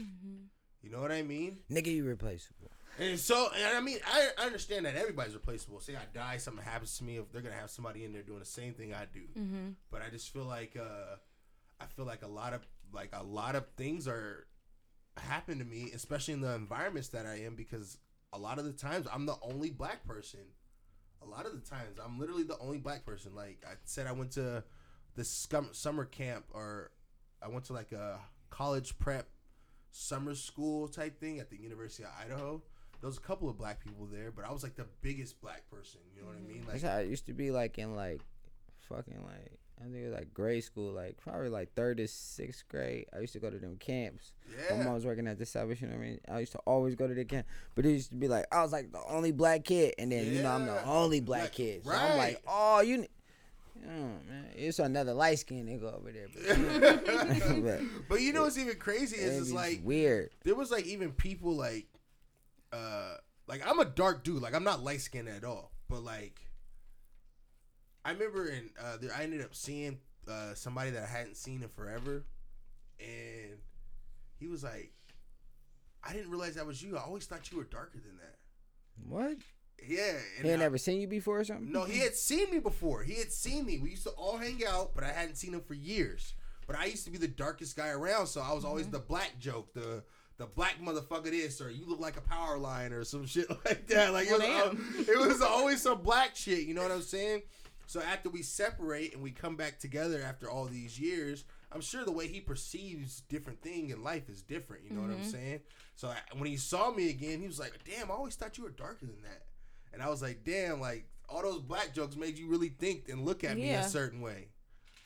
Mm-hmm. 0.01 0.45
You 0.81 0.89
know 0.89 1.01
what 1.01 1.11
I 1.11 1.23
mean? 1.23 1.59
Nigga, 1.71 1.87
you 1.87 2.05
replaceable. 2.05 2.71
And 2.99 3.19
so, 3.19 3.49
and 3.55 3.77
I 3.77 3.81
mean, 3.81 3.99
I, 4.07 4.29
I 4.39 4.45
understand 4.45 4.85
that 4.85 4.95
everybody's 4.95 5.33
replaceable. 5.33 5.79
Say 5.79 5.95
I 5.95 6.05
die, 6.13 6.37
something 6.37 6.63
happens 6.63 6.97
to 6.97 7.03
me, 7.03 7.17
if 7.17 7.31
they're 7.31 7.41
gonna 7.41 7.55
have 7.55 7.69
somebody 7.69 8.03
in 8.03 8.13
there 8.13 8.23
doing 8.23 8.39
the 8.39 8.45
same 8.45 8.73
thing 8.73 8.93
I 8.93 9.05
do. 9.11 9.21
Mm-hmm. 9.39 9.69
But 9.91 10.01
I 10.01 10.09
just 10.09 10.33
feel 10.33 10.45
like, 10.45 10.75
uh, 10.79 11.15
I 11.79 11.85
feel 11.85 12.05
like 12.05 12.23
a 12.23 12.27
lot 12.27 12.53
of 12.53 12.65
like 12.93 13.09
a 13.13 13.23
lot 13.23 13.55
of 13.55 13.65
things 13.77 14.07
are 14.07 14.47
happen 15.17 15.59
to 15.59 15.65
me, 15.65 15.91
especially 15.93 16.33
in 16.33 16.41
the 16.41 16.53
environments 16.55 17.09
that 17.09 17.25
I 17.25 17.41
am, 17.41 17.55
because 17.55 17.97
a 18.33 18.39
lot 18.39 18.59
of 18.59 18.65
the 18.65 18.71
times 18.71 19.07
I'm 19.11 19.25
the 19.25 19.37
only 19.41 19.69
black 19.69 20.05
person. 20.05 20.39
A 21.21 21.25
lot 21.25 21.45
of 21.45 21.53
the 21.53 21.67
times 21.67 21.97
I'm 22.03 22.19
literally 22.19 22.43
the 22.43 22.57
only 22.59 22.77
black 22.77 23.05
person. 23.05 23.35
Like 23.35 23.63
I 23.67 23.73
said, 23.85 24.07
I 24.07 24.11
went 24.11 24.31
to 24.31 24.63
this 25.15 25.29
scum- 25.29 25.69
summer 25.71 26.05
camp, 26.05 26.45
or 26.51 26.91
I 27.41 27.47
went 27.47 27.65
to 27.65 27.73
like 27.73 27.91
a 27.91 28.19
college 28.49 28.97
prep 28.99 29.27
summer 29.91 30.35
school 30.35 30.87
type 30.87 31.19
thing 31.19 31.39
at 31.39 31.49
the 31.49 31.57
University 31.57 32.03
of 32.03 32.09
Idaho. 32.23 32.61
There 33.01 33.07
was 33.07 33.17
a 33.17 33.21
couple 33.21 33.49
of 33.49 33.57
black 33.57 33.83
people 33.83 34.07
there, 34.11 34.31
but 34.31 34.45
I 34.45 34.51
was 34.51 34.63
like 34.63 34.75
the 34.75 34.87
biggest 35.01 35.39
black 35.41 35.69
person. 35.69 35.99
You 36.15 36.21
know 36.21 36.27
what 36.27 36.37
I 36.37 36.39
mm-hmm. 36.39 36.47
mean? 36.47 36.63
That's 36.67 36.83
Like 36.83 36.91
how 36.91 36.97
it 36.99 37.07
used 37.07 37.27
to 37.27 37.33
be 37.33 37.51
like 37.51 37.77
in 37.77 37.95
like 37.95 38.21
fucking 38.89 39.23
like 39.23 39.59
I 39.79 39.83
think 39.83 39.95
it 39.97 40.07
was 40.09 40.17
like 40.17 40.33
grade 40.33 40.63
school, 40.63 40.91
like 40.91 41.17
probably 41.17 41.49
like 41.49 41.73
third 41.75 41.97
to 41.97 42.07
sixth 42.07 42.67
grade. 42.67 43.05
I 43.15 43.19
used 43.19 43.33
to 43.33 43.39
go 43.39 43.51
to 43.51 43.59
them 43.59 43.75
camps. 43.77 44.31
Yeah. 44.49 44.77
My 44.77 44.85
mom 44.85 44.93
was 44.95 45.05
working 45.05 45.27
at 45.27 45.37
the 45.37 45.45
Salvation 45.45 45.91
Army. 45.91 46.19
I 46.27 46.39
used 46.39 46.53
to 46.53 46.59
always 46.59 46.95
go 46.95 47.07
to 47.07 47.13
the 47.13 47.25
camp, 47.25 47.45
but 47.75 47.85
it 47.85 47.91
used 47.91 48.09
to 48.09 48.15
be 48.15 48.27
like 48.27 48.45
I 48.51 48.63
was 48.63 48.71
like 48.71 48.91
the 48.91 49.01
only 49.07 49.31
black 49.31 49.65
kid, 49.65 49.93
and 49.99 50.11
then 50.11 50.33
you 50.33 50.41
know 50.41 50.51
I'm 50.51 50.65
the 50.65 50.83
only 50.85 51.19
black 51.19 51.41
Black- 51.41 51.51
kid. 51.51 51.85
So 51.85 51.91
right. 51.91 52.11
I'm 52.11 52.17
like, 52.17 52.43
oh, 52.47 52.81
you. 52.81 52.95
kn- 52.97 53.07
Oh, 53.85 53.89
man, 54.27 54.47
it's 54.55 54.79
another 54.79 55.13
light 55.13 55.37
skinned 55.37 55.69
nigga 55.69 55.95
over 55.95 56.11
there. 56.11 56.27
But, 56.33 57.63
but 57.63 57.79
But 58.09 58.21
you 58.21 58.33
know 58.33 58.41
what's 58.41 58.57
even 58.57 58.75
crazy 58.77 59.17
is 59.17 59.37
it's 59.37 59.47
is 59.47 59.53
like 59.53 59.81
weird. 59.83 60.31
there 60.43 60.55
was 60.55 60.71
like 60.71 60.87
even 60.87 61.11
people 61.11 61.55
like 61.55 61.85
uh 62.73 63.15
like 63.47 63.61
I'm 63.67 63.79
a 63.79 63.85
dark 63.85 64.23
dude, 64.23 64.41
like 64.41 64.53
I'm 64.53 64.63
not 64.63 64.83
light 64.83 65.01
skinned 65.01 65.29
at 65.29 65.43
all. 65.43 65.71
But 65.89 66.03
like 66.03 66.39
I 68.05 68.11
remember 68.11 68.47
in 68.47 68.69
uh 68.81 68.97
there 68.99 69.11
I 69.17 69.23
ended 69.23 69.41
up 69.41 69.55
seeing 69.55 69.99
uh 70.27 70.53
somebody 70.53 70.91
that 70.91 71.03
I 71.03 71.07
hadn't 71.07 71.37
seen 71.37 71.63
in 71.63 71.69
forever 71.69 72.25
and 72.99 73.57
he 74.39 74.47
was 74.47 74.63
like 74.63 74.91
I 76.03 76.13
didn't 76.13 76.29
realize 76.29 76.55
that 76.55 76.65
was 76.65 76.81
you. 76.81 76.97
I 76.97 77.01
always 77.01 77.25
thought 77.25 77.51
you 77.51 77.57
were 77.57 77.63
darker 77.65 77.99
than 77.99 78.17
that. 78.17 78.35
What? 79.07 79.37
Yeah. 79.85 80.13
and 80.37 80.45
He 80.45 80.49
had 80.49 80.59
I- 80.59 80.63
never 80.63 80.77
seen 80.77 81.01
you 81.01 81.07
before 81.07 81.39
or 81.39 81.43
something? 81.43 81.71
No, 81.71 81.83
he 81.83 81.99
had 81.99 82.15
seen 82.15 82.49
me 82.49 82.59
before. 82.59 83.03
He 83.03 83.15
had 83.15 83.31
seen 83.31 83.65
me. 83.65 83.77
We 83.79 83.91
used 83.91 84.03
to 84.03 84.11
all 84.11 84.37
hang 84.37 84.61
out, 84.65 84.95
but 84.95 85.03
I 85.03 85.11
hadn't 85.11 85.35
seen 85.35 85.53
him 85.53 85.61
for 85.61 85.73
years. 85.73 86.33
But 86.65 86.77
I 86.77 86.85
used 86.85 87.05
to 87.05 87.11
be 87.11 87.17
the 87.17 87.27
darkest 87.27 87.75
guy 87.75 87.89
around, 87.89 88.27
so 88.27 88.41
I 88.41 88.53
was 88.53 88.63
always 88.65 88.87
the 88.87 88.99
black 88.99 89.37
joke, 89.39 89.73
the 89.73 90.03
the 90.37 90.45
black 90.45 90.75
motherfucker 90.81 91.31
this, 91.31 91.61
or 91.61 91.71
you 91.71 91.85
look 91.87 91.99
like 91.99 92.17
a 92.17 92.21
power 92.21 92.57
line 92.57 92.93
or 92.93 93.03
some 93.03 93.25
shit 93.25 93.49
like 93.65 93.87
that. 93.87 94.13
Like 94.13 94.27
it, 94.27 94.37
Well, 94.37 94.69
was, 94.69 95.09
it 95.09 95.17
was 95.17 95.41
always 95.41 95.81
some 95.81 96.01
black 96.01 96.35
shit. 96.35 96.67
You 96.67 96.73
know 96.73 96.83
what 96.83 96.91
I'm 96.91 97.01
saying? 97.01 97.41
So 97.87 98.01
after 98.01 98.29
we 98.29 98.41
separate 98.41 99.13
and 99.13 99.23
we 99.23 99.31
come 99.31 99.55
back 99.55 99.79
together 99.79 100.21
after 100.21 100.49
all 100.49 100.65
these 100.65 100.99
years, 100.99 101.45
I'm 101.71 101.81
sure 101.81 102.03
the 102.03 102.11
way 102.11 102.27
he 102.27 102.41
perceives 102.41 103.21
different 103.29 103.61
thing 103.61 103.89
in 103.89 104.03
life 104.03 104.29
is 104.29 104.41
different. 104.41 104.83
You 104.83 104.95
know 104.95 105.01
what 105.01 105.11
I'm 105.11 105.17
mm-hmm. 105.17 105.29
saying? 105.29 105.59
So 105.95 106.09
I, 106.09 106.17
when 106.37 106.49
he 106.49 106.57
saw 106.57 106.91
me 106.91 107.09
again, 107.09 107.39
he 107.41 107.47
was 107.47 107.59
like, 107.59 107.73
"Damn, 107.85 108.11
I 108.11 108.13
always 108.13 108.35
thought 108.35 108.57
you 108.57 108.63
were 108.63 108.69
darker 108.69 109.05
than 109.05 109.21
that." 109.23 109.43
And 109.93 110.03
I 110.03 110.09
was 110.09 110.21
like, 110.21 110.43
"Damn, 110.43 110.79
like 110.79 111.07
all 111.29 111.41
those 111.41 111.61
black 111.61 111.93
jokes 111.93 112.15
made 112.15 112.37
you 112.37 112.47
really 112.47 112.69
think 112.69 113.09
and 113.09 113.25
look 113.25 113.43
at 113.43 113.55
me 113.55 113.71
a 113.71 113.83
certain 113.83 114.21
way." 114.21 114.49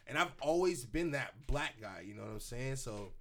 And 0.07 0.17
I've 0.17 0.33
always 0.41 0.83
been 0.83 1.11
that 1.11 1.33
black 1.47 1.79
guy. 1.79 2.03
You 2.05 2.15
know 2.15 2.23
what 2.23 2.31
I'm 2.31 2.39
saying? 2.39 2.75
So 2.77 3.13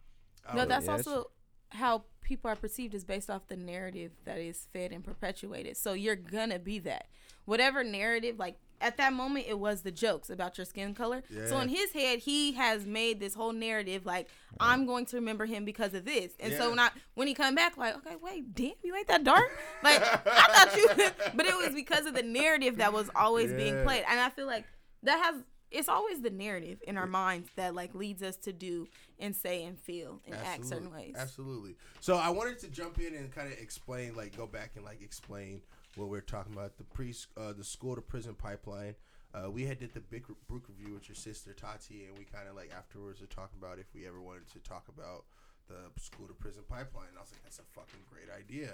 I 0.46 0.54
No, 0.54 0.60
don't- 0.60 0.68
that's 0.68 0.86
Yeah, 0.86 0.92
also 0.92 1.30
how 1.70 2.04
people 2.22 2.50
are 2.50 2.56
perceived 2.56 2.94
is 2.94 3.04
based 3.04 3.28
off 3.28 3.48
the 3.48 3.56
narrative 3.56 4.12
that 4.24 4.38
is 4.38 4.68
fed 4.72 4.92
and 4.92 5.02
perpetuated. 5.04 5.76
So 5.76 5.92
you're 5.94 6.16
gonna 6.16 6.58
be 6.58 6.78
that. 6.80 7.06
Whatever 7.44 7.82
narrative, 7.82 8.38
like 8.38 8.56
at 8.80 8.96
that 8.96 9.12
moment, 9.12 9.46
it 9.48 9.58
was 9.58 9.82
the 9.82 9.90
jokes 9.90 10.30
about 10.30 10.56
your 10.56 10.64
skin 10.64 10.94
color. 10.94 11.22
So 11.48 11.58
in 11.60 11.68
his 11.68 11.92
head, 11.92 12.20
he 12.20 12.52
has 12.52 12.86
made 12.86 13.20
this 13.20 13.34
whole 13.34 13.52
narrative 13.52 14.06
like 14.06 14.28
I'm 14.58 14.86
going 14.86 15.06
to 15.06 15.16
remember 15.16 15.44
him 15.46 15.64
because 15.64 15.92
of 15.92 16.04
this. 16.04 16.32
And 16.40 16.52
so 16.58 16.70
when 16.70 16.78
I 16.78 16.90
when 17.14 17.28
he 17.28 17.34
come 17.34 17.54
back, 17.54 17.76
like 17.76 17.96
okay, 17.96 18.16
wait, 18.22 18.54
damn, 18.54 18.72
you 18.82 18.94
ain't 18.96 19.08
that 19.08 19.24
dark. 19.24 19.50
Like 19.82 20.00
I 20.00 20.64
thought 20.64 20.76
you, 20.76 20.88
but 21.34 21.46
it 21.46 21.56
was 21.56 21.74
because 21.74 22.06
of 22.06 22.14
the 22.14 22.22
narrative 22.22 22.76
that 22.78 22.92
was 22.92 23.10
always 23.14 23.52
being 23.52 23.82
played. 23.82 24.04
And 24.08 24.20
I 24.20 24.30
feel 24.30 24.46
like 24.46 24.64
that 25.02 25.18
has. 25.24 25.42
It's 25.70 25.88
always 25.88 26.20
the 26.20 26.30
narrative 26.30 26.78
in 26.86 26.96
our 26.96 27.06
minds 27.06 27.48
that 27.56 27.74
like 27.74 27.94
leads 27.94 28.22
us 28.22 28.36
to 28.38 28.52
do 28.52 28.88
and 29.18 29.34
say 29.34 29.64
and 29.64 29.78
feel 29.78 30.20
and 30.26 30.34
act 30.34 30.64
certain 30.66 30.92
ways. 30.92 31.14
Absolutely. 31.16 31.76
So 32.00 32.16
I 32.16 32.30
wanted 32.30 32.58
to 32.60 32.68
jump 32.68 32.98
in 32.98 33.14
and 33.14 33.30
kind 33.30 33.52
of 33.52 33.58
explain, 33.58 34.16
like, 34.16 34.36
go 34.36 34.46
back 34.46 34.72
and 34.76 34.84
like 34.84 35.02
explain 35.02 35.62
what 35.96 36.08
we're 36.08 36.20
talking 36.20 36.52
about 36.52 36.76
the 36.76 36.84
pre, 36.84 37.14
uh, 37.36 37.52
the 37.52 37.64
school 37.64 37.94
to 37.94 38.00
prison 38.00 38.34
pipeline. 38.34 38.94
Uh, 39.32 39.48
we 39.48 39.64
had 39.64 39.78
did 39.78 39.94
the 39.94 40.00
big 40.00 40.26
book 40.48 40.64
review 40.68 40.94
with 40.94 41.08
your 41.08 41.14
sister 41.14 41.52
Tati, 41.52 42.06
and 42.08 42.18
we 42.18 42.24
kind 42.24 42.48
of 42.48 42.56
like 42.56 42.72
afterwards 42.76 43.20
were 43.20 43.28
talking 43.28 43.58
about 43.60 43.78
if 43.78 43.86
we 43.94 44.06
ever 44.06 44.20
wanted 44.20 44.48
to 44.48 44.58
talk 44.58 44.86
about 44.88 45.24
the 45.68 46.00
school 46.00 46.26
to 46.26 46.34
prison 46.34 46.64
pipeline. 46.68 47.06
And 47.10 47.16
I 47.16 47.20
was 47.20 47.30
like, 47.30 47.44
that's 47.44 47.60
a 47.60 47.68
fucking 47.74 48.00
great 48.10 48.26
idea. 48.36 48.72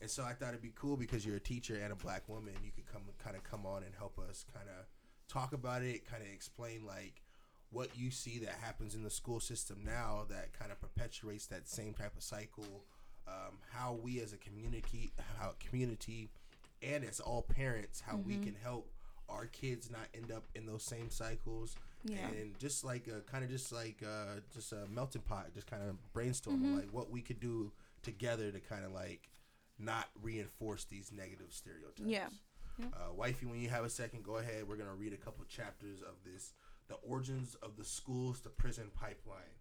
And 0.00 0.10
so 0.10 0.24
I 0.24 0.32
thought 0.32 0.48
it'd 0.48 0.62
be 0.62 0.72
cool 0.74 0.96
because 0.96 1.24
you're 1.24 1.36
a 1.36 1.40
teacher 1.40 1.78
and 1.80 1.92
a 1.92 1.96
black 1.96 2.28
woman. 2.28 2.52
You 2.64 2.72
could 2.74 2.92
come 2.92 3.02
kind 3.22 3.36
of 3.36 3.44
come 3.44 3.64
on 3.64 3.84
and 3.84 3.94
help 3.96 4.18
us 4.18 4.44
kind 4.52 4.66
of 4.68 4.86
talk 5.28 5.52
about 5.52 5.82
it, 5.82 6.08
kind 6.08 6.22
of 6.22 6.28
explain 6.28 6.84
like 6.86 7.22
what 7.70 7.88
you 7.96 8.10
see 8.10 8.38
that 8.40 8.54
happens 8.60 8.94
in 8.94 9.02
the 9.02 9.10
school 9.10 9.40
system 9.40 9.78
now 9.84 10.26
that 10.28 10.52
kind 10.58 10.70
of 10.70 10.80
perpetuates 10.80 11.46
that 11.46 11.68
same 11.68 11.94
type 11.94 12.16
of 12.16 12.22
cycle. 12.22 12.84
Um, 13.26 13.58
how 13.70 13.98
we 14.02 14.20
as 14.20 14.32
a 14.32 14.36
community, 14.36 15.12
how 15.38 15.52
community, 15.60 16.28
and 16.82 17.04
as 17.04 17.20
all 17.20 17.42
parents, 17.42 18.02
how 18.04 18.16
we 18.16 18.36
can 18.36 18.56
help 18.60 18.90
our 19.28 19.46
kids 19.46 19.90
not 19.90 20.08
end 20.14 20.32
up 20.32 20.44
in 20.54 20.66
those 20.66 20.82
same 20.82 21.08
cycles. 21.08 21.76
Yeah. 22.04 22.26
And 22.26 22.58
just 22.58 22.84
like 22.84 23.08
uh, 23.08 23.20
kind 23.30 23.44
of 23.44 23.50
just 23.50 23.72
like 23.72 24.02
uh, 24.04 24.40
just 24.52 24.72
a 24.72 24.86
melting 24.92 25.22
pot, 25.22 25.54
just 25.54 25.68
kind 25.68 25.82
of 25.88 25.96
brainstorming 26.12 26.76
like 26.76 26.88
what 26.90 27.10
we 27.10 27.20
could 27.22 27.38
do 27.38 27.70
together 28.02 28.50
to 28.50 28.58
kind 28.58 28.84
of 28.84 28.92
like 28.92 29.28
not 29.78 30.06
reinforce 30.20 30.84
these 30.84 31.12
negative 31.12 31.46
stereotypes. 31.50 32.02
Yeah. 32.04 32.28
Uh, 32.80 33.12
wifey, 33.14 33.46
when 33.46 33.60
you 33.60 33.68
have 33.68 33.84
a 33.84 33.90
second, 33.90 34.24
go 34.24 34.36
ahead. 34.36 34.68
We're 34.68 34.76
gonna 34.76 34.94
read 34.94 35.12
a 35.12 35.16
couple 35.16 35.44
chapters 35.44 36.00
of 36.02 36.14
this: 36.24 36.54
the 36.88 36.94
origins 36.96 37.54
of 37.56 37.76
the 37.76 37.84
schools 37.84 38.40
to 38.40 38.48
prison 38.48 38.90
pipeline. 38.94 39.56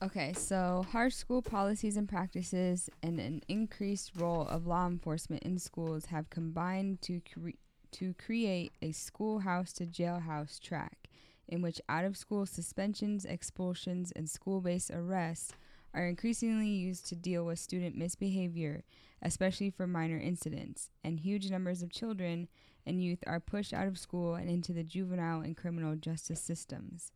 Okay, 0.00 0.32
so 0.32 0.86
harsh 0.92 1.14
school 1.14 1.42
policies 1.42 1.96
and 1.96 2.08
practices 2.08 2.88
and 3.02 3.18
an 3.18 3.42
increased 3.48 4.12
role 4.16 4.46
of 4.46 4.66
law 4.66 4.86
enforcement 4.86 5.42
in 5.42 5.58
schools 5.58 6.06
have 6.06 6.30
combined 6.30 7.02
to 7.02 7.20
cre- 7.32 7.58
to 7.90 8.14
create 8.14 8.72
a 8.80 8.92
schoolhouse 8.92 9.72
to 9.72 9.86
jailhouse 9.86 10.60
track 10.60 11.08
in 11.48 11.62
which 11.62 11.80
out 11.88 12.04
of 12.04 12.16
school 12.16 12.46
suspensions, 12.46 13.24
expulsions, 13.24 14.12
and 14.12 14.28
school 14.28 14.60
based 14.60 14.90
arrests 14.92 15.52
are 15.94 16.06
increasingly 16.06 16.68
used 16.68 17.06
to 17.06 17.16
deal 17.16 17.44
with 17.44 17.58
student 17.58 17.96
misbehavior, 17.96 18.84
especially 19.22 19.70
for 19.70 19.86
minor 19.86 20.18
incidents, 20.18 20.90
and 21.02 21.20
huge 21.20 21.50
numbers 21.50 21.82
of 21.82 21.92
children 21.92 22.48
and 22.86 23.02
youth 23.02 23.22
are 23.26 23.40
pushed 23.40 23.72
out 23.72 23.86
of 23.86 23.98
school 23.98 24.34
and 24.34 24.48
into 24.48 24.72
the 24.72 24.82
juvenile 24.82 25.40
and 25.40 25.56
criminal 25.56 25.96
justice 25.96 26.40
systems. 26.40 27.12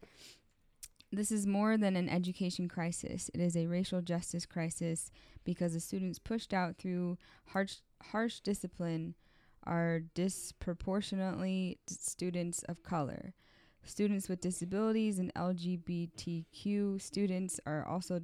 This 1.10 1.30
is 1.30 1.46
more 1.46 1.76
than 1.76 1.94
an 1.96 2.08
education 2.08 2.68
crisis. 2.68 3.30
It 3.34 3.40
is 3.40 3.54
a 3.54 3.66
racial 3.66 4.00
justice 4.00 4.46
crisis 4.46 5.10
because 5.44 5.74
the 5.74 5.80
students 5.80 6.18
pushed 6.18 6.54
out 6.54 6.78
through 6.78 7.18
harsh, 7.48 7.76
harsh 8.02 8.40
discipline 8.40 9.14
are 9.64 10.00
disproportionately 10.14 11.78
students 11.86 12.62
of 12.64 12.82
color. 12.82 13.34
Students 13.84 14.28
with 14.28 14.40
disabilities 14.40 15.18
and 15.18 15.34
LGBTQ 15.34 17.00
students 17.00 17.60
are 17.66 17.84
also 17.86 18.18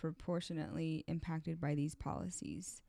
disproportionately 0.00 1.04
impacted 1.08 1.60
by 1.60 1.74
these 1.74 1.94
policies. 1.94 2.80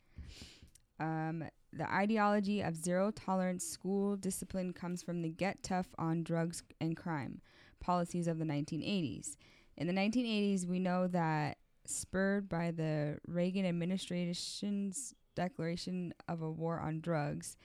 Um, 1.00 1.44
the 1.74 1.92
ideology 1.92 2.62
of 2.62 2.76
zero 2.76 3.12
tolerance 3.12 3.66
school 3.66 4.16
discipline 4.16 4.74
comes 4.74 5.02
from 5.02 5.22
the 5.22 5.30
get 5.30 5.64
tough 5.64 5.88
on 5.98 6.24
drugs 6.24 6.64
and 6.80 6.96
crime 6.96 7.42
policies 7.80 8.28
of 8.28 8.38
the 8.38 8.46
1980s. 8.46 9.36
In 9.78 9.88
the 9.88 9.94
1980s, 9.94 10.66
we 10.66 10.80
know 10.80 11.08
that 11.08 11.58
spurred 11.86 12.48
by 12.48 12.72
the 12.72 13.18
Reagan 13.28 13.66
administration's 13.66 15.16
declaration 15.36 16.14
of 16.28 16.42
a 16.42 16.52
war 16.52 16.80
on 16.80 17.02
drugs, 17.02 17.58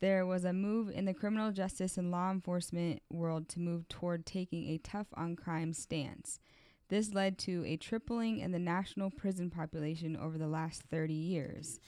there 0.00 0.26
was 0.26 0.44
a 0.44 0.52
move 0.52 0.90
in 0.90 1.04
the 1.04 1.14
criminal 1.14 1.52
justice 1.52 1.96
and 1.96 2.10
law 2.10 2.30
enforcement 2.30 3.00
world 3.10 3.48
to 3.50 3.60
move 3.60 3.88
toward 3.88 4.26
taking 4.26 4.68
a 4.68 4.78
tough 4.78 5.06
on 5.14 5.36
crime 5.36 5.72
stance. 5.72 6.40
This 6.88 7.12
led 7.14 7.38
to 7.40 7.64
a 7.64 7.76
tripling 7.76 8.38
in 8.38 8.52
the 8.52 8.58
national 8.58 9.10
prison 9.10 9.50
population 9.50 10.16
over 10.16 10.38
the 10.38 10.46
last 10.46 10.82
30 10.90 11.14
years. 11.14 11.80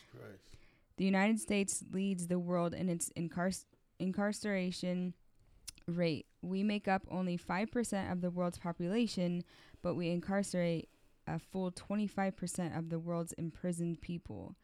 The 0.96 1.04
United 1.04 1.38
States 1.38 1.84
leads 1.92 2.26
the 2.26 2.38
world 2.38 2.72
in 2.72 2.88
its 2.88 3.10
incar- 3.16 3.64
incarceration 3.98 5.14
rate. 5.86 6.26
We 6.42 6.62
make 6.62 6.88
up 6.88 7.02
only 7.10 7.36
5% 7.36 8.10
of 8.12 8.20
the 8.22 8.30
world's 8.30 8.58
population, 8.58 9.44
but 9.82 9.94
we 9.94 10.08
incarcerate 10.08 10.88
a 11.26 11.38
full 11.38 11.70
25% 11.70 12.76
of 12.78 12.88
the 12.88 12.98
world's 12.98 13.32
imprisoned 13.32 14.00
people. 14.00 14.56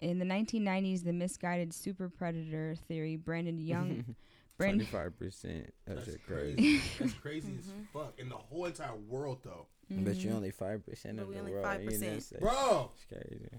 In 0.00 0.18
the 0.18 0.24
1990s, 0.24 1.04
the 1.04 1.12
misguided 1.12 1.72
super 1.72 2.08
predator 2.08 2.74
theory, 2.88 3.16
Brandon 3.16 3.58
Young, 3.58 4.16
Brandon, 4.56 4.86
Twenty-five 4.86 5.18
percent. 5.18 5.72
That's 5.86 6.00
That's 6.06 6.10
shit 6.12 6.26
crazy. 6.26 6.54
crazy. 6.56 6.82
That's 7.00 7.12
crazy 7.22 7.54
as 7.58 7.70
fuck. 7.92 8.14
In 8.18 8.28
the 8.28 8.36
whole 8.36 8.66
entire 8.66 8.94
world, 8.94 9.38
though. 9.42 9.66
But 9.90 9.98
Mm-hmm. 10.14 10.28
you 10.28 10.34
only 10.34 10.50
five 10.50 10.84
percent 10.86 11.16
But 11.16 11.24
of 11.24 11.28
the 11.32 11.38
only 11.40 11.52
world. 11.52 11.66
you 11.82 11.88
5%. 11.90 12.00
didn't 12.00 12.40
Bro! 12.40 12.90
It's 12.94 13.04
crazy. 13.06 13.50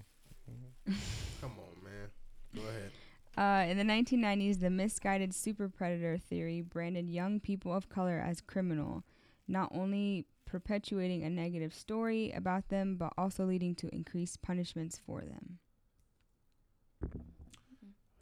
Come 1.40 1.52
on, 1.58 1.84
man. 1.84 2.08
Go 2.54 2.62
ahead. 2.62 2.90
Uh, 3.36 3.70
in 3.70 3.76
the 3.76 3.84
1990s, 3.84 4.60
the 4.60 4.70
misguided 4.70 5.34
super 5.34 5.68
predator 5.68 6.16
theory 6.18 6.62
branded 6.62 7.08
young 7.08 7.38
people 7.38 7.72
of 7.74 7.88
color 7.90 8.18
as 8.18 8.40
criminal, 8.40 9.04
not 9.46 9.70
only 9.74 10.24
perpetuating 10.46 11.22
a 11.22 11.28
negative 11.30 11.74
story 11.74 12.32
about 12.32 12.68
them, 12.70 12.96
but 12.96 13.12
also 13.18 13.44
leading 13.44 13.74
to 13.74 13.94
increased 13.94 14.40
punishments 14.42 14.98
for 15.04 15.20
them. 15.20 15.58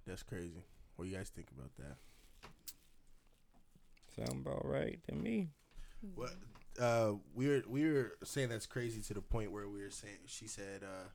That's 0.07 0.23
crazy. 0.23 0.65
What 0.97 1.05
do 1.07 1.11
you 1.11 1.17
guys 1.17 1.31
think 1.31 1.49
about 1.57 1.71
that? 1.79 1.97
Sound 4.17 4.47
about 4.47 4.65
right 4.67 4.99
to 5.09 5.15
me. 5.15 5.51
What 6.15 6.31
uh, 6.81 7.13
we 7.35 7.49
were 7.49 7.63
we 7.69 7.85
were 7.91 8.13
saying 8.25 8.49
that's 8.51 8.67
crazy 8.67 9.01
to 9.03 9.15
the 9.15 9.21
point 9.23 9.51
where 9.53 9.69
we 9.69 9.81
were 9.81 9.91
saying 9.91 10.19
she 10.27 10.47
said 10.47 10.83
uh, 10.85 11.09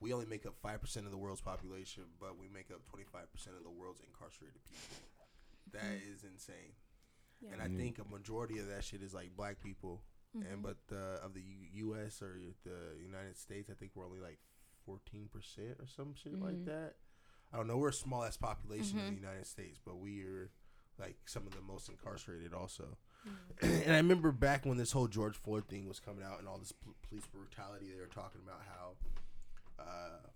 we 0.00 0.12
only 0.12 0.26
make 0.26 0.46
up 0.46 0.54
five 0.62 0.80
percent 0.80 1.06
of 1.06 1.12
the 1.12 1.18
world's 1.18 1.40
population, 1.40 2.04
but 2.20 2.38
we 2.38 2.48
make 2.48 2.70
up 2.70 2.84
twenty 2.88 3.04
five 3.10 3.32
percent 3.32 3.56
of 3.56 3.64
the 3.64 3.70
world's 3.70 4.00
incarcerated 4.00 4.60
people. 4.70 4.96
That 5.72 5.98
is 6.12 6.22
insane, 6.22 6.74
Yeah. 7.40 7.50
and 7.54 7.62
I 7.62 7.68
think 7.68 7.98
a 7.98 8.04
majority 8.08 8.58
of 8.58 8.68
that 8.68 8.84
shit 8.84 9.02
is 9.02 9.12
like 9.14 9.36
black 9.36 9.60
people, 9.60 10.02
Mm-hmm. 10.36 10.52
and 10.52 10.62
but 10.62 10.76
uh, 10.92 11.24
of 11.24 11.32
the 11.34 11.40
U- 11.40 11.86
U.S. 11.94 12.20
or 12.20 12.38
the 12.64 13.02
United 13.02 13.36
States, 13.38 13.70
I 13.70 13.74
think 13.74 13.92
we're 13.94 14.04
only 14.06 14.20
like 14.20 14.38
fourteen 14.84 15.28
percent 15.32 15.78
or 15.80 15.86
some 15.86 16.14
shit 16.14 16.38
like 16.40 16.56
Mhm. 16.56 16.66
that. 16.66 16.94
I 17.52 17.56
don't 17.56 17.66
know. 17.68 17.78
We're 17.78 17.88
a 17.88 17.92
small 17.92 18.22
ass 18.24 18.36
population 18.36 18.98
in 18.98 19.14
the 19.14 19.20
United 19.20 19.46
States, 19.46 19.80
but 19.84 19.98
we 19.98 20.22
are 20.24 20.50
like 20.98 21.16
some 21.26 21.46
of 21.46 21.54
the 21.54 21.62
most 21.62 21.88
incarcerated 21.88 22.52
also. 22.52 22.96
Mm-hmm. 23.26 23.82
and 23.86 23.92
I 23.92 23.96
remember 23.96 24.32
back 24.32 24.64
when 24.64 24.78
this 24.78 24.92
whole 24.92 25.08
George 25.08 25.36
Floyd 25.36 25.66
thing 25.68 25.88
was 25.88 26.00
coming 26.00 26.24
out 26.24 26.38
and 26.38 26.48
all 26.48 26.58
this 26.58 26.72
pol- 26.72 26.94
police 27.08 27.26
brutality, 27.26 27.86
they 27.92 28.00
were 28.00 28.06
talking 28.06 28.40
about 28.44 28.60
how 28.66 29.84
uh, 29.84 30.28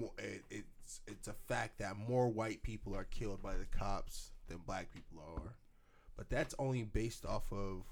more, 0.00 0.12
it, 0.18 0.42
it's 0.50 1.00
it's 1.06 1.28
a 1.28 1.34
fact 1.48 1.78
that 1.78 1.96
more 1.96 2.28
white 2.28 2.62
people 2.62 2.94
are 2.94 3.04
killed 3.04 3.42
by 3.42 3.54
the 3.54 3.66
cops 3.78 4.32
than 4.48 4.58
black 4.66 4.92
people 4.92 5.22
are, 5.34 5.54
but 6.16 6.28
that's 6.28 6.54
only 6.58 6.82
based 6.82 7.24
off 7.24 7.52
of 7.52 7.82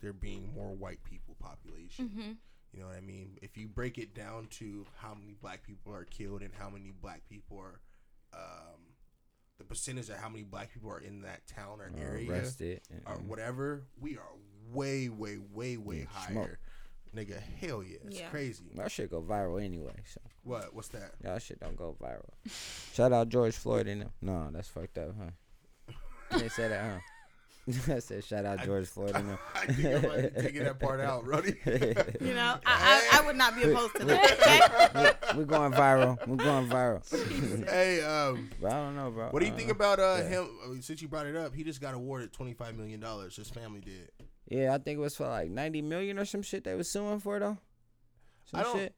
there 0.00 0.12
being 0.12 0.52
more 0.54 0.74
white 0.74 1.02
people 1.04 1.36
population. 1.40 2.08
Mm-hmm. 2.08 2.32
You 2.72 2.80
know 2.80 2.88
what 2.88 2.96
I 2.96 3.00
mean? 3.00 3.38
If 3.40 3.56
you 3.56 3.68
break 3.68 3.96
it 3.96 4.14
down 4.14 4.48
to 4.58 4.86
how 4.96 5.14
many 5.14 5.34
black 5.40 5.62
people 5.62 5.94
are 5.94 6.04
killed 6.04 6.42
and 6.42 6.50
how 6.58 6.68
many 6.68 6.92
black 7.00 7.22
people 7.28 7.58
are, 7.58 7.80
um, 8.34 8.80
the 9.58 9.64
percentage 9.64 10.08
of 10.08 10.16
how 10.16 10.28
many 10.28 10.42
black 10.44 10.72
people 10.72 10.90
are 10.90 11.00
in 11.00 11.22
that 11.22 11.46
town 11.46 11.80
or 11.80 11.90
Or 11.94 11.98
area 12.14 12.30
arrested. 12.30 12.80
or 13.06 13.14
whatever, 13.14 13.84
we 14.00 14.16
are 14.16 14.22
way, 14.72 15.08
way, 15.08 15.38
way, 15.38 15.76
way 15.76 15.98
Yeah, 16.00 16.04
higher. 16.10 16.32
smoke. 16.32 16.58
Nigga, 17.14 17.40
hell 17.40 17.82
yeah, 17.82 17.98
it's 18.04 18.18
Yeah. 18.18 18.28
crazy. 18.30 18.64
That 18.74 18.90
shit 18.92 19.10
go 19.10 19.22
viral 19.22 19.62
anyway. 19.62 19.94
So 20.12 20.20
What? 20.42 20.74
What's 20.74 20.88
that? 20.88 21.14
y'all 21.24 21.38
shit 21.38 21.58
don't 21.60 21.76
go 21.76 21.96
viral. 22.00 22.28
Shout 22.92 23.12
out 23.12 23.28
George 23.30 23.54
Floyd 23.56 23.86
and 23.86 24.02
them. 24.02 24.12
No, 24.20 24.50
that's 24.52 24.68
fucked 24.68 24.98
up, 24.98 25.14
huh? 25.18 25.92
They 26.38 26.48
said 26.50 26.72
that, 26.72 26.84
huh? 26.84 26.98
I 27.88 27.98
said 27.98 28.22
shout 28.24 28.44
out 28.44 28.60
I- 28.60 28.64
George 28.64 28.86
Floyd 28.86 29.12
and 29.16 29.28
them. 29.30 29.38
I 29.54 29.66
think 29.72 30.04
I 30.04 30.06
might 30.08 30.34
be 30.36 30.42
taking 30.42 30.64
that 30.64 30.78
part 30.78 31.00
out, 31.00 31.26
Roddy. 31.26 31.54
You 32.20 32.34
know, 32.34 32.56
I, 32.64 33.08
I, 33.12 33.18
I 33.22 33.26
would 33.26 33.36
not 33.36 33.56
be 33.56 33.64
opposed 33.64 33.96
to 33.96 34.04
that. 34.04 34.90
Okay? 34.94 35.36
We're 35.38 35.44
going 35.44 35.72
viral. 35.72 36.16
We're 36.26 36.36
going 36.36 36.68
viral. 36.68 37.68
hey, 37.68 38.02
um, 38.02 38.50
But 38.60 38.72
I 38.72 38.74
don't 38.76 38.96
know, 38.96 39.10
bro. 39.10 39.28
what 39.30 39.40
do 39.40 39.46
you 39.46 39.52
Uh, 39.52 39.56
think 39.56 39.70
about 39.70 39.98
uh 39.98 40.18
yeah. 40.20 40.28
him? 40.28 40.48
uh, 40.64 40.74
Since 40.80 41.02
you 41.02 41.08
brought 41.08 41.26
it 41.26 41.34
up, 41.36 41.54
he 41.54 41.64
just 41.64 41.80
got 41.80 41.94
awarded 41.94 42.32
twenty 42.32 42.52
five 42.54 42.76
million 42.76 43.00
dollars. 43.00 43.36
His 43.36 43.48
family 43.50 43.80
did. 43.80 44.10
Yeah, 44.48 44.72
I 44.74 44.78
think 44.78 44.98
it 44.98 45.00
was 45.02 45.16
for 45.16 45.26
like 45.26 45.50
ninety 45.50 45.82
million 45.82 46.18
or 46.18 46.24
some 46.24 46.42
shit 46.42 46.62
they 46.64 46.74
was 46.74 46.88
suing 46.88 47.18
for 47.20 47.38
though. 47.40 47.58
Some 48.50 48.60
I 48.60 48.62
don't- 48.62 48.76
shit. 48.76 48.94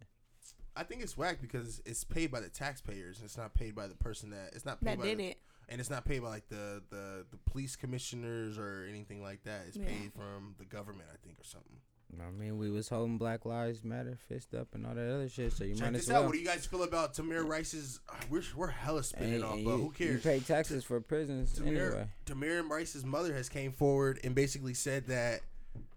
I 0.77 0.85
think 0.85 1.03
it's 1.03 1.17
whack 1.17 1.39
because 1.41 1.83
it's 1.87 2.05
paid 2.05 2.31
by 2.31 2.39
the 2.39 2.49
taxpayers. 2.49 3.21
It's 3.25 3.37
not 3.37 3.53
paid 3.53 3.75
by 3.75 3.89
the 3.89 3.97
person 3.97 4.31
that 4.31 4.51
it's 4.55 4.65
not 4.65 4.81
paid 4.81 4.91
That 4.91 4.99
by 5.01 5.05
did 5.07 5.19
the, 5.19 5.25
it. 5.31 5.39
And 5.69 5.81
it's 5.81 5.91
not 5.91 6.05
paid 6.05 6.23
by 6.23 6.29
like 6.29 6.49
the 6.49 6.83
the 6.91 7.27
the 7.31 7.37
police 7.51 7.77
commissioners 7.77 8.59
or 8.59 8.87
anything 8.89 9.23
like 9.23 9.43
that. 9.45 9.63
It's 9.69 9.77
Yeah. 9.77 9.87
paid 9.87 10.13
from 10.15 10.55
the 10.59 10.65
government, 10.65 11.09
I 11.13 11.17
think, 11.25 11.39
or 11.41 11.45
something. 11.45 11.79
I 12.19 12.31
mean, 12.31 12.57
we 12.57 12.71
was 12.71 12.89
holding 12.89 13.19
Black 13.19 13.45
Lives 13.45 13.85
Matter 13.85 14.17
fist 14.31 14.55
up 14.55 14.69
and 14.75 14.87
all 14.87 14.95
that 14.95 15.15
other 15.15 15.29
shit, 15.29 15.53
so 15.53 15.65
you 15.65 15.75
Check 15.75 15.83
might 15.85 15.93
this 15.93 16.05
as 16.05 16.11
out. 16.11 16.15
well. 16.21 16.25
What 16.29 16.33
do 16.33 16.39
you 16.39 16.47
guys 16.47 16.65
feel 16.65 16.83
about 16.83 17.13
Tamir 17.13 17.47
Rice's? 17.47 18.01
uh, 18.09 18.15
We're 18.31 18.43
we're 18.57 18.69
hella 18.69 19.03
spinning 19.05 19.35
And- 19.35 19.45
off, 19.45 19.55
and 19.57 19.65
but 19.67 19.77
you, 19.77 19.83
who 19.83 19.91
cares? 19.91 20.25
You 20.25 20.31
pay 20.31 20.41
taxes 20.41 20.85
for 20.85 20.99
prisons 21.03 21.59
Tamir, 21.59 21.67
anyway. 21.91 22.09
Tamir 22.25 22.67
Rice's 22.67 23.05
mother 23.05 23.35
has 23.35 23.51
came 23.51 23.73
forward 23.73 24.21
and 24.25 24.35
basically 24.35 24.73
said 24.73 25.07
that 25.09 25.43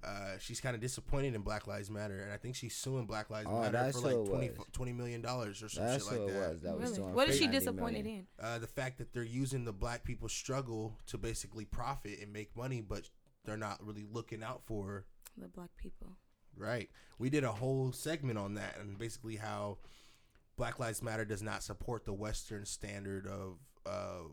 uh, 0.04 0.38
she's 0.40 0.60
kind 0.60 0.76
of 0.76 0.82
disappointed 0.82 1.36
in 1.36 1.42
Black 1.42 1.68
Lives 1.68 1.90
Matter, 1.90 2.20
and 2.22 2.32
I 2.32 2.38
think 2.38 2.56
she's 2.56 2.76
suing 2.76 3.06
Black 3.06 3.30
Lives 3.30 3.48
Oh, 3.50 3.62
Matter 3.62 3.92
for 3.92 4.00
like 4.00 4.16
it 4.16 4.56
20, 4.56 4.72
20 4.72 4.94
million 4.94 5.22
dollars 5.22 5.62
or 5.64 5.70
some 5.70 5.86
That's 5.86 6.04
shit 6.08 6.12
like 6.14 6.22
what 6.22 6.30
it 6.30 6.34
that. 6.34 6.50
was. 6.54 6.62
That 6.62 6.78
Really? 6.80 6.96
suing 6.96 7.14
What 7.14 7.34
she 7.34 7.48
disappointed 7.48 8.04
million. 8.06 8.28
in? 8.40 8.46
Uh, 8.46 8.60
the 8.60 8.68
fact 8.68 8.98
that 8.98 9.14
they're 9.14 9.24
using 9.24 9.66
the 9.66 9.74
black 9.74 10.04
people's 10.04 10.34
struggle 10.34 10.98
to 11.08 11.18
basically 11.18 11.66
profit 11.66 12.20
and 12.22 12.32
make 12.34 12.56
money, 12.56 12.82
but 12.82 13.10
they're 13.46 13.58
not 13.58 13.86
really 13.86 14.06
looking 14.12 14.44
out 14.44 14.62
for 14.66 15.06
The 15.38 15.48
black 15.48 15.70
people. 15.78 16.08
Right. 16.56 16.90
We 17.18 17.30
did 17.30 17.44
a 17.44 17.52
whole 17.52 17.92
segment 17.92 18.38
on 18.38 18.56
that 18.56 18.78
and 18.80 18.98
basically 18.98 19.38
how 19.38 19.78
Black 20.58 20.80
Lives 20.80 21.02
Matter 21.02 21.26
does 21.26 21.42
not 21.42 21.64
support 21.64 22.06
the 22.06 22.14
Western 22.14 22.66
standard 22.66 23.26
of 23.26 23.58
uh, 23.86 24.28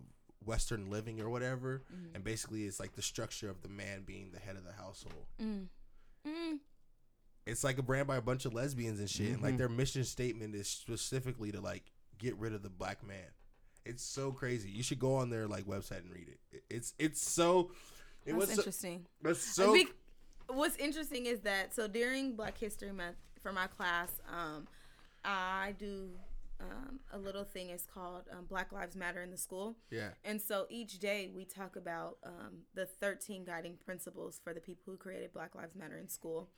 Western 0.44 0.90
living 0.90 1.20
or 1.20 1.28
whatever. 1.28 1.82
And 2.14 2.22
basically, 2.24 2.64
it's 2.64 2.80
like 2.80 2.94
the 2.94 3.02
structure 3.02 3.50
of 3.50 3.62
the 3.62 3.68
man 3.68 4.02
being 4.04 4.30
the 4.32 4.38
head 4.38 4.56
of 4.56 4.64
the 4.64 4.72
household. 4.72 5.26
Mm. 5.40 5.66
Mm. 6.26 6.58
It's 7.46 7.64
like 7.64 7.78
a 7.78 7.82
brand 7.82 8.06
by 8.06 8.16
a 8.16 8.22
bunch 8.22 8.44
of 8.44 8.54
lesbians 8.54 9.00
and 9.00 9.08
shit. 9.08 9.32
And 9.32 9.42
like 9.42 9.54
Mhm. 9.54 9.58
their 9.58 9.68
mission 9.68 10.04
statement 10.04 10.54
is 10.54 10.68
specifically 10.68 11.50
to 11.52 11.60
like 11.60 11.92
get 12.18 12.36
rid 12.36 12.52
of 12.52 12.62
the 12.62 12.70
black 12.70 13.02
man. 13.06 13.30
It's 13.84 14.02
so 14.02 14.32
crazy. 14.32 14.68
You 14.70 14.82
should 14.82 14.98
go 14.98 15.14
on 15.16 15.30
their 15.30 15.46
like 15.46 15.64
website 15.64 15.98
and 15.98 16.12
read 16.12 16.28
it. 16.28 16.40
It- 16.52 16.64
It's 16.68 16.94
it's 16.98 17.20
so. 17.22 17.72
It 18.26 18.32
That's 18.32 18.36
was 18.36 18.48
so, 18.50 18.52
interesting. 18.60 19.06
it's 19.24 19.40
so 19.40 19.72
Be- 19.72 19.88
what's 20.48 20.76
interesting 20.76 21.24
is 21.26 21.40
that 21.40 21.74
so 21.74 21.88
during 21.88 22.36
Black 22.36 22.58
History 22.58 22.92
Month 22.92 23.16
for 23.40 23.52
my 23.52 23.66
class, 23.68 24.10
um, 24.28 24.68
I 25.24 25.74
do 25.78 26.10
um, 26.60 27.00
a 27.12 27.18
little 27.18 27.44
thing. 27.44 27.70
is 27.70 27.86
called 27.86 28.22
um, 28.32 28.46
Black 28.48 28.72
Lives 28.72 28.96
Matter 28.96 29.22
in 29.22 29.30
the 29.30 29.36
school, 29.36 29.76
yeah. 29.90 30.10
and 30.24 30.40
so 30.40 30.66
each 30.68 30.98
day 30.98 31.30
we 31.34 31.44
talk 31.44 31.76
about 31.76 32.18
um, 32.24 32.62
the 32.74 32.86
13 32.86 33.44
guiding 33.44 33.76
principles 33.84 34.40
for 34.42 34.52
the 34.52 34.60
people 34.60 34.82
who 34.86 34.96
created 34.96 35.32
Black 35.32 35.54
Lives 35.54 35.74
Matter 35.74 35.98
in 35.98 36.08
school. 36.08 36.48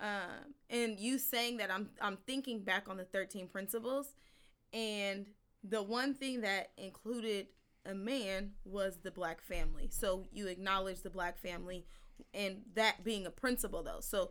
Um, 0.00 0.54
and 0.70 0.98
you 0.98 1.18
saying 1.18 1.58
that, 1.58 1.70
I'm 1.70 1.90
I'm 2.00 2.18
thinking 2.26 2.64
back 2.64 2.88
on 2.88 2.96
the 2.96 3.04
13 3.04 3.48
principles, 3.48 4.14
and 4.72 5.26
the 5.62 5.82
one 5.82 6.14
thing 6.14 6.42
that 6.42 6.70
included 6.76 7.46
a 7.86 7.94
man 7.94 8.52
was 8.64 8.98
the 9.02 9.10
black 9.10 9.42
family. 9.42 9.88
So 9.90 10.24
you 10.32 10.46
acknowledge 10.46 11.02
the 11.02 11.10
black 11.10 11.38
family 11.38 11.86
and 12.32 12.62
that 12.74 13.04
being 13.04 13.26
a 13.26 13.30
principle 13.30 13.82
though. 13.82 14.00
So 14.00 14.30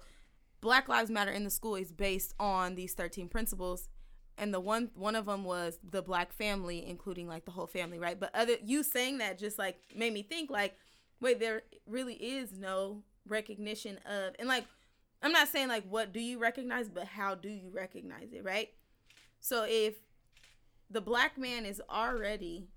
Black 0.62 0.88
Lives 0.88 1.10
Matter 1.10 1.32
in 1.32 1.44
the 1.44 1.50
school 1.50 1.76
is 1.76 1.92
based 1.92 2.34
on 2.40 2.76
these 2.76 2.94
13 2.94 3.28
principles 3.28 3.90
and 4.38 4.54
the 4.54 4.60
one 4.60 4.90
one 4.96 5.16
of 5.16 5.26
them 5.26 5.44
was 5.44 5.80
the 5.90 6.02
black 6.02 6.34
family 6.34 6.86
including 6.86 7.28
like 7.28 7.46
the 7.46 7.52
whole 7.52 7.68
family, 7.68 8.00
right? 8.00 8.20
But 8.20 8.34
other 8.34 8.56
you 8.64 8.84
saying 8.84 9.20
that 9.20 9.38
just 9.38 9.58
like 9.58 9.78
made 9.96 10.14
me 10.14 10.24
think 10.24 10.50
like 10.50 10.76
wait, 11.20 11.40
there 11.40 11.62
really 11.88 12.16
is 12.16 12.52
no 12.58 13.04
recognition 13.28 13.98
of 14.06 14.34
and 14.40 14.48
like 14.48 14.66
I'm 15.22 15.32
not 15.32 15.48
saying 15.48 15.68
like 15.70 15.84
what 15.90 16.12
do 16.14 16.20
you 16.20 16.40
recognize, 16.40 16.90
but 16.90 17.06
how 17.06 17.36
do 17.36 17.50
you 17.50 17.70
recognize 17.72 18.34
it, 18.34 18.44
right? 18.44 18.70
So 19.40 19.66
if 19.68 19.96
the 20.90 21.02
black 21.02 21.38
man 21.38 21.66
is 21.66 21.82
already 21.90 22.68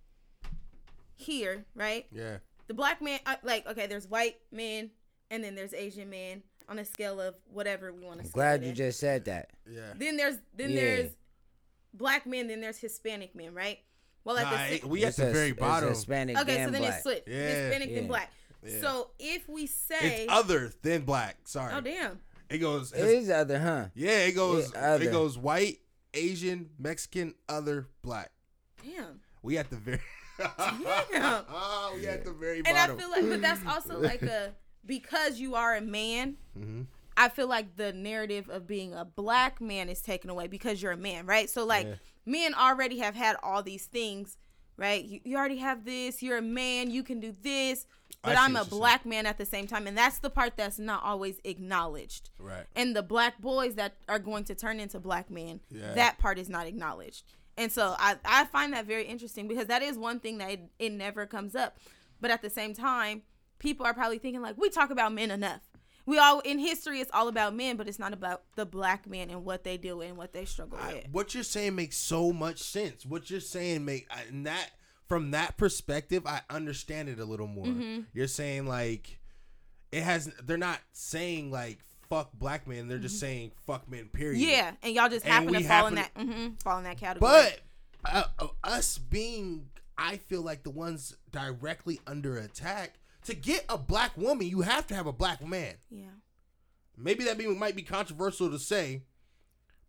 here, 1.17 1.65
right? 1.75 2.07
Yeah. 2.13 2.39
The 2.67 2.75
black 2.75 3.01
man, 3.01 3.21
uh, 3.27 3.37
like, 3.43 3.67
okay, 3.67 3.87
there's 3.87 4.09
white 4.09 4.37
men, 4.51 4.91
and 5.31 5.45
then 5.45 5.55
there's 5.55 5.73
Asian 5.73 6.11
men, 6.11 6.43
on 6.69 6.79
a 6.79 6.85
scale 6.85 7.21
of 7.21 7.37
whatever 7.53 7.93
we 7.93 8.05
want 8.05 8.19
to. 8.19 8.25
I'm 8.25 8.31
glad 8.33 8.65
you 8.65 8.73
just 8.73 8.99
said 8.99 9.25
that. 9.27 9.51
Yeah. 9.71 9.93
Then 9.97 10.17
there's 10.17 10.37
then 10.57 10.71
Yeah. 10.71 10.81
there's 10.81 11.11
black 11.97 12.27
men. 12.27 12.49
Then 12.49 12.61
there's 12.61 12.79
Hispanic 12.79 13.35
men, 13.35 13.55
right? 13.55 13.79
Well, 14.25 14.37
at 14.39 14.45
Nah, 14.45 14.57
the 14.69 14.75
it- 14.75 14.85
we 14.85 15.05
at 15.05 15.15
the 15.17 15.29
a- 15.29 15.33
very 15.33 15.51
it's 15.51 15.59
bottom. 15.59 15.89
Hispanic 15.91 16.37
okay, 16.39 16.65
so 16.65 16.71
then 16.71 16.81
black. 16.83 16.93
it's 16.93 17.01
split 17.01 17.25
Yeah. 17.27 17.35
Hispanic 17.49 17.89
then 17.95 18.03
Yeah. 18.03 18.09
black. 18.09 18.33
Yeah. 18.65 18.81
So 18.81 19.11
if 19.21 19.49
we 19.49 19.67
say, 19.67 20.23
It's 20.25 20.33
other 20.33 20.73
than 20.83 21.03
black. 21.03 21.37
Sorry. 21.45 21.73
oh 21.75 21.81
damn, 21.81 22.19
It 22.51 22.59
goes. 22.59 22.93
It 22.93 23.05
is 23.05 23.31
other, 23.31 23.59
huh? 23.61 23.87
yeah, 23.95 24.25
it 24.27 24.33
goes. 24.33 24.73
Yeah, 24.75 24.97
it 24.97 25.13
goes 25.13 25.39
white, 25.39 25.79
Asian, 26.15 26.71
Mexican, 26.79 27.35
other, 27.49 27.87
black. 28.03 28.33
damn. 28.83 29.21
We 29.43 29.59
at 29.59 29.71
the 29.71 29.77
very. 29.77 30.01
Damn. 30.39 31.45
oh, 31.49 31.93
we 31.97 32.07
at 32.09 32.25
the 32.25 32.33
very 32.33 32.63
And 32.67 32.77
I 32.77 32.89
feel 32.97 33.11
like, 33.11 33.29
but 33.29 33.41
that's 33.41 33.65
also 33.67 33.99
like 34.01 34.23
a 34.23 34.53
because 34.85 35.39
you 35.39 35.55
are 35.55 35.77
a 35.77 35.81
man. 35.81 36.37
hmm 36.57 36.83
I 37.17 37.29
feel 37.29 37.49
like 37.49 37.77
the 37.77 37.93
narrative 37.93 38.49
of 38.51 38.67
being 38.67 38.93
a 38.95 39.05
black 39.05 39.61
man 39.61 39.89
is 39.89 40.03
taken 40.03 40.29
away 40.31 40.47
because 40.49 40.83
you're 40.83 40.93
a 40.93 40.97
man, 40.97 41.27
right? 41.27 41.49
So 41.49 41.64
like 41.64 41.87
Yeah. 41.87 41.95
men 42.27 42.55
already 42.55 42.99
have 42.99 43.14
had 43.14 43.37
all 43.43 43.62
these 43.62 43.87
things, 43.87 44.37
right? 44.77 45.03
You, 45.05 45.21
you 45.25 45.37
already 45.37 45.57
have 45.59 45.85
this. 45.85 46.23
You're 46.23 46.39
a 46.39 46.43
man. 46.43 46.91
You 46.91 47.03
can 47.03 47.21
do 47.21 47.35
this. 47.43 47.87
But 48.23 48.37
I'm 48.37 48.57
a 48.57 48.61
you're 48.61 48.64
saying. 48.64 48.81
black 48.81 49.07
man 49.07 49.25
at 49.27 49.39
the 49.39 49.47
same 49.47 49.67
time, 49.67 49.87
and 49.87 49.97
that's 49.97 50.19
the 50.19 50.31
part 50.31 50.57
that's 50.57 50.79
not 50.79 51.03
always 51.05 51.41
acknowledged. 51.45 52.31
Right. 52.39 52.64
And 52.75 52.95
the 52.97 53.03
black 53.03 53.41
boys 53.41 53.75
that 53.77 53.95
are 54.09 54.19
going 54.19 54.45
to 54.45 54.55
turn 54.55 54.81
into 54.81 54.99
black 54.99 55.31
men, 55.31 55.61
Yeah. 55.71 55.93
that 55.95 56.19
part 56.19 56.39
is 56.39 56.49
not 56.49 56.67
acknowledged. 56.67 57.25
And 57.57 57.71
so 57.73 57.95
I, 57.99 58.17
I 58.25 58.45
find 58.47 58.73
that 58.73 58.85
very 58.85 59.05
interesting 59.07 59.49
because 59.49 59.67
that 59.67 59.83
is 59.83 59.97
one 59.97 60.21
thing 60.21 60.39
that 60.39 60.51
it, 60.51 60.61
it 60.79 60.93
never 60.93 61.25
comes 61.25 61.55
up. 61.55 61.79
But 62.21 62.31
at 62.31 62.43
the 62.43 62.51
same 62.51 62.75
time, 62.75 63.23
people 63.59 63.87
are 63.87 63.95
probably 63.95 64.19
thinking 64.19 64.43
like 64.43 64.57
we 64.59 64.69
talk 64.71 64.91
about 64.91 65.12
men 65.14 65.31
enough. 65.31 65.61
We 66.07 66.19
all 66.19 66.41
in 66.41 66.59
history 66.59 67.01
it's 67.01 67.11
all 67.13 67.29
about 67.29 67.55
men, 67.55 67.77
but 67.77 67.89
it's 67.89 67.99
not 67.99 68.13
about 68.13 68.43
the 68.55 68.65
black 68.65 69.07
men 69.09 69.29
and 69.29 69.45
what 69.45 69.65
they 69.65 69.77
do 69.77 70.01
and 70.01 70.17
what 70.17 70.33
they 70.33 70.45
struggle 70.45 70.79
I- 70.81 70.95
with. 70.95 71.09
what 71.11 71.35
you're 71.35 71.43
saying 71.43 71.75
makes 71.75 71.97
so 71.97 72.33
much 72.33 72.59
sense. 72.63 73.05
What 73.05 73.29
you're 73.31 73.41
saying 73.41 73.85
make 73.85 74.09
and 74.29 74.47
that 74.47 74.71
from 75.09 75.33
that 75.33 75.57
perspective, 75.57 76.27
I 76.27 76.41
understand 76.51 77.09
it 77.09 77.19
a 77.21 77.25
little 77.25 77.47
more. 77.47 77.67
Mm-hmm. 77.67 78.01
You're 78.13 78.27
saying 78.29 78.67
like 78.67 79.19
it 79.93 80.03
has. 80.03 80.31
They're 80.45 80.57
not 80.57 80.81
saying 80.93 81.51
like 81.51 81.79
fuck 82.09 82.33
black 82.33 82.67
men. 82.67 82.89
They're 82.89 82.99
just 82.99 83.21
saying 83.21 83.53
fuck 83.67 83.89
men. 83.91 84.09
Period. 84.13 84.41
Mm-hmm. 84.41 84.51
Yeah, 84.51 84.73
and 84.83 84.95
y'all 84.95 85.09
just 85.09 85.25
happen 85.27 85.53
to 85.53 85.61
fall 85.63 85.87
in 85.89 85.95
that 85.97 86.11
hmm 86.17 86.49
fall 86.63 86.79
in 86.79 86.85
that 86.85 86.99
category. 86.99 87.31
But 87.33 87.61
uh, 88.05 88.25
uh, 88.39 88.47
us 88.65 88.99
being, 88.99 89.67
I 89.99 90.17
feel 90.17 90.43
like 90.43 90.63
the 90.63 90.71
ones 90.71 91.17
directly 91.31 92.01
under 92.07 92.37
attack. 92.37 92.95
To 93.27 93.35
get 93.35 93.64
a 93.68 93.77
black 93.79 94.16
woman, 94.16 94.47
you 94.47 94.62
have 94.62 94.87
to 94.89 94.95
have 94.95 95.07
a 95.07 95.12
black 95.12 95.45
man. 95.47 95.74
yeah. 95.91 96.07
Maybe 96.99 97.24
that 97.24 97.37
be, 97.37 97.47
might 97.47 97.77
be 97.77 97.83
controversial 97.83 98.51
to 98.51 98.59
say, 98.59 99.03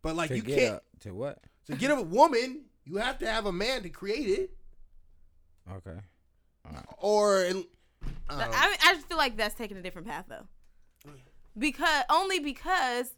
but 0.01 0.15
like 0.15 0.29
To 0.29 0.35
you 0.35 0.41
get 0.41 0.59
can't. 0.59 0.75
up 0.75 0.83
to 1.01 1.13
what? 1.13 1.39
To 1.67 1.75
get 1.75 1.89
a 1.91 2.01
woman, 2.01 2.65
you 2.83 2.97
have 2.97 3.17
to 3.19 3.27
have 3.27 3.45
a 3.45 3.51
man 3.51 3.83
to 3.83 3.89
create 3.89 4.27
it, 4.27 4.51
Okay. 5.71 5.97
or 6.97 7.37
I 7.45 7.51
don't 7.53 7.67
I, 8.29 8.35
know. 8.37 8.51
I 8.53 8.75
I 8.83 8.93
just 8.95 9.07
feel 9.07 9.17
like 9.17 9.37
that's 9.37 9.55
taking 9.55 9.77
a 9.77 9.81
different 9.81 10.07
path 10.07 10.25
though. 10.27 10.47
Because 11.57 12.03
only 12.09 12.39
because 12.39 13.11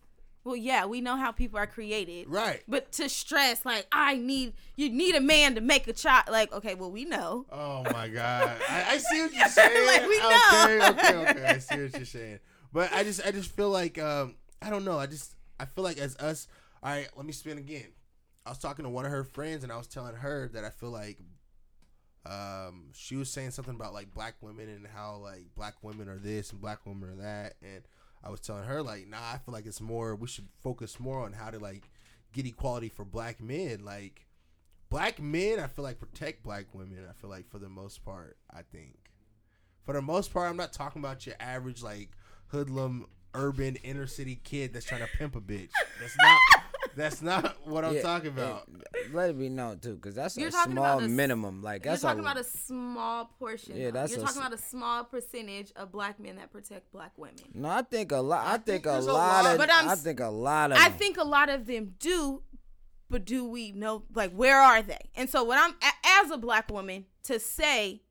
well 0.50 0.58
yeah, 0.58 0.86
we 0.86 1.02
know 1.02 1.16
how 1.16 1.32
people 1.32 1.58
are 1.60 1.68
created. 1.68 2.28
right. 2.30 2.62
But 2.68 2.92
to 2.94 3.08
stress 3.10 3.64
like 3.66 3.88
I 3.92 4.16
need 4.18 4.54
you 4.76 4.90
need 4.90 5.16
a 5.16 5.22
man 5.22 5.56
to 5.56 5.62
make 5.62 5.88
a 5.88 5.94
child 5.94 6.26
like 6.30 6.52
okay, 6.54 6.76
well 6.76 6.92
we 6.92 7.06
know. 7.06 7.46
Oh 7.52 7.84
my 7.94 8.08
god, 8.10 8.58
I, 8.70 8.86
I 8.94 8.98
see 8.98 9.22
what 9.22 9.34
you're 9.34 9.48
saying. 9.50 9.88
Like, 9.88 10.08
we 10.10 10.18
Okay, 10.18 10.78
know. 10.78 10.90
okay, 10.90 11.16
okay. 11.42 11.46
I 11.46 11.58
see 11.60 11.82
what 11.84 11.94
you're 11.96 12.06
saying, 12.06 12.40
but 12.74 12.92
I 12.94 13.04
just, 13.04 13.26
I 13.26 13.32
just 13.32 13.52
feel 13.56 13.70
like, 13.70 13.98
um, 13.98 14.36
I 14.62 14.70
don't 14.70 14.84
know. 14.86 15.00
I 15.00 15.06
just, 15.06 15.36
I 15.60 15.66
feel 15.66 15.84
like 15.84 15.98
as 15.98 16.16
us. 16.18 16.48
All 16.84 16.92
right, 16.92 17.08
let 17.16 17.26
me 17.26 17.32
spin 17.34 17.58
again. 17.58 17.88
I 18.46 18.50
was 18.50 18.58
talking 18.60 18.84
to 18.84 18.90
one 18.90 19.06
of 19.06 19.12
her 19.12 19.24
friends, 19.24 19.64
and 19.64 19.72
I 19.72 19.78
was 19.78 19.88
telling 19.88 20.16
her 20.16 20.50
that 20.54 20.64
I 20.64 20.70
feel 20.70 20.92
like, 20.92 21.20
um, 22.26 22.86
she 22.94 23.16
was 23.16 23.30
saying 23.30 23.52
something 23.52 23.76
about 23.76 23.94
like 23.94 24.14
black 24.14 24.36
women 24.42 24.70
and 24.70 24.86
how 24.88 25.18
like 25.18 25.46
black 25.56 25.76
women 25.82 26.10
are 26.10 26.18
this 26.18 26.52
and 26.52 26.62
black 26.62 26.86
women 26.86 27.10
are 27.10 27.22
that, 27.22 27.54
and 27.62 27.84
I 28.24 28.30
was 28.30 28.40
telling 28.40 28.64
her 28.66 28.82
like, 28.82 29.08
nah, 29.08 29.18
I 29.34 29.38
feel 29.38 29.54
like 29.54 29.66
it's 29.66 29.82
more. 29.82 30.16
We 30.16 30.28
should 30.28 30.48
focus 30.62 31.00
more 31.00 31.22
on 31.22 31.34
how 31.34 31.50
to 31.50 31.60
like 31.60 31.90
get 32.34 32.46
equality 32.46 32.90
for 32.90 33.06
black 33.06 33.42
men, 33.42 33.84
like 33.84 34.28
black 34.90 35.22
men 35.22 35.60
i 35.60 35.68
feel 35.68 35.84
like 35.84 36.00
protect 36.00 36.44
black 36.44 36.66
women 36.74 37.06
i 37.08 37.14
feel 37.14 37.30
like 37.30 37.48
for 37.48 37.60
the 37.60 37.70
most 37.70 38.04
part 38.04 38.38
i 38.52 38.62
think 38.72 38.98
for 39.86 39.94
the 39.94 40.02
most 40.02 40.34
part 40.34 40.50
i'm 40.50 40.58
not 40.58 40.74
talking 40.74 41.00
about 41.02 41.26
your 41.26 41.36
average 41.40 41.84
like 41.84 42.10
hoodlum 42.48 43.06
urban 43.36 43.76
inner 43.84 44.08
city 44.08 44.40
kid 44.44 44.74
that's 44.74 44.86
trying 44.86 45.02
to 45.02 45.18
pimp 45.18 45.36
a 45.36 45.42
bitch 45.42 45.70
that's 46.02 46.16
not 46.22 46.64
that's 46.96 47.22
not 47.22 47.56
what 47.66 47.84
i'm 47.86 47.96
Yeah, 47.96 48.02
talking 48.02 48.30
about 48.30 48.68
and 48.68 48.84
let 49.14 49.30
it 49.30 49.40
be 49.40 49.50
known 49.50 49.80
too, 49.80 49.96
because 49.96 50.16
that's 50.16 50.38
You're 50.38 50.50
a 50.50 50.52
small 50.52 50.72
about 50.72 51.02
a 51.02 51.06
s- 51.06 51.10
minimum. 51.10 51.62
Like 51.62 51.84
that's 51.84 51.86
You're 51.86 51.92
that's 51.94 52.02
talking 52.04 52.20
a, 52.20 52.22
about 52.32 52.38
a 52.38 52.44
small 52.44 53.26
portion. 53.40 53.76
Yeah, 53.78 53.92
that's 53.92 54.12
You're 54.12 54.22
a 54.22 54.24
talking 54.24 54.40
about 54.42 54.54
a 54.54 54.58
small 54.58 55.04
percentage 55.04 55.72
of 55.76 55.92
black 55.92 56.20
men 56.20 56.36
that 56.38 56.52
protect 56.52 56.92
black 56.92 57.12
women. 57.18 57.36
No, 57.54 57.70
I 57.70 57.82
think 57.82 58.12
a 58.12 58.18
lot. 58.18 58.46
I, 58.46 58.50
I 58.50 58.58
think, 58.58 58.84
think 58.84 58.86
a 58.86 58.92
lot, 59.00 59.44
lot. 59.44 59.52
of. 59.54 59.58
But 59.58 59.70
I'm 59.74 59.90
I 59.90 59.94
s- 59.94 60.04
think 60.04 60.20
a 60.20 60.28
lot 60.30 60.72
of. 60.72 60.78
I 60.78 60.90
them. 60.90 60.98
think 60.98 61.18
a 61.18 61.24
lot 61.24 61.50
of 61.50 61.66
them 61.66 61.96
do, 62.00 62.44
but 63.10 63.26
do 63.26 63.46
we 63.46 63.72
know 63.72 64.04
like 64.14 64.32
where 64.34 64.60
are 64.62 64.82
they? 64.82 65.10
And 65.16 65.30
so 65.30 65.44
what 65.44 65.58
I'm 65.60 65.76
as 66.24 66.32
a 66.32 66.38
black 66.38 66.72
woman 66.72 67.06
to 67.24 67.40
say 67.40 68.02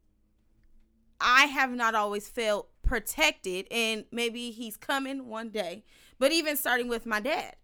I 1.21 1.45
have 1.47 1.71
not 1.71 1.95
always 1.95 2.29
felt 2.29 2.69
protected 2.83 3.67
and 3.71 4.05
maybe 4.13 4.51
he's 4.51 4.77
coming 4.77 5.27
one 5.29 5.51
day. 5.51 5.85
But 6.19 6.33
even 6.33 6.57
starting 6.57 6.89
with 6.89 7.07
my 7.07 7.21
dad, 7.21 7.55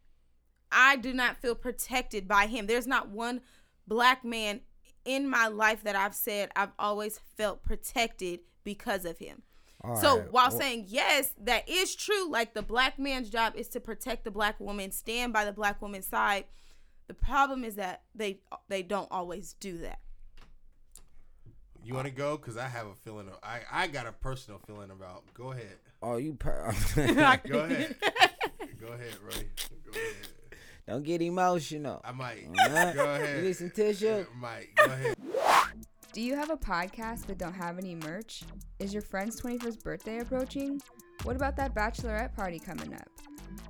I 0.75 0.97
do 0.97 1.15
not 1.15 1.39
feel 1.39 1.55
protected 1.57 2.29
by 2.29 2.47
him. 2.49 2.67
There's 2.67 2.87
not 2.89 3.11
one 3.11 3.43
black 3.89 4.25
man 4.25 4.63
in 5.05 5.29
my 5.29 5.49
life 5.49 5.85
that 5.85 5.97
I've 5.97 6.15
said 6.15 6.51
I've 6.57 6.73
always 6.79 7.21
felt 7.37 7.63
protected 7.65 8.41
because 8.65 9.05
of 9.07 9.19
him. 9.19 9.43
All 9.83 9.97
So 9.97 10.21
right, 10.21 10.33
while 10.33 10.51
well, 10.51 10.59
saying 10.61 10.87
yes, 10.89 11.33
that 11.43 11.69
is 11.69 11.95
true. 11.97 12.31
Like 12.31 12.55
the 12.55 12.63
black 12.63 12.99
man's 12.99 13.31
job 13.31 13.55
is 13.57 13.69
to 13.71 13.81
protect 13.81 14.25
the 14.25 14.31
black 14.33 14.61
woman, 14.61 14.93
stand 14.93 15.33
by 15.33 15.45
the 15.45 15.53
black 15.53 15.83
woman's 15.83 16.07
side. 16.09 16.47
The 17.09 17.15
problem 17.15 17.65
is 17.65 17.77
that 17.77 18.03
they 18.15 18.41
they 18.69 18.83
don't 18.83 19.11
always 19.11 19.55
do 19.55 19.79
that. 19.79 20.01
you 21.83 21.95
want 21.95 22.07
to 22.07 22.13
go 22.13 22.37
because 22.37 22.57
i 22.57 22.67
have 22.67 22.87
a 22.87 22.95
feeling 22.95 23.29
of, 23.29 23.39
i 23.43 23.61
i 23.73 23.87
got 23.87 24.07
a 24.07 24.13
personal 24.13 24.59
feeling 24.67 24.91
about 24.91 25.25
go 25.35 25.53
ahead 25.53 25.79
oh, 26.03 26.17
you. 26.17 26.35
Per- 26.35 26.75
go 27.49 27.61
ahead 27.61 27.97
go 28.81 28.89
ahead 28.89 29.17
Roddy. 29.23 29.49
go 29.85 29.93
ahead 29.93 30.29
Don't 30.87 31.03
get 31.03 31.23
emotional. 31.23 32.01
i 32.05 32.13
might 32.13 32.47
Alright. 32.69 32.95
go 32.95 33.05
ahead 33.15 33.37
You 33.39 33.43
need 33.49 33.57
some 33.57 33.71
tissue. 33.71 34.25
I 34.31 34.39
might 34.39 34.69
go 34.77 34.85
ahead 34.85 35.17
Do 36.13 36.21
you 36.21 36.35
have 36.37 36.51
a 36.51 36.57
podcast 36.57 37.27
but 37.27 37.39
don't 37.39 37.55
have 37.55 37.79
any 37.79 37.95
merch? 37.95 38.43
Is 38.79 38.93
your 38.93 39.03
friend's 39.03 39.41
21st 39.41 39.83
birthday 39.83 40.19
approaching? 40.19 40.81
What 41.23 41.37
about 41.37 41.57
that 41.57 41.75
bachelorette 41.75 42.35
party 42.35 42.59
coming 42.59 42.93
up? 42.95 43.09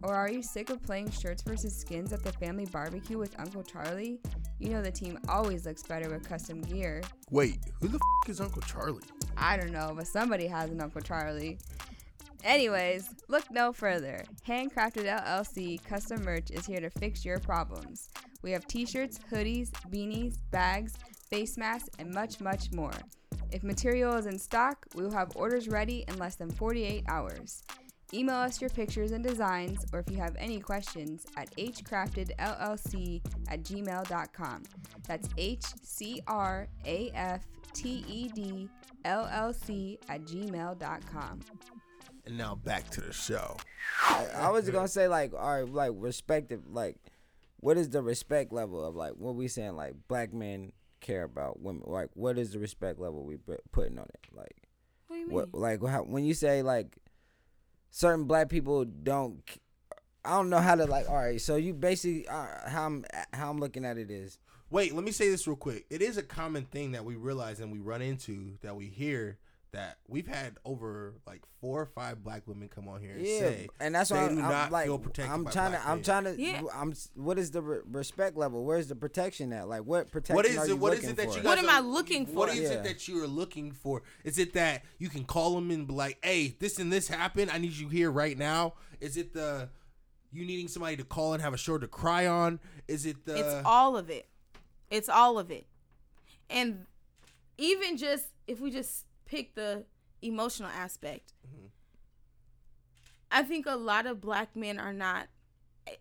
Or 0.03 0.15
are 0.15 0.29
you 0.31 0.43
sick 0.43 0.71
of 0.71 0.83
playing 0.83 1.11
shirts 1.11 1.43
versus 1.43 1.75
skins 1.77 2.13
at 2.13 2.23
the 2.25 2.33
family 2.33 2.67
barbecue 2.67 3.17
with 3.19 3.39
Uncle 3.39 3.63
Charlie? 3.63 4.19
You 4.59 4.71
know 4.71 4.83
the 4.83 4.91
team 4.91 5.19
always 5.29 5.67
looks 5.67 5.83
better 5.83 6.09
with 6.11 6.27
custom 6.29 6.61
gear. 6.63 7.03
wait 7.31 7.59
who 7.81 7.89
the 7.89 7.97
f- 8.25 8.31
is 8.31 8.41
uncle 8.41 8.63
charlie 8.63 9.03
I 9.37 9.57
don't 9.57 9.73
know, 9.73 9.93
but 9.97 10.07
somebody 10.07 10.47
has 10.47 10.71
an 10.71 10.81
Uncle 10.81 11.01
Charlie. 11.01 11.59
Anyways, 12.45 13.09
look 13.29 13.51
no 13.51 13.73
further. 13.73 14.23
Handcrafted 14.47 15.07
LLC 15.07 15.83
custom 15.83 16.23
merch 16.23 16.51
is 16.51 16.67
here 16.67 16.81
to 16.81 16.91
fix 16.91 17.25
your 17.25 17.39
problems. 17.39 18.11
We 18.43 18.51
have 18.51 18.67
t 18.67 18.85
shirts, 18.85 19.19
hoodies, 19.33 19.71
beanies, 19.91 20.37
bags, 20.51 20.93
face 21.31 21.57
masks, 21.57 21.89
and 21.99 22.13
much, 22.13 22.43
much 22.43 22.71
more. 22.71 22.93
If 23.51 23.63
material 23.63 24.15
is 24.17 24.27
in 24.27 24.39
stock, 24.39 24.85
we 24.95 25.03
will 25.03 25.13
have 25.13 25.35
orders 25.37 25.69
ready 25.69 26.05
in 26.07 26.19
less 26.19 26.37
than 26.37 26.51
48 26.51 27.05
hours. 27.09 27.63
Email 28.13 28.37
us 28.37 28.61
your 28.61 28.71
pictures 28.71 29.13
and 29.13 29.25
designs, 29.25 29.87
or 29.93 30.01
if 30.01 30.11
you 30.11 30.19
have 30.19 30.37
any 30.39 30.61
questions, 30.61 31.25
at 31.39 31.51
hcraftedllc 31.57 33.23
at 33.49 33.63
gmail.com. 33.63 34.63
That's 35.09 35.29
H 35.39 35.65
C 35.83 36.21
R 36.27 36.69
A 36.85 37.11
F 37.15 37.47
T 37.73 38.05
E 38.07 38.29
D 38.29 38.69
L 39.07 39.27
L 39.33 39.55
C 39.55 39.99
at 40.11 40.25
gmail.com. 40.27 41.41
and 42.27 42.39
now 42.39 42.55
back 42.55 42.89
to 42.91 43.01
the 43.01 43.13
show 43.13 43.57
I, 44.03 44.27
I 44.35 44.51
was 44.51 44.69
gonna 44.71 44.89
say 44.89 45.09
like, 45.09 45.33
all 45.35 45.61
right, 45.63 45.69
like 45.69 45.93
respective, 45.95 46.63
like, 46.71 46.97
what 47.59 47.77
is 47.77 47.91
the 47.91 48.03
respect 48.03 48.53
level 48.53 48.85
of 48.85 48.95
like 48.95 49.13
what 49.13 49.35
we 49.35 49.49
saying 49.49 49.77
like 49.77 49.95
black 50.09 50.33
men 50.33 50.73
care 51.01 51.23
about 51.23 51.61
women? 51.61 51.83
Like, 51.87 52.11
what 52.15 52.39
is 52.39 52.53
the 52.53 52.59
respect 52.59 52.99
level 52.99 53.25
we 53.25 53.37
put, 53.37 53.61
putting 53.73 53.99
on 53.99 54.07
it? 54.07 54.27
Like, 54.33 54.57
What 55.09 55.17
do 55.17 55.21
you 55.21 55.27
mean? 55.27 55.35
what 55.35 55.55
like 55.55 55.85
how, 55.85 56.03
when 56.03 56.25
you 56.25 56.35
say 56.35 56.63
like 56.63 56.97
certain 57.91 58.25
black 58.25 58.49
people 58.49 58.85
don't. 58.85 59.43
I 60.27 60.31
don't 60.31 60.49
know 60.49 60.59
how 60.59 60.75
to 60.75 60.87
like. 60.87 61.09
All 61.09 61.17
right, 61.17 61.39
so 61.39 61.57
you 61.57 61.75
basically 61.75 62.27
uh, 62.27 62.47
how 62.67 62.87
I'm 62.87 63.05
how 63.35 63.51
I'm 63.51 63.59
looking 63.59 63.85
at 63.85 63.99
it 63.99 64.11
is 64.11 64.39
Wait, 64.71 64.95
let 64.95 65.05
me 65.05 65.13
say 65.13 65.29
this 65.29 65.47
real 65.47 65.55
quick. 65.57 65.85
It 65.91 66.03
is 66.03 66.17
a 66.17 66.23
common 66.23 66.65
thing 66.65 66.93
that 66.93 67.05
we 67.05 67.15
realize 67.17 67.61
and 67.61 67.71
we 67.71 67.79
run 67.79 68.03
into 68.03 68.55
that 68.63 68.75
we 68.75 68.87
hear 68.87 69.39
that 69.75 69.99
we've 70.09 70.27
had 70.27 70.57
over 70.65 71.15
like 71.27 71.43
four 71.61 71.83
or 71.83 71.87
five 71.87 72.23
black 72.25 72.47
women 72.47 72.69
come 72.69 72.89
on 72.89 73.01
here 73.01 73.13
and 73.13 73.27
Yeah, 73.27 73.39
say 73.41 73.69
and 73.81 73.95
that's 73.95 74.11
they 74.11 74.17
why 74.17 74.27
I'm, 74.27 74.39
not 74.39 74.53
I'm 74.53 74.73
like, 74.73 74.87
feel 74.87 74.99
protected 74.99 75.33
I'm 75.33 75.45
trying 75.47 75.73
to, 75.73 75.79
black 75.79 75.87
I'm 75.89 75.97
men. 75.97 76.05
trying 76.05 76.25
to, 76.25 76.41
Yeah. 76.41 76.63
I'm. 76.73 76.95
What 77.15 77.39
is 77.39 77.51
the 77.51 77.61
re- 77.63 77.81
respect 77.91 78.37
level? 78.37 78.65
Where's 78.65 78.89
the 78.89 78.95
protection 78.97 79.53
at? 79.53 79.69
Like, 79.69 79.83
what 79.83 80.11
protection 80.11 80.37
What 80.37 80.47
is 80.47 80.57
are 80.57 80.65
it? 80.65 80.69
you 80.69 80.77
What 80.77 80.93
is 80.95 80.99
looking 81.01 81.11
it 81.11 81.17
that 81.17 81.27
for? 81.33 81.39
you 81.39 81.45
What 81.45 81.57
guys 81.57 81.65
am 81.65 81.71
I 81.71 81.81
looking 81.87 82.27
for? 82.27 82.49
is 82.49 82.59
Yeah. 82.61 82.69
it 82.71 82.85
that 82.85 83.07
you 83.09 83.23
are 83.23 83.27
looking 83.27 83.73
for? 83.73 84.03
Is 84.25 84.39
it 84.39 84.53
that 84.55 84.85
you 84.99 85.09
can 85.09 85.25
call 85.25 85.55
them 85.57 85.71
and 85.71 85.87
be 85.87 85.93
like, 85.95 86.19
"Hey, 86.25 86.57
this 86.59 86.79
and 86.79 86.93
this 86.93 87.09
happened. 87.09 87.51
I 87.51 87.59
need 87.59 87.73
you 87.73 87.89
here 87.89 88.11
right 88.11 88.39
now." 88.39 88.75
Is 89.01 89.17
it 89.17 89.35
the 89.35 89.69
you 90.33 90.45
needing 90.45 90.69
somebody 90.69 90.97
to 90.97 91.05
call 91.05 91.33
and 91.33 91.43
have 91.43 91.53
a 91.55 91.59
shoulder 91.59 91.87
to 91.87 91.89
cry 91.89 92.27
on? 92.27 92.59
Is 92.89 93.07
it 93.07 93.25
the 93.27 93.37
It's 93.39 93.67
all 93.67 93.97
of 93.97 94.09
it. 94.11 94.27
It's 94.91 95.09
all 95.09 95.39
of 95.39 95.51
it. 95.51 95.67
And 96.51 96.87
even 97.59 97.97
just 97.97 98.27
if 98.47 98.61
we 98.61 98.71
just 98.71 99.05
pick 99.35 99.55
the 99.55 99.85
emotional 100.23 100.71
aspect, 100.71 101.33
mm-hmm. 101.47 101.67
I 103.31 103.43
think 103.43 103.67
a 103.67 103.77
lot 103.77 104.07
of 104.07 104.21
black 104.21 104.55
men 104.55 104.79
are 104.79 104.93
not 104.93 105.27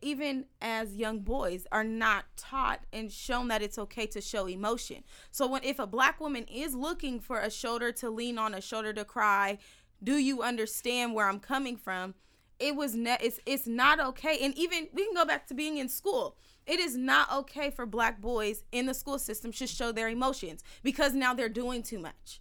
even 0.02 0.46
as 0.62 0.96
young 0.96 1.20
boys 1.20 1.68
are 1.72 1.84
not 1.84 2.26
taught 2.38 2.82
and 2.94 3.12
shown 3.12 3.50
that 3.50 3.62
it's 3.62 3.78
okay 3.78 4.06
to 4.08 4.22
show 4.22 4.46
emotion. 4.48 5.04
So 5.32 5.48
when 5.48 5.64
if 5.64 5.80
a 5.80 5.88
black 5.88 6.22
woman 6.22 6.44
is 6.46 6.74
looking 6.74 7.20
for 7.20 7.40
a 7.40 7.50
shoulder 7.50 7.92
to 7.94 8.10
lean 8.10 8.38
on, 8.38 8.54
a 8.54 8.62
shoulder 8.62 8.94
to 8.94 9.04
cry, 9.04 9.58
do 10.02 10.18
you 10.18 10.42
understand 10.42 11.14
where 11.14 11.28
I'm 11.28 11.40
coming 11.40 11.76
from? 11.76 12.14
It 12.60 12.76
was 12.76 12.96
ne- 12.96 13.18
it's 13.20 13.40
it's 13.46 13.68
not 13.68 14.00
okay. 14.00 14.38
And 14.42 14.58
even 14.58 14.88
we 14.94 15.06
can 15.06 15.16
go 15.16 15.26
back 15.26 15.48
to 15.48 15.54
being 15.54 15.78
in 15.80 15.90
school. 15.90 16.38
It 16.66 16.80
is 16.80 16.96
not 16.96 17.30
okay 17.34 17.72
for 17.72 17.86
black 17.86 18.22
boys 18.22 18.64
in 18.72 18.86
the 18.86 18.94
school 18.94 19.20
system 19.20 19.52
to 19.54 19.68
show 19.68 19.92
their 19.92 20.08
emotions 20.08 20.64
because 20.82 21.14
now 21.14 21.34
they're 21.34 21.50
doing 21.50 21.84
too 21.84 22.00
much. 22.00 22.40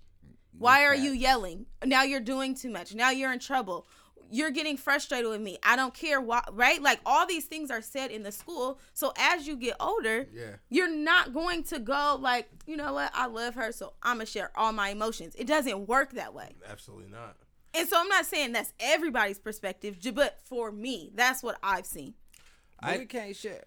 Why 0.63 0.85
are 0.85 0.95
you 0.95 1.11
yelling? 1.11 1.67
Now 1.85 2.03
you're 2.05 2.21
doing 2.21 2.55
too 2.55 2.71
much. 2.71 2.95
Now 2.95 3.11
you're 3.11 3.33
in 3.33 3.39
trouble. 3.41 3.87
You're 4.31 4.51
getting 4.51 4.77
frustrated 4.79 5.29
with 5.29 5.41
me. 5.43 5.59
I 5.63 5.77
don't 5.77 5.93
care 5.93 6.19
why, 6.21 6.43
right? 6.53 6.81
Like 6.81 7.01
all 7.05 7.27
these 7.27 7.45
things 7.45 7.71
are 7.71 7.83
said 7.83 8.11
in 8.11 8.23
the 8.23 8.33
school. 8.33 8.79
So 8.95 9.13
as 9.19 9.47
you 9.47 9.57
get 9.57 9.77
older, 9.79 10.27
Yeah. 10.33 10.53
you're 10.71 10.89
not 10.91 11.35
going 11.35 11.65
to 11.65 11.79
go 11.79 12.17
like, 12.19 12.49
you 12.67 12.77
know 12.77 12.95
what? 12.95 13.11
I 13.13 13.27
love 13.27 13.55
her, 13.57 13.73
so 13.73 13.93
I'm 14.03 14.17
gonna 14.17 14.27
share 14.27 14.51
all 14.55 14.73
my 14.73 14.89
emotions. 14.91 15.35
It 15.37 15.47
doesn't 15.47 15.87
work 15.87 16.13
that 16.13 16.33
way. 16.33 16.55
absolutely 16.67 17.11
not? 17.11 17.37
And 17.75 17.89
so 17.89 17.99
I'm 17.99 18.09
not 18.09 18.25
saying 18.27 18.53
that's 18.53 18.73
everybody's 18.81 19.39
perspective, 19.39 19.97
but 20.15 20.39
for 20.45 20.71
me, 20.71 21.11
that's 21.15 21.43
what 21.43 21.59
I've 21.63 21.87
seen. 21.87 22.15
But 22.83 22.91
I- 22.91 22.99
we 22.99 23.07
can't 23.07 23.35
share. 23.37 23.63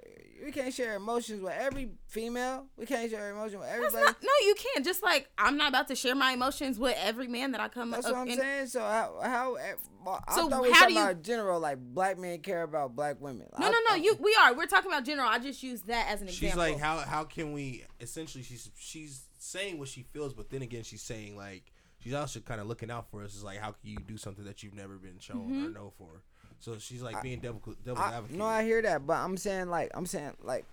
We 0.45 0.51
can't 0.51 0.73
share 0.73 0.95
emotions 0.95 1.41
with 1.41 1.53
every 1.53 1.89
female. 2.07 2.67
We 2.77 2.85
can't 2.85 3.09
share 3.09 3.31
emotions 3.31 3.61
with 3.61 3.69
everybody. 3.69 4.03
not, 4.03 4.21
no, 4.21 4.29
you 4.45 4.53
can't. 4.55 4.85
Just 4.85 5.01
like 5.01 5.27
I'm 5.37 5.57
not 5.57 5.69
about 5.69 5.87
to 5.87 5.95
share 5.95 6.13
my 6.13 6.33
emotions 6.33 6.77
with 6.77 6.95
every 7.01 7.27
man 7.27 7.51
that 7.53 7.61
I 7.61 7.67
come 7.69 7.93
up. 7.93 8.01
That's 8.01 8.07
up 8.07 8.13
what 8.13 8.19
I'm 8.21 8.27
in- 8.27 8.37
saying. 8.39 8.67
So 8.67 8.81
how 8.81 9.17
how 9.23 9.55
eh, 9.55 9.73
I 10.05 10.35
So 10.35 10.49
thought 10.49 10.61
we 10.61 10.71
how 10.71 10.87
do 10.87 10.93
you- 10.93 10.99
about 10.99 11.23
general 11.23 11.59
like 11.59 11.77
black 11.79 12.19
men 12.19 12.39
care 12.41 12.61
about 12.63 12.95
black 12.95 13.19
women. 13.21 13.47
No, 13.57 13.65
I- 13.67 13.71
no, 13.71 13.77
no. 13.89 13.93
I- 13.93 13.95
You, 13.95 14.15
we 14.19 14.37
are. 14.43 14.53
We're 14.53 14.67
talking 14.67 14.91
about 14.91 15.05
general. 15.05 15.27
I 15.27 15.39
just 15.39 15.63
use 15.63 15.81
that 15.83 16.09
as 16.09 16.21
an 16.21 16.27
She's 16.27 16.43
example. 16.49 16.59
like, 16.63 16.79
how 16.79 16.97
how 16.99 17.23
can 17.23 17.53
we? 17.53 17.85
Essentially, 18.01 18.43
she's 18.43 18.69
she's 18.77 19.21
saying 19.39 19.79
what 19.79 19.87
she 19.87 20.03
feels, 20.03 20.33
but 20.33 20.49
then 20.49 20.61
again, 20.61 20.83
she's 20.83 21.01
saying 21.01 21.37
like 21.37 21.71
she's 21.99 22.13
also 22.13 22.39
kind 22.41 22.59
of 22.59 22.67
looking 22.67 22.91
out 22.91 23.09
for 23.09 23.23
us. 23.23 23.33
Is 23.35 23.43
like, 23.43 23.59
how 23.59 23.71
can 23.71 23.89
you 23.89 23.97
do 24.05 24.17
something 24.17 24.43
that 24.45 24.61
you've 24.63 24.75
never 24.75 24.95
been 24.97 25.17
shown 25.19 25.37
Mm-hmm. 25.49 25.65
or 25.67 25.69
know 25.69 25.93
for? 25.97 26.21
So 26.65 26.79
she's 26.79 27.03
like 27.03 27.21
being 27.21 27.41
devil 27.41 27.61
devil 27.85 28.01
I, 28.01 28.13
advocate. 28.15 28.37
no, 28.39 28.45
I 28.45 28.63
hear 28.63 28.81
that, 28.81 29.05
but 29.05 29.17
I'm 29.17 29.37
saying 29.37 29.69
like 29.69 29.91
I'm 29.93 30.07
saying 30.07 30.31
like 30.41 30.65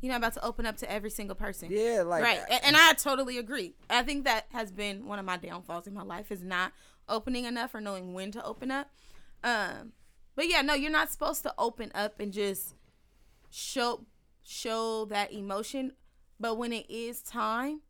You're 0.00 0.12
not 0.12 0.18
about 0.18 0.34
to 0.34 0.44
open 0.44 0.64
up 0.64 0.76
to 0.76 0.88
every 0.90 1.10
single 1.10 1.34
person. 1.34 1.70
yeah, 1.72 2.02
like 2.06 2.22
right. 2.22 2.38
A- 2.48 2.64
And 2.64 2.76
I 2.76 2.92
totally 2.92 3.36
agree. 3.36 3.74
I 3.90 4.04
think 4.04 4.26
that 4.26 4.46
has 4.52 4.70
been 4.70 5.06
one 5.06 5.18
of 5.18 5.24
my 5.24 5.38
downfalls 5.38 5.88
in 5.88 5.94
my 5.94 6.04
life 6.04 6.30
is 6.30 6.40
not 6.40 6.70
opening 7.08 7.46
enough 7.46 7.74
or 7.74 7.80
knowing 7.80 8.14
when 8.14 8.30
to 8.30 8.44
open 8.44 8.70
up. 8.70 8.92
Um, 9.42 9.90
but 10.36 10.48
yeah, 10.48 10.62
no, 10.62 10.74
you're 10.74 10.92
not 10.92 11.10
supposed 11.10 11.42
to 11.42 11.54
open 11.58 11.90
up 11.92 12.20
and 12.20 12.32
just 12.32 12.76
show 13.50 14.06
show 14.44 15.04
that 15.06 15.32
emotion. 15.32 15.94
But 16.38 16.58
when 16.58 16.72
it 16.72 16.88
is 16.88 17.22
time, 17.22 17.80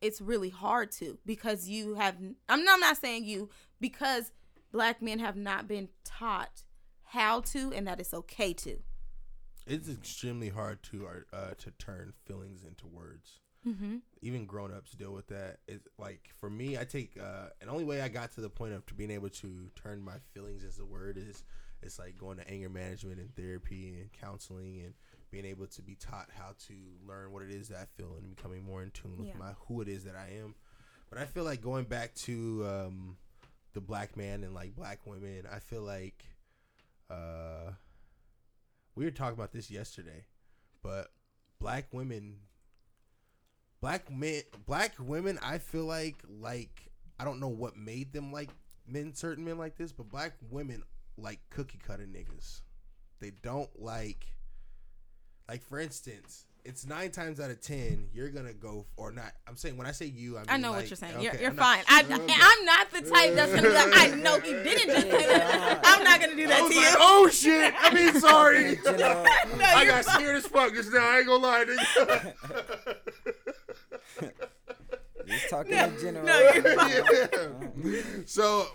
it's 0.00 0.20
really 0.20 0.50
hard 0.50 0.92
to 0.92 1.18
because 1.26 1.68
you 1.68 1.96
have. 1.96 2.14
I'm 2.48 2.62
not, 2.64 2.74
I'm 2.74 2.80
not 2.80 2.96
saying 2.98 3.24
you 3.24 3.50
because 3.80 4.30
black 4.72 5.00
men 5.02 5.18
have 5.18 5.36
not 5.36 5.66
been 5.68 5.88
taught 6.04 6.62
how 7.04 7.40
to 7.40 7.72
and 7.74 7.86
that 7.86 8.00
it's 8.00 8.12
okay 8.14 8.52
to. 8.52 8.78
it's 9.66 9.88
extremely 9.88 10.48
hard 10.48 10.82
to 10.82 11.06
uh, 11.32 11.50
to 11.58 11.70
turn 11.72 12.12
feelings 12.26 12.64
into 12.64 12.86
words. 12.86 13.40
Mm-hmm. 13.66 13.96
Even 14.22 14.46
grown 14.46 14.72
ups 14.72 14.92
deal 14.92 15.12
with 15.12 15.26
that. 15.28 15.58
It's 15.66 15.86
like 15.98 16.30
for 16.40 16.48
me, 16.48 16.78
I 16.78 16.84
take 16.84 17.18
uh, 17.20 17.48
and 17.60 17.68
only 17.68 17.84
way 17.84 18.00
I 18.00 18.08
got 18.08 18.32
to 18.32 18.40
the 18.40 18.48
point 18.50 18.72
of 18.72 18.86
to 18.86 18.94
being 18.94 19.10
able 19.10 19.28
to 19.30 19.70
turn 19.74 20.00
my 20.02 20.14
feelings 20.32 20.64
as 20.64 20.78
a 20.78 20.84
word 20.84 21.18
is 21.18 21.42
it's 21.82 21.98
like 21.98 22.16
going 22.18 22.38
to 22.38 22.48
anger 22.50 22.68
management 22.68 23.18
and 23.20 23.34
therapy 23.36 23.98
and 24.00 24.10
counseling 24.12 24.80
and 24.84 24.94
being 25.30 25.44
able 25.44 25.66
to 25.66 25.82
be 25.82 25.94
taught 25.96 26.28
how 26.36 26.54
to 26.66 26.74
learn 27.06 27.30
what 27.32 27.42
it 27.42 27.50
is 27.50 27.68
that 27.68 27.78
I 27.78 27.86
feel 27.96 28.16
and 28.18 28.34
becoming 28.34 28.64
more 28.64 28.82
in 28.82 28.90
tune 28.90 29.16
with 29.18 29.28
Yeah. 29.28 29.34
my 29.38 29.52
who 29.66 29.80
it 29.82 29.88
is 29.88 30.04
that 30.04 30.16
I 30.16 30.38
am. 30.42 30.54
But 31.10 31.18
I 31.18 31.26
feel 31.26 31.44
like 31.44 31.60
going 31.60 31.84
back 31.84 32.14
to 32.26 32.66
um, 32.66 33.16
the 33.78 33.86
black 33.86 34.16
man 34.16 34.42
and 34.42 34.54
like 34.54 34.74
black 34.74 34.98
women, 35.06 35.44
I 35.52 35.60
feel 35.60 35.82
like 35.82 36.24
uh, 37.08 37.70
we 38.96 39.04
were 39.04 39.12
talking 39.12 39.38
about 39.38 39.52
this 39.52 39.70
yesterday, 39.70 40.24
but 40.82 41.12
black 41.60 41.86
women, 41.92 42.38
black 43.80 44.10
men, 44.10 44.42
black 44.66 44.94
women, 44.98 45.38
I 45.40 45.58
feel 45.58 45.84
like 45.84 46.16
like 46.28 46.90
I 47.20 47.24
don't 47.24 47.38
know 47.38 47.46
what 47.46 47.76
made 47.76 48.12
them 48.12 48.32
like 48.32 48.50
men, 48.84 49.14
certain 49.14 49.44
men 49.44 49.58
like 49.58 49.76
this, 49.76 49.92
but 49.92 50.08
black 50.08 50.32
women 50.50 50.82
like 51.16 51.38
cookie 51.50 51.78
cutter 51.78 52.08
niggas. 52.12 52.62
They 53.20 53.30
don't 53.44 53.70
like, 53.80 54.26
like 55.48 55.62
for 55.62 55.78
instance, 55.78 56.46
it's 56.68 56.86
nine 56.86 57.10
times 57.10 57.40
out 57.40 57.50
of 57.50 57.60
ten 57.60 58.08
you're 58.12 58.28
gonna 58.28 58.52
go 58.52 58.84
or 58.96 59.10
not. 59.10 59.32
I'm 59.46 59.56
saying 59.56 59.76
when 59.76 59.86
I 59.86 59.92
say 59.92 60.04
you, 60.06 60.36
I, 60.36 60.40
mean 60.40 60.46
I 60.50 60.56
know 60.58 60.70
like- 60.70 60.82
what 60.82 60.90
you're 60.90 60.96
saying. 60.96 61.14
okay, 61.14 61.24
you're 61.24 61.34
you're 61.36 61.50
I'm 61.50 61.56
not- 61.56 61.64
fine. 61.64 61.84
I, 61.88 62.02
Okay. 62.02 62.34
I'm 62.40 62.64
not 62.64 62.90
the 62.92 63.00
type 63.10 63.34
that's 63.34 63.50
gonna 63.54 63.62
be 63.62 63.74
like, 63.74 63.96
I 63.96 64.08
know 64.16 64.38
he 64.40 64.52
didn't 64.52 64.86
just 64.94 65.06
say 65.10 65.26
that. 65.38 65.80
I'm 65.84 66.04
not 66.04 66.20
gonna 66.20 66.36
do 66.36 66.44
I 66.44 66.46
that 66.48 66.62
was 66.62 66.70
to 66.72 66.76
like, 66.76 66.90
you. 66.90 66.96
oh 67.00 67.28
shit! 67.32 67.74
I 67.78 67.94
mean, 67.94 68.20
sorry. 68.20 68.78
No, 68.84 69.64
I 69.64 69.84
got 69.86 70.04
fine. 70.04 70.14
scared 70.20 70.36
as 70.36 70.46
fuck 70.46 70.74
just 70.74 70.92
now. 70.92 71.00
I 71.00 71.18
ain't 71.18 71.26
gonna 71.26 71.42
lie, 71.42 71.64
nigga. 71.64 72.34
just 75.26 75.48
talking 75.50 75.72
in 75.72 75.98
general. 76.00 76.26
no, 76.26 76.38
you're 76.40 76.62
fine. 76.76 77.72
Yeah. 77.84 78.00
So 78.26 78.66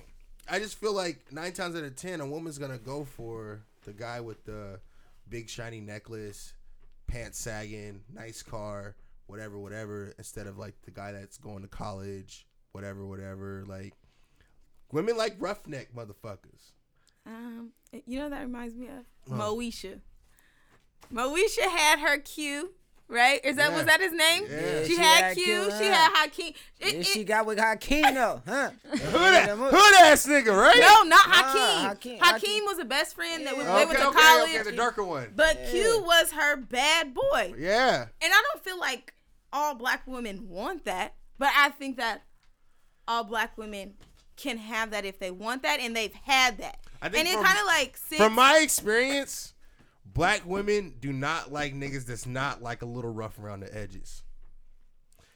I 0.49 0.59
just 0.59 0.79
feel 0.79 0.93
like 0.93 1.31
nine 1.31 1.53
times 1.53 1.75
out 1.75 1.83
of 1.83 1.95
ten, 1.95 2.21
a 2.21 2.25
woman's 2.25 2.57
gonna 2.57 2.77
go 2.77 3.05
for 3.05 3.61
the 3.85 3.93
guy 3.93 4.19
with 4.21 4.43
the 4.45 4.79
big 5.29 5.49
shiny 5.49 5.79
necklace, 5.81 6.53
pants 7.13 7.39
sagging, 7.39 8.01
nice 8.13 8.41
car, 8.41 8.95
whatever, 9.27 9.59
whatever, 9.59 10.13
instead 10.17 10.47
of 10.47 10.57
like 10.57 10.73
the 10.83 10.91
guy 10.91 11.11
that's 11.11 11.37
going 11.37 11.61
to 11.61 11.67
college, 11.67 12.47
whatever, 12.71 13.05
whatever. 13.05 13.63
Like 13.67 13.93
women 14.91 15.15
like 15.15 15.35
roughneck 15.39 15.93
motherfuckers. 15.95 16.71
Um, 17.25 17.69
you 18.05 18.19
know 18.19 18.29
that 18.29 18.41
reminds 18.41 18.75
me 18.75 18.87
of 18.87 19.05
Huh. 19.29 19.35
Moesha. 19.35 19.99
Moesha 21.13 21.69
had 21.69 21.99
her 21.99 22.17
Q, 22.17 22.71
right? 23.13 23.39
Is 23.45 23.55
that 23.57 23.69
Yeah. 23.71 23.77
was 23.77 23.85
that 23.85 24.01
his 24.01 24.11
name? 24.11 24.43
Yeah. 24.49 24.83
She, 24.83 24.89
She 24.95 24.97
had, 24.97 25.23
had 25.23 25.35
Q. 25.37 25.43
Q, 25.45 25.71
She 25.77 25.85
had 25.85 26.11
Hakeem. 26.13 26.53
It- 26.79 26.95
it- 26.95 27.05
she 27.05 27.23
got 27.23 27.45
with 27.45 27.59
Hakeem 27.59 28.13
though, 28.13 28.41
huh? 28.47 28.71
Hood, 28.89 29.49
hood 29.49 29.93
ass 30.01 30.25
nigga, 30.27 30.55
right? 30.55 30.77
no, 30.79 31.03
not 31.03 31.27
Nah, 31.27 31.33
Hakeem. 31.33 31.85
Hakeem- 31.87 32.19
Hakeem. 32.19 32.19
Hakeem- 32.19 32.65
was 32.65 32.79
a 32.79 32.85
best 32.85 33.15
friend 33.15 33.45
that 33.45 33.55
was 33.55 33.65
Yeah. 33.65 33.75
they 33.75 33.81
Okay, 33.83 33.85
went 33.85 33.99
to 33.99 34.07
okay, 34.09 34.19
college. 34.19 34.49
okay, 34.55 34.63
the 34.63 34.75
darker 34.75 35.03
one. 35.03 35.31
But 35.35 35.57
Yeah. 35.61 35.71
Q 35.71 36.03
was 36.05 36.31
her 36.31 36.55
bad 36.57 37.13
boy. 37.13 37.53
Yeah. 37.57 38.07
And 38.21 38.33
I 38.33 38.41
don't 38.51 38.63
feel 38.63 38.79
like 38.79 39.13
all 39.53 39.75
black 39.75 40.01
women 40.07 40.49
want 40.49 40.85
that, 40.85 41.13
but 41.37 41.49
I 41.55 41.69
think 41.69 41.97
that 41.97 42.23
all 43.07 43.23
black 43.23 43.57
women 43.57 43.93
can 44.35 44.57
have 44.57 44.89
that 44.91 45.05
if 45.05 45.19
they 45.19 45.29
want 45.29 45.61
that, 45.61 45.79
and 45.79 45.95
they've 45.95 46.13
had 46.25 46.57
that. 46.57 46.79
I 47.01 47.09
think 47.09 47.27
and 47.27 47.37
it 47.37 47.43
kind 47.45 47.59
of 47.59 47.65
like 47.65 47.95
sits, 47.97 48.19
From 48.21 48.33
my 48.33 48.59
experience, 48.63 49.52
black 50.13 50.41
women 50.45 50.93
do 50.99 51.11
not 51.13 51.51
like 51.51 51.73
niggas 51.73 52.05
that's 52.05 52.25
not 52.25 52.61
like 52.61 52.81
a 52.81 52.85
little 52.85 53.11
rough 53.13 53.39
around 53.39 53.61
the 53.61 53.75
edges. 53.75 54.23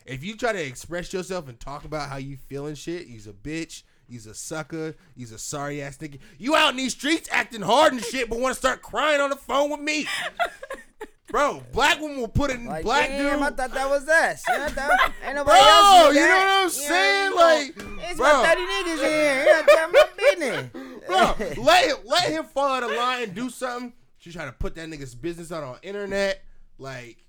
If 0.06 0.24
you 0.24 0.38
try 0.38 0.54
to 0.54 0.66
express 0.66 1.12
yourself 1.12 1.50
and 1.50 1.60
talk 1.60 1.84
about 1.84 2.10
how 2.10 2.18
you 2.18 2.38
feeling 2.38 2.76
shit, 2.76 3.08
you's 3.08 3.28
a 3.28 3.34
bitch, 3.34 3.84
you's 4.08 4.26
a 4.26 4.34
sucker, 4.34 4.96
you's 5.16 5.34
a 5.34 5.38
sorry 5.38 5.82
ass 5.82 5.98
nigga. 5.98 6.20
You 6.38 6.56
out 6.56 6.72
in 6.72 6.78
these 6.78 6.94
streets 6.94 7.28
acting 7.32 7.62
hard 7.62 7.92
and 7.94 8.02
shit, 8.02 8.30
but 8.30 8.40
want 8.40 8.54
to 8.54 8.60
start 8.60 8.82
crying 8.82 9.20
on 9.20 9.30
the 9.30 9.36
phone 9.36 9.70
with 9.70 9.82
me. 9.82 10.08
Bro, 11.30 11.64
black 11.74 12.00
women 12.00 12.20
will 12.20 12.30
put 12.30 12.52
it 12.52 12.56
in 12.56 12.68
Like, 12.68 12.86
black 12.86 13.10
damn, 13.10 13.44
I 13.44 13.50
thought 13.50 13.74
that 13.74 13.90
was 13.90 14.08
us. 14.08 14.42
You 14.48 14.58
know, 14.60 14.64
I 14.64 14.70
thought- 14.70 15.12
ain't 15.26 15.36
nobody 15.36 15.60
Bro, 15.60 15.68
else. 15.68 16.14
do 16.14 16.20
you 16.20 16.26
know 16.26 16.36
what 16.36 16.48
I'm 16.48 16.58
You 16.58 16.64
know, 16.64 16.68
saying? 16.70 17.30
you 17.32 17.36
Like, 17.36 17.68
it's 18.10 18.18
bro. 18.18 18.30
about 18.30 18.46
30 18.58 18.62
niggas 18.62 18.94
in 18.94 19.12
here. 19.12 19.40
You 19.40 19.52
know, 19.52 19.64
tell 19.68 19.90
my 19.92 20.08
business. 20.18 20.70
Bro, 21.06 21.64
let 21.66 21.86
him 21.90 21.98
let 22.06 22.30
him 22.30 22.46
fall 22.46 22.70
out 22.76 22.84
of 22.84 22.92
line 22.92 23.24
and 23.24 23.36
do 23.36 23.50
something. 23.50 23.92
She 24.28 24.34
trying 24.34 24.50
to 24.50 24.58
put 24.58 24.76
that 24.76 24.90
nigga's 24.90 25.16
business 25.16 25.52
out 25.52 25.64
on 25.64 25.78
internet. 25.84 26.44
Like, 26.78 27.24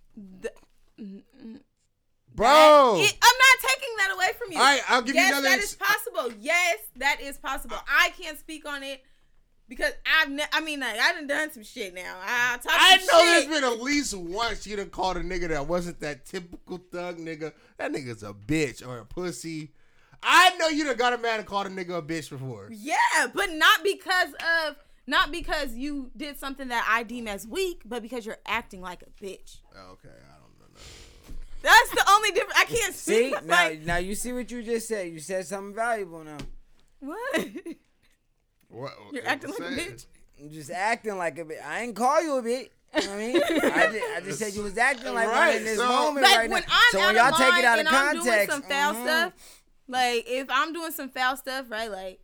Bro. 2.34 2.46
That- 2.98 3.04
it- 3.04 3.18
I'm 3.22 3.36
not 3.38 3.70
taking 3.70 3.96
that 3.98 4.10
away 4.14 4.32
from 4.38 4.52
you. 4.52 4.58
All 4.58 4.64
right, 4.64 4.82
I'll 4.88 5.02
give 5.02 5.14
you 5.14 5.20
yes, 5.20 5.30
another 5.32 5.48
that 5.48 5.58
ex- 5.58 5.70
is 5.70 5.76
possible. 5.76 6.32
Yes, 6.40 6.78
that 6.96 7.20
is 7.20 7.36
possible. 7.38 7.76
I 7.88 8.10
can't 8.20 8.38
speak 8.38 8.66
on 8.66 8.82
it 8.82 9.02
because 9.68 9.92
I've. 10.20 10.30
Ne- 10.30 10.44
I 10.52 10.60
mean, 10.60 10.80
like, 10.80 10.98
I 11.00 11.12
done 11.12 11.26
done 11.26 11.52
some 11.52 11.62
shit 11.62 11.94
now. 11.94 12.16
I 12.22 12.56
talk 12.62 12.72
I 12.74 12.96
know 12.96 13.18
shit. 13.20 13.48
there's 13.50 13.60
been 13.60 13.72
at 13.72 13.80
least 13.82 14.14
once 14.14 14.66
you 14.66 14.76
done 14.76 14.90
called 14.90 15.16
a 15.16 15.22
nigga 15.22 15.48
that 15.48 15.66
wasn't 15.66 16.00
that 16.00 16.26
typical 16.26 16.78
thug 16.92 17.18
nigga. 17.18 17.52
That 17.78 17.92
nigga's 17.92 18.22
a 18.22 18.32
bitch 18.34 18.86
or 18.86 18.98
a 18.98 19.04
pussy. 19.04 19.72
I 20.22 20.56
know 20.58 20.66
you 20.68 20.84
done 20.84 20.96
got 20.96 21.12
a 21.12 21.18
man 21.18 21.38
and 21.38 21.46
called 21.46 21.68
a 21.68 21.70
nigga 21.70 21.98
a 21.98 22.02
bitch 22.02 22.28
before. 22.30 22.68
Yeah, 22.72 22.96
but 23.32 23.52
not 23.52 23.84
because 23.84 24.30
of 24.66 24.76
not 25.08 25.32
because 25.32 25.74
you 25.74 26.10
did 26.16 26.38
something 26.38 26.68
that 26.68 26.86
I 26.88 27.02
deem 27.02 27.26
as 27.26 27.46
weak, 27.46 27.82
but 27.84 28.02
because 28.02 28.26
you're 28.26 28.38
acting 28.46 28.80
like 28.82 29.02
a 29.02 29.24
bitch. 29.24 29.58
Okay, 29.74 30.08
I 30.08 30.36
don't 30.38 30.58
know. 30.60 30.80
That's 31.62 31.90
the 31.90 32.04
only 32.10 32.30
difference. 32.30 32.58
I 32.58 32.64
can't 32.66 32.94
See 32.94 33.30
speak. 33.30 33.44
now, 33.44 33.54
like 33.56 33.80
now 33.82 33.96
you 33.96 34.14
see 34.14 34.32
what 34.32 34.50
you 34.50 34.62
just 34.62 34.86
said. 34.86 35.08
You 35.10 35.18
said 35.18 35.46
something 35.46 35.74
valuable. 35.74 36.22
Now 36.22 36.36
what? 37.00 37.46
What, 38.70 38.92
You're 39.12 39.22
what 39.22 39.32
acting 39.32 39.50
like 39.50 39.58
a 39.60 39.76
say? 39.76 39.86
bitch. 39.88 40.06
you 40.36 40.50
just 40.50 40.70
acting 40.70 41.16
like 41.16 41.38
a 41.38 41.44
bit. 41.44 41.58
I 41.64 41.80
ain't 41.82 41.96
call 41.96 42.22
you 42.22 42.36
a 42.36 42.42
bitch. 42.42 42.68
You 43.00 43.06
know 43.06 43.14
I 43.14 43.16
mean, 43.18 43.36
I 43.36 43.86
just, 43.92 44.04
I 44.16 44.20
just 44.24 44.38
said 44.38 44.52
you 44.54 44.62
was 44.62 44.76
acting 44.78 45.14
like 45.14 45.28
Right, 45.28 45.48
one 45.48 45.56
in 45.56 45.64
this 45.64 45.78
so- 45.78 45.88
moment 45.88 46.24
Like 46.26 46.36
right 46.36 46.50
when 46.50 46.62
now. 46.62 46.68
I'm 46.70 46.92
so 46.92 46.98
when 47.06 47.16
y'all 47.16 47.32
take 47.32 47.58
it 47.58 47.64
out 47.64 47.78
of 47.78 47.86
and 47.86 47.88
I'm 47.88 48.12
doing 48.14 48.24
context, 48.26 48.50
some 48.50 48.62
foul 48.62 48.94
mhm. 48.94 49.02
stuff, 49.04 49.32
like 49.88 50.24
if 50.26 50.46
I'm 50.50 50.72
doing 50.72 50.92
some 50.92 51.08
foul 51.08 51.36
stuff, 51.38 51.70
right? 51.70 51.90
Like 51.90 52.20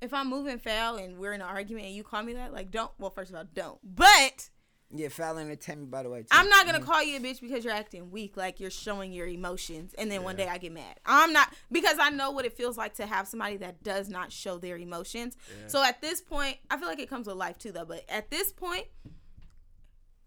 if 0.00 0.14
I'm 0.14 0.28
moving 0.28 0.58
foul 0.58 0.96
and 0.96 1.18
we're 1.18 1.32
in 1.32 1.40
an 1.40 1.46
argument 1.46 1.86
and 1.86 1.94
you 1.94 2.02
call 2.02 2.22
me 2.22 2.34
that, 2.34 2.52
like 2.52 2.70
don't. 2.70 2.90
Well, 2.98 3.10
first 3.10 3.30
of 3.30 3.36
all, 3.36 3.44
don't. 3.54 3.78
But 3.82 4.50
Yeah, 4.92 5.08
foul 5.08 5.38
entertainment, 5.38 5.90
by 5.90 6.02
the 6.02 6.10
way. 6.10 6.20
Too. 6.22 6.28
I'm 6.30 6.48
not 6.48 6.66
gonna 6.66 6.78
mm-hmm. 6.78 6.90
call 6.90 7.02
you 7.02 7.16
a 7.16 7.20
bitch 7.20 7.40
because 7.40 7.64
you're 7.64 7.74
acting 7.74 8.10
weak, 8.10 8.36
like 8.36 8.60
you're 8.60 8.70
showing 8.70 9.12
your 9.12 9.26
emotions, 9.26 9.94
and 9.98 10.10
then 10.10 10.22
one 10.22 10.36
day 10.36 10.48
I 10.48 10.58
get 10.58 10.72
mad. 10.72 10.98
I'm 11.06 11.32
not 11.32 11.52
because 11.70 11.96
I 12.00 12.10
know 12.10 12.30
what 12.30 12.44
it 12.44 12.54
feels 12.54 12.76
like 12.76 12.94
to 12.94 13.06
have 13.06 13.28
somebody 13.28 13.56
that 13.58 13.82
does 13.82 14.08
not 14.08 14.32
show 14.32 14.58
their 14.58 14.76
emotions. 14.76 15.36
So 15.68 15.84
at 15.84 16.00
this 16.00 16.20
point, 16.20 16.56
I 16.70 16.76
feel 16.76 16.88
like 16.88 16.98
it 16.98 17.08
comes 17.08 17.26
with 17.26 17.36
life 17.36 17.58
too, 17.58 17.72
though. 17.72 17.84
But 17.84 18.04
at 18.08 18.30
this 18.30 18.52
point, 18.52 18.86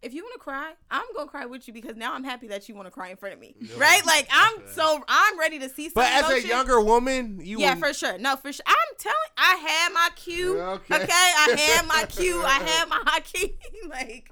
if 0.03 0.13
you 0.13 0.21
want 0.23 0.33
to 0.33 0.39
cry, 0.39 0.73
I'm 0.91 1.05
gonna 1.15 1.29
cry 1.29 1.45
with 1.45 1.67
you 1.67 1.73
because 1.73 1.95
now 1.95 2.13
I'm 2.13 2.23
happy 2.23 2.47
that 2.49 2.67
you 2.67 2.75
want 2.75 2.87
to 2.87 2.91
cry 2.91 3.09
in 3.09 3.17
front 3.17 3.33
of 3.33 3.39
me, 3.39 3.55
right? 3.77 4.05
Like 4.05 4.27
I'm 4.31 4.61
so 4.67 5.03
I'm 5.07 5.39
ready 5.39 5.59
to 5.59 5.69
see. 5.69 5.85
Some 5.85 5.93
But 5.95 6.11
as 6.11 6.29
a 6.29 6.47
younger 6.47 6.81
woman, 6.81 7.39
you 7.41 7.59
Yeah, 7.59 7.75
for 7.75 7.93
sure. 7.93 8.17
No, 8.17 8.35
for 8.35 8.51
sure. 8.51 8.65
I'm 8.67 8.97
telling. 8.97 9.17
I 9.37 9.55
had 9.55 9.93
my 9.93 10.09
Q. 10.15 10.59
Okay. 10.59 10.95
Okay. 10.95 11.07
I 11.09 11.55
had 11.59 11.87
my 11.87 12.05
Q. 12.05 12.43
I 12.43 12.59
had 12.59 12.89
my 12.89 13.01
Hakeem. 13.05 13.51
like, 13.89 14.31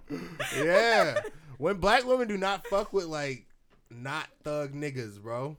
yeah. 0.57 1.21
When 1.57 1.77
black 1.77 2.07
women 2.07 2.27
do 2.27 2.37
not 2.37 2.65
fuck 2.65 2.91
with 2.91 3.05
like 3.05 3.45
not 3.91 4.27
thug 4.43 4.73
niggas, 4.73 5.21
bro. 5.21 5.57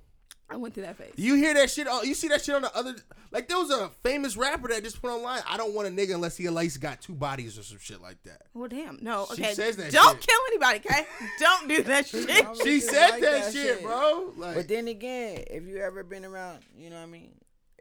I 0.52 0.56
went 0.56 0.74
through 0.74 0.82
that 0.84 0.96
phase. 0.98 1.12
You 1.16 1.34
hear 1.36 1.54
that 1.54 1.70
shit? 1.70 1.86
Oh, 1.88 2.02
you 2.02 2.14
see 2.14 2.28
that 2.28 2.44
shit 2.44 2.54
on 2.54 2.62
the 2.62 2.76
other? 2.76 2.94
Like 3.30 3.48
there 3.48 3.56
was 3.56 3.70
a 3.70 3.88
famous 4.02 4.36
rapper 4.36 4.68
that 4.68 4.82
just 4.84 5.00
put 5.00 5.10
online. 5.10 5.40
I 5.48 5.56
don't 5.56 5.72
want 5.74 5.88
a 5.88 5.90
nigga 5.90 6.14
unless 6.14 6.36
he 6.36 6.46
at 6.46 6.52
least 6.52 6.80
got 6.80 7.00
two 7.00 7.14
bodies 7.14 7.58
or 7.58 7.62
some 7.62 7.78
shit 7.78 8.02
like 8.02 8.22
that. 8.24 8.42
Well, 8.52 8.68
damn. 8.68 8.98
No. 9.00 9.26
She 9.34 9.42
Okay. 9.42 9.54
says 9.54 9.76
that 9.76 9.90
Don't 9.92 10.16
shit. 10.22 10.26
kill 10.26 10.38
anybody. 10.48 10.78
Okay. 10.86 11.06
Don't 11.38 11.68
do 11.68 11.82
that 11.84 12.06
shit. 12.08 12.28
She 12.62 12.80
said 12.80 13.10
like 13.12 13.20
that, 13.22 13.44
that 13.44 13.52
shit, 13.52 13.78
shit. 13.78 13.82
bro. 13.82 14.32
Like, 14.36 14.54
But 14.56 14.68
then 14.68 14.88
again, 14.88 15.42
if 15.50 15.64
you 15.66 15.78
ever 15.78 16.02
been 16.04 16.24
around, 16.26 16.60
you 16.76 16.90
know 16.90 16.96
what 16.96 17.02
I 17.02 17.06
mean. 17.06 17.32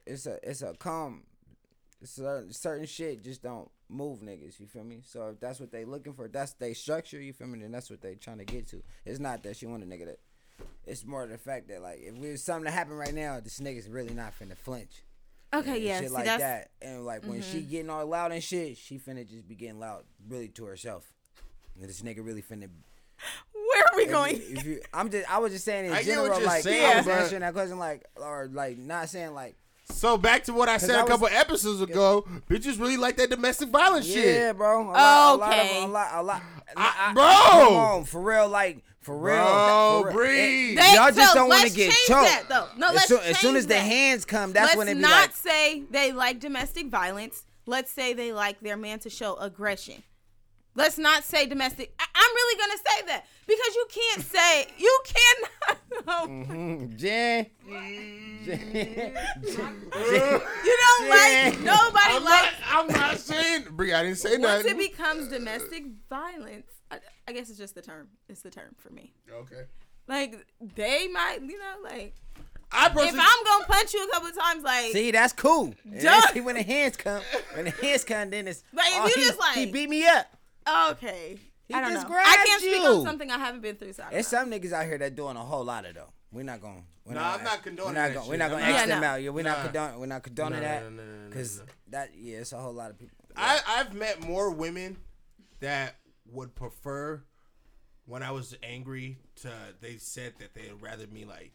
It's 0.08 0.26
a 0.26 0.40
it's 0.50 0.62
a 0.62 0.74
calm. 0.80 1.24
Certain, 2.04 2.52
certain 2.52 2.86
shit 2.88 3.24
just 3.24 3.44
don't 3.44 3.70
move 3.88 4.22
niggas. 4.22 4.60
You 4.60 4.66
feel 4.66 4.84
me? 4.84 5.02
So 5.06 5.28
if 5.30 5.40
that's 5.40 5.60
what 5.60 5.72
they 5.72 5.86
looking 5.86 6.14
for, 6.14 6.28
that's 6.28 6.54
they 6.54 6.74
structure. 6.74 7.22
You 7.22 7.32
feel 7.34 7.46
me? 7.48 7.60
Then 7.60 7.72
that's 7.72 7.90
what 7.92 8.02
they 8.02 8.16
trying 8.16 8.40
to 8.40 8.46
get 8.46 8.68
to. 8.70 8.82
It's 9.06 9.20
not 9.20 9.44
that 9.44 9.58
she 9.58 9.68
want 9.68 9.84
a 9.84 9.86
nigga 9.86 10.06
that. 10.08 10.20
It's 10.86 11.06
more 11.06 11.26
the 11.28 11.38
fact 11.38 11.68
that 11.70 11.82
like 11.82 12.00
if 12.02 12.20
there's 12.22 12.44
something 12.44 12.66
to 12.66 12.72
happen 12.72 12.94
right 12.94 13.14
now, 13.14 13.40
this 13.40 13.60
nigga's 13.60 13.88
really 13.88 14.14
not 14.14 14.34
finna 14.40 14.58
flinch. 14.58 15.04
Okay. 15.54 15.76
and 15.76 15.84
Yeah. 15.84 16.00
shit 16.00 16.10
See, 16.10 16.14
like 16.16 16.26
that's 16.26 16.42
that. 16.42 16.72
And 16.82 17.06
like 17.06 17.26
when 17.26 17.42
she 17.42 17.60
mm-hmm. 17.60 17.70
getting 17.70 17.90
all 17.90 18.06
loud 18.06 18.32
and 18.32 18.44
shit, 18.44 18.78
she 18.78 18.98
finna 18.98 19.28
just 19.30 19.48
be 19.48 19.56
getting 19.56 19.80
loud 19.80 20.04
really 20.28 20.48
to 20.50 20.66
herself. 20.66 21.14
And 21.80 21.88
this 21.90 22.02
nigga 22.02 22.26
really 22.26 22.42
finna 22.42 22.70
where 23.54 23.84
are 23.84 23.98
we 23.98 24.04
if 24.04 24.10
going? 24.10 24.36
you- 24.38 24.42
If 24.58 24.66
you, 24.66 24.82
I'm 24.94 25.10
just, 25.10 25.32
I 25.32 25.38
was 25.38 25.52
just 25.54 25.64
saying 25.66 25.86
in 25.86 25.94
I 25.94 26.04
general, 26.04 26.42
like, 26.42 26.64
saying, 26.64 26.86
I 26.86 26.98
was 26.98 27.06
but- 27.06 27.20
answering 27.20 27.42
that 27.42 27.54
question, 27.54 27.78
like, 27.80 28.06
or 28.16 28.50
like, 28.52 28.78
not 28.78 29.10
saying 29.10 29.34
like, 29.34 29.56
so 29.86 30.18
back 30.18 30.46
to 30.46 30.54
what 30.54 30.70
I 30.70 30.78
said 30.78 30.92
I 30.92 31.00
a 31.00 31.04
was- 31.04 31.10
couple 31.10 31.28
episodes 31.28 31.82
ago. 31.82 32.26
Bitches 32.50 32.80
really 32.80 32.98
like 32.98 33.18
that 33.18 33.30
domestic 33.30 33.70
violence 33.70 34.08
yeah, 34.08 34.14
shit. 34.16 34.36
Yeah, 34.36 34.54
bro, 34.54 34.82
a 34.82 34.86
lot, 34.90 35.36
a 35.36 35.38
lot, 35.38 35.54
of, 35.54 35.60
Okay. 35.60 35.84
a 35.84 35.88
lot, 35.88 36.10
a 36.14 36.24
lot, 36.24 36.42
I- 36.78 36.96
I- 37.10 37.14
bro! 37.14 37.24
come 37.68 37.74
on, 37.76 38.04
for 38.06 38.22
real, 38.22 38.48
like, 38.48 38.84
for 39.02 39.18
real, 39.18 39.36
Bro, 39.36 40.00
for 40.04 40.08
real. 40.10 40.14
breathe. 40.18 40.78
They- 40.78 40.94
y'all 40.96 41.12
just 41.12 41.34
so 41.34 41.40
don't 41.40 41.50
want 41.50 41.68
to 41.68 41.76
get 41.76 41.92
choked. 42.08 42.22
that, 42.28 42.44
though. 42.50 42.68
No, 42.78 42.90
as, 42.90 42.94
let's 42.96 43.08
soon, 43.08 43.20
as 43.20 43.26
soon 43.40 43.54
change 43.54 43.58
as 43.58 43.68
the 43.68 43.80
hands 43.80 44.26
come, 44.26 44.54
that's 44.54 44.68
Let's 44.68 44.78
when 44.78 44.88
it 44.90 44.96
be 44.96 45.00
not 45.02 45.22
like, 45.22 45.36
say 45.36 45.84
they 45.90 46.12
like 46.12 46.40
domestic 46.40 46.88
violence. 46.88 47.44
Let's 47.66 47.92
say 47.92 48.14
they 48.14 48.32
like 48.34 48.60
their 48.62 48.78
man 48.78 49.00
to 49.00 49.10
show 49.10 49.36
aggression. 49.36 50.04
Let's 50.76 50.98
not 50.98 51.24
say 51.24 51.46
domestic. 51.48 51.94
I- 52.00 52.06
I'm 52.16 52.36
really 52.36 52.60
gonna 52.60 52.78
say 52.78 53.06
that 53.08 53.26
because 53.48 53.76
you 53.76 53.88
can't 53.90 54.22
say 54.24 54.68
you 54.78 55.00
cannot. 55.06 55.78
Oh, 56.08 56.26
mm, 56.28 56.96
Jen, 56.98 57.46
Jen, 58.46 59.14
You 59.54 60.78
don't 60.80 61.10
like 61.10 61.54
I'm 61.58 61.64
nobody 61.64 62.14
not, 62.14 62.24
likes 62.24 62.56
I'm 62.68 62.88
not 62.88 63.18
saying, 63.20 63.66
Bre. 63.72 63.94
I 63.94 64.04
didn't 64.04 64.16
say 64.18 64.38
once 64.38 64.64
nothing. 64.64 64.72
it 64.72 64.78
becomes 64.78 65.28
domestic 65.28 65.84
violence. 66.10 66.72
I, 67.32 67.38
I 67.38 67.40
guess 67.40 67.50
it's 67.50 67.60
just 67.60 67.76
the 67.76 67.82
term. 67.82 68.08
It's 68.30 68.42
the 68.42 68.50
term 68.50 68.76
for 68.78 68.90
me. 68.92 69.14
okay. 69.32 69.64
Like 70.08 70.46
they 70.76 71.08
might, 71.08 71.40
you 71.42 71.58
know, 71.58 71.76
like 71.84 72.14
I 72.72 72.88
if 72.88 72.96
I'm 72.96 73.44
gonna 73.46 73.66
punch 73.66 73.94
you 73.94 74.06
a 74.06 74.12
couple 74.12 74.32
times, 74.32 74.64
like 74.64 74.92
see, 74.92 75.12
that's 75.12 75.34
cool. 75.34 75.74
And 75.86 76.02
Duh. 76.02 76.22
see, 76.34 76.42
when 76.42 76.56
the 76.56 76.64
hands 76.64 76.98
come, 76.98 77.22
when 77.54 77.66
the 77.66 77.72
hands 77.72 78.04
come, 78.04 78.30
then 78.30 78.48
it's, 78.48 78.64
Like, 78.74 78.88
if 78.92 78.98
oh, 79.02 79.06
you 79.08 79.14
he, 79.16 79.22
just, 79.28 79.40
like- 79.40 79.58
he 79.58 79.66
beat 79.72 79.90
me 79.90 80.06
up. 80.08 80.26
okay, 80.92 81.38
He 81.68 81.74
I 81.74 81.82
don't 81.82 81.94
just 81.94 82.10
know. 82.10 82.16
I 82.16 82.44
can't 82.46 82.62
speak 82.62 82.82
on 82.82 83.04
something 83.04 83.30
I 83.32 83.38
haven't 83.38 83.62
been 83.62 83.76
through. 83.76 83.94
So 83.94 84.04
There's 84.12 84.28
some 84.28 84.50
niggas 84.50 84.72
out 84.74 84.86
here 84.86 84.98
that 84.98 85.16
doing 85.16 85.38
a 85.38 85.42
whole 85.42 85.64
lot 85.64 85.86
of 85.86 85.96
though. 85.96 86.12
We're 86.32 86.44
not 86.44 86.62
going. 86.62 86.84
We're 87.06 87.16
Nah, 87.16 87.34
I'm 87.36 87.44
not 87.44 87.62
condoning 87.64 87.94
We're 87.94 88.02
not 88.02 88.08
that 88.08 88.14
going. 88.16 88.30
We're 88.30 88.38
not 88.38 88.50
going 88.52 88.64
to 88.64 88.70
X 88.70 88.80
Yeah, 88.80 88.86
them 88.88 89.04
out. 89.04 89.22
Yeah, 89.22 89.30
we're 89.32 89.44
Nah. 89.44 89.50
not 89.50 89.64
condoning. 89.64 90.00
We're 90.00 90.06
not 90.06 90.24
condoning 90.24 90.60
No, 90.60 90.66
that 90.66 90.84
no, 90.84 90.90
no, 90.90 91.04
no, 91.04 91.12
no, 91.24 91.30
because 91.30 91.60
no. 91.60 91.66
that 91.90 92.10
yeah, 92.18 92.38
it's 92.38 92.54
a 92.54 92.58
whole 92.58 92.74
lot 92.74 92.90
of 92.92 93.00
people. 93.00 93.18
I, 93.36 93.60
I've 93.68 93.94
met 93.94 94.22
more 94.22 94.50
women 94.52 94.98
that 95.60 95.96
would 96.26 96.56
prefer 96.56 97.24
when 98.06 98.24
I 98.24 98.32
was 98.32 98.56
angry 98.64 99.18
to 99.38 99.50
they 99.82 99.98
said 99.98 100.34
that 100.40 100.54
they'd 100.54 100.72
rather 100.82 101.08
me 101.08 101.26
like 101.26 101.54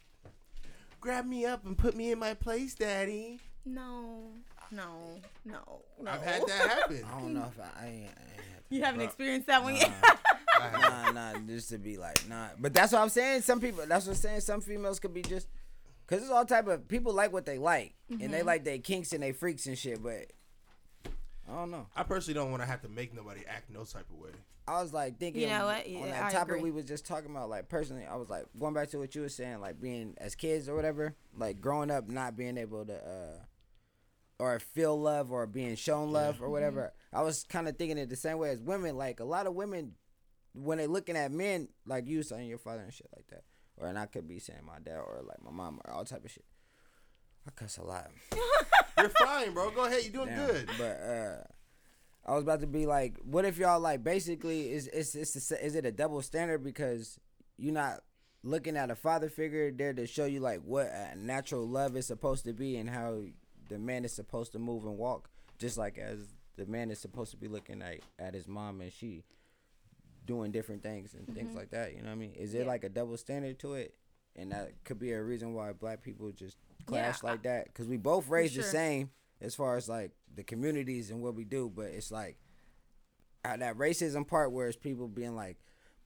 grab 1.01 1.27
me 1.27 1.45
up 1.47 1.65
and 1.67 1.77
put 1.77 1.97
me 1.97 2.11
in 2.13 2.19
my 2.19 2.35
place, 2.35 2.75
daddy. 2.75 3.41
No, 3.65 4.31
no, 4.71 5.21
no, 5.45 5.83
no. 6.01 6.11
I've 6.11 6.23
had 6.23 6.43
that 6.47 6.69
happen. 6.71 7.05
I 7.05 7.21
don't 7.21 7.35
know 7.35 7.51
if 7.53 7.61
I. 7.61 7.85
I, 7.85 7.87
ain't, 7.89 7.97
I 8.07 8.23
ain't 8.33 8.63
You 8.71 8.83
haven't 8.85 9.01
experienced 9.01 9.49
that 9.49 9.63
one 9.63 9.77
yet. 9.77 9.91
nah, 10.73 11.11
nah, 11.11 11.33
just 11.49 11.71
to 11.71 11.79
be 11.79 11.97
like, 11.97 12.29
nah. 12.29 12.49
But 12.61 12.73
that's 12.73 12.93
what 12.93 13.01
I'm 13.03 13.09
saying. 13.09 13.43
Some 13.43 13.61
people, 13.61 13.85
that's 13.87 14.07
what 14.07 14.13
I'm 14.13 14.19
saying. 14.19 14.41
Some 14.43 14.61
females 14.61 15.01
could 15.01 15.13
be 15.13 15.23
just, 15.23 15.49
cause 16.07 16.23
it's 16.23 16.31
all 16.31 16.45
type 16.45 16.69
of 16.69 16.87
people 16.87 17.13
like 17.13 17.33
what 17.33 17.45
they 17.45 17.59
like, 17.59 17.95
and 18.09 18.21
Mm-hmm. 18.21 18.31
they 18.33 18.43
like 18.45 18.63
their 18.65 18.79
kinks 18.79 19.13
and 19.13 19.21
they 19.23 19.33
freaks 19.33 19.67
and 19.67 19.77
shit. 19.77 20.01
But 20.01 20.33
I 21.49 21.55
don't 21.55 21.71
know. 21.71 21.87
I 21.95 22.03
personally 22.03 22.35
don't 22.35 22.51
want 22.51 22.63
to 22.63 22.67
have 22.67 22.83
to 22.83 22.89
make 22.89 23.15
nobody 23.15 23.43
act 23.49 23.71
no 23.71 23.85
type 23.85 24.07
of 24.11 24.19
way. 24.19 24.31
I 24.69 24.83
was 24.83 24.93
like 24.93 25.19
thinking, 25.19 25.43
You 25.43 25.49
know 25.49 25.67
what? 25.67 25.89
Yeah, 25.89 25.99
on 26.01 26.09
that 26.11 26.25
I 26.25 26.33
topic 26.33 26.57
agree. 26.57 26.71
we 26.71 26.71
was 26.73 26.85
just 26.85 27.07
talking 27.07 27.31
about. 27.31 27.49
Like 27.49 27.69
personally, 27.69 28.05
I 28.05 28.17
was 28.17 28.29
like 28.29 28.47
going 28.59 28.75
back 28.75 28.91
to 28.91 28.99
what 28.99 29.15
you 29.15 29.21
were 29.23 29.29
saying, 29.29 29.61
like 29.61 29.81
being 29.81 30.15
as 30.19 30.35
kids 30.35 30.69
or 30.69 30.75
whatever, 30.75 31.15
like 31.37 31.61
growing 31.61 31.91
up 31.91 32.09
not 32.09 32.37
being 32.37 32.59
able 32.59 32.85
to, 32.87 32.95
uh 32.95 33.39
or 34.39 34.59
feel 34.59 35.01
love 35.01 35.33
or 35.33 35.47
being 35.47 35.77
shown 35.77 36.13
love 36.13 36.43
or 36.43 36.51
whatever. 36.51 36.93
I 37.13 37.23
was 37.23 37.45
kind 37.45 37.69
of 37.69 37.77
thinking 37.77 37.97
it 37.97 38.11
the 38.11 38.17
same 38.17 38.39
way 38.39 38.51
as 38.51 38.61
women. 38.61 38.97
Like 38.99 39.21
a 39.21 39.25
lot 39.25 39.47
of 39.47 39.55
women, 39.55 39.93
when 40.53 40.79
they 40.79 40.87
looking 40.87 41.17
at 41.17 41.31
men, 41.33 41.69
like 41.87 42.07
you 42.07 42.23
saying 42.23 42.49
your 42.49 42.59
father 42.59 42.83
and 42.83 42.93
shit 42.93 43.09
like 43.17 43.27
that, 43.29 43.45
or 43.79 43.87
and 43.87 43.99
I 43.99 44.07
could 44.07 44.29
be 44.29 44.39
saying 44.39 44.61
my 44.67 44.79
dad 44.85 44.97
or 44.99 45.23
like 45.27 45.43
my 45.43 45.51
mom 45.51 45.81
or 45.85 45.93
all 45.93 46.05
type 46.05 46.25
of 46.25 46.31
shit. 46.31 46.45
I 47.47 47.51
cuss 47.55 47.79
a 47.79 47.83
lot. 47.85 48.11
You're 48.99 49.09
fine, 49.11 49.53
bro. 49.53 49.71
Go 49.71 49.85
ahead. 49.85 50.03
You're 50.05 50.13
doing 50.25 50.29
Damn. 50.37 50.47
good. 50.47 50.69
But 50.79 50.85
uh, 51.03 51.37
I 52.31 52.35
was 52.35 52.43
about 52.43 52.61
to 52.61 52.67
be 52.67 52.87
like, 52.87 53.17
what 53.23 53.45
if 53.45 53.59
y'all 53.59 53.79
like 53.81 54.03
basically 54.03 54.71
is 54.73 54.89
is 54.89 55.15
is 55.15 55.35
is 55.53 55.75
it 55.75 55.85
a 55.87 55.93
double 55.93 56.23
standard 56.23 56.65
because 56.65 57.19
you're 57.59 57.73
not 57.75 58.01
looking 58.43 58.77
at 58.77 58.91
a 58.91 58.95
father 58.95 59.29
figure 59.29 59.71
there 59.71 59.93
to 59.93 60.07
show 60.07 60.25
you 60.25 60.41
like 60.41 60.61
what 60.65 60.87
a 60.87 61.15
natural 61.17 61.67
love 61.67 61.97
is 61.97 62.07
supposed 62.07 62.45
to 62.45 62.53
be 62.53 62.77
and 62.77 62.89
how 62.89 63.23
the 63.69 63.79
man 63.79 64.05
is 64.05 64.13
supposed 64.13 64.53
to 64.53 64.59
move 64.59 64.85
and 64.85 64.97
walk, 64.97 65.29
just 65.59 65.77
like 65.77 65.99
as 65.99 66.19
the 66.57 66.67
man 66.67 66.91
is 66.91 66.99
supposed 66.99 67.31
to 67.33 67.37
be 67.37 67.49
looking 67.49 67.83
at 67.83 68.01
at 68.19 68.35
his 68.35 68.49
mom 68.49 68.81
and 68.81 68.93
she 68.93 69.23
doing 70.25 70.51
different 70.51 70.83
things 70.83 71.15
and 71.15 71.33
things 71.37 71.55
like 71.55 71.71
that. 71.71 71.93
You 71.93 71.99
know 71.99 72.07
what 72.09 72.13
I 72.13 72.17
mean? 72.17 72.33
Is 72.33 72.55
Yeah. 72.55 72.65
like 72.65 72.83
a 72.83 72.89
double 72.89 73.17
standard 73.17 73.59
to 73.61 73.75
it? 73.75 73.95
And 74.39 74.53
that 74.53 74.73
could 74.85 74.99
be 74.99 75.13
a 75.13 75.23
reason 75.23 75.55
why 75.55 75.73
black 75.73 76.03
people 76.03 76.31
just 76.33 76.57
clash 76.85 77.23
Yeah, 77.23 77.31
like 77.31 77.43
that 77.45 77.67
because 77.67 77.89
we 77.89 77.97
both 77.97 78.29
raised 78.29 78.57
the 78.57 78.63
same 78.63 79.11
as 79.41 79.55
far 79.55 79.77
as 79.77 79.89
like 79.89 80.13
the 80.35 80.45
communities 80.45 81.11
and 81.11 81.23
what 81.23 81.35
we 81.35 81.45
do, 81.45 81.71
but 81.75 81.87
it's 81.87 82.11
like 82.11 82.37
uh, 83.45 83.57
that 83.57 83.77
racism 83.77 84.27
part 84.27 84.53
where 84.53 84.69
it's 84.69 84.77
people 84.77 85.09
being 85.09 85.35
like, 85.37 85.57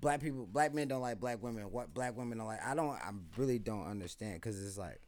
black 0.00 0.20
people, 0.20 0.46
black 0.46 0.74
men 0.74 0.88
don't 0.88 1.00
like 1.00 1.20
black 1.20 1.42
women. 1.42 1.64
What 1.64 1.92
black 1.94 2.16
women 2.16 2.38
don't 2.38 2.46
like? 2.46 2.64
I 2.64 2.74
don't. 2.74 2.90
I 2.90 3.10
really 3.36 3.58
don't 3.58 3.86
understand 3.86 4.34
because 4.34 4.64
it's 4.64 4.78
like 4.78 5.00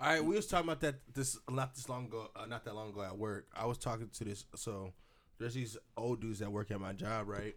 All 0.00 0.08
right, 0.08 0.24
we 0.24 0.34
was 0.36 0.46
talking 0.46 0.66
about 0.68 0.80
that 0.80 0.96
this 1.14 1.38
not 1.50 1.74
this 1.74 1.88
long 1.88 2.06
ago, 2.06 2.30
uh, 2.36 2.46
not 2.46 2.64
that 2.64 2.74
long 2.74 2.90
ago 2.90 3.02
at 3.02 3.16
work. 3.16 3.46
I 3.54 3.66
was 3.66 3.78
talking 3.78 4.08
to 4.08 4.24
this. 4.24 4.44
So 4.56 4.92
there's 5.38 5.54
these 5.54 5.76
old 5.96 6.20
dudes 6.20 6.40
that 6.40 6.50
work 6.50 6.70
at 6.70 6.80
my 6.80 6.92
job, 6.92 7.28
right? 7.28 7.54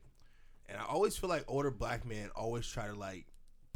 And 0.68 0.78
I 0.80 0.86
always 0.86 1.16
feel 1.16 1.30
like 1.30 1.43
older 1.47 1.72
black 1.72 2.05
men 2.05 2.30
always 2.36 2.68
try 2.68 2.88
to 2.88 2.95
like 2.95 3.26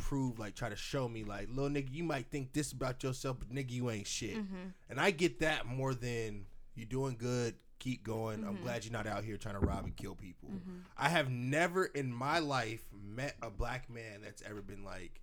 prove, 0.09 0.39
like 0.39 0.55
try 0.55 0.69
to 0.69 0.75
show 0.75 1.07
me, 1.07 1.23
like, 1.23 1.49
little 1.53 1.69
nigga, 1.69 1.93
you 1.93 2.03
might 2.03 2.31
think 2.31 2.51
this 2.51 2.71
about 2.71 3.03
yourself, 3.03 3.37
but 3.37 3.53
nigga, 3.53 3.69
you 3.69 3.91
ain't 3.91 4.07
shit. 4.07 4.37
Mm-hmm. 4.37 4.69
And 4.89 4.99
I 4.99 5.11
get 5.11 5.39
that 5.41 5.67
more 5.67 5.93
than 5.93 6.47
you 6.73 6.85
doing 6.85 7.15
good. 7.15 7.53
Keep 7.77 8.03
going. 8.03 8.43
I'm 8.43 8.55
mm-hmm. 8.55 8.63
glad 8.63 8.83
you're 8.83 8.91
not 8.91 9.05
out 9.05 9.23
here 9.23 9.37
trying 9.37 9.53
to 9.53 9.65
rob 9.65 9.85
and 9.85 9.95
kill 9.95 10.15
people. 10.15 10.49
Mm-hmm. 10.49 10.79
I 10.97 11.09
have 11.09 11.29
never 11.29 11.85
in 11.85 12.11
my 12.11 12.39
life 12.39 12.81
met 12.91 13.35
a 13.43 13.51
black 13.51 13.87
man 13.87 14.21
that's 14.23 14.41
ever 14.41 14.63
been 14.63 14.83
like, 14.83 15.21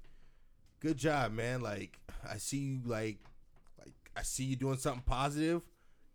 good 0.78 0.96
job, 0.96 1.32
man. 1.32 1.60
Like 1.60 1.98
I 2.28 2.38
see 2.38 2.58
you 2.58 2.80
like 2.86 3.18
like 3.78 3.94
I 4.16 4.22
see 4.22 4.44
you 4.44 4.56
doing 4.56 4.78
something 4.78 5.02
positive. 5.04 5.62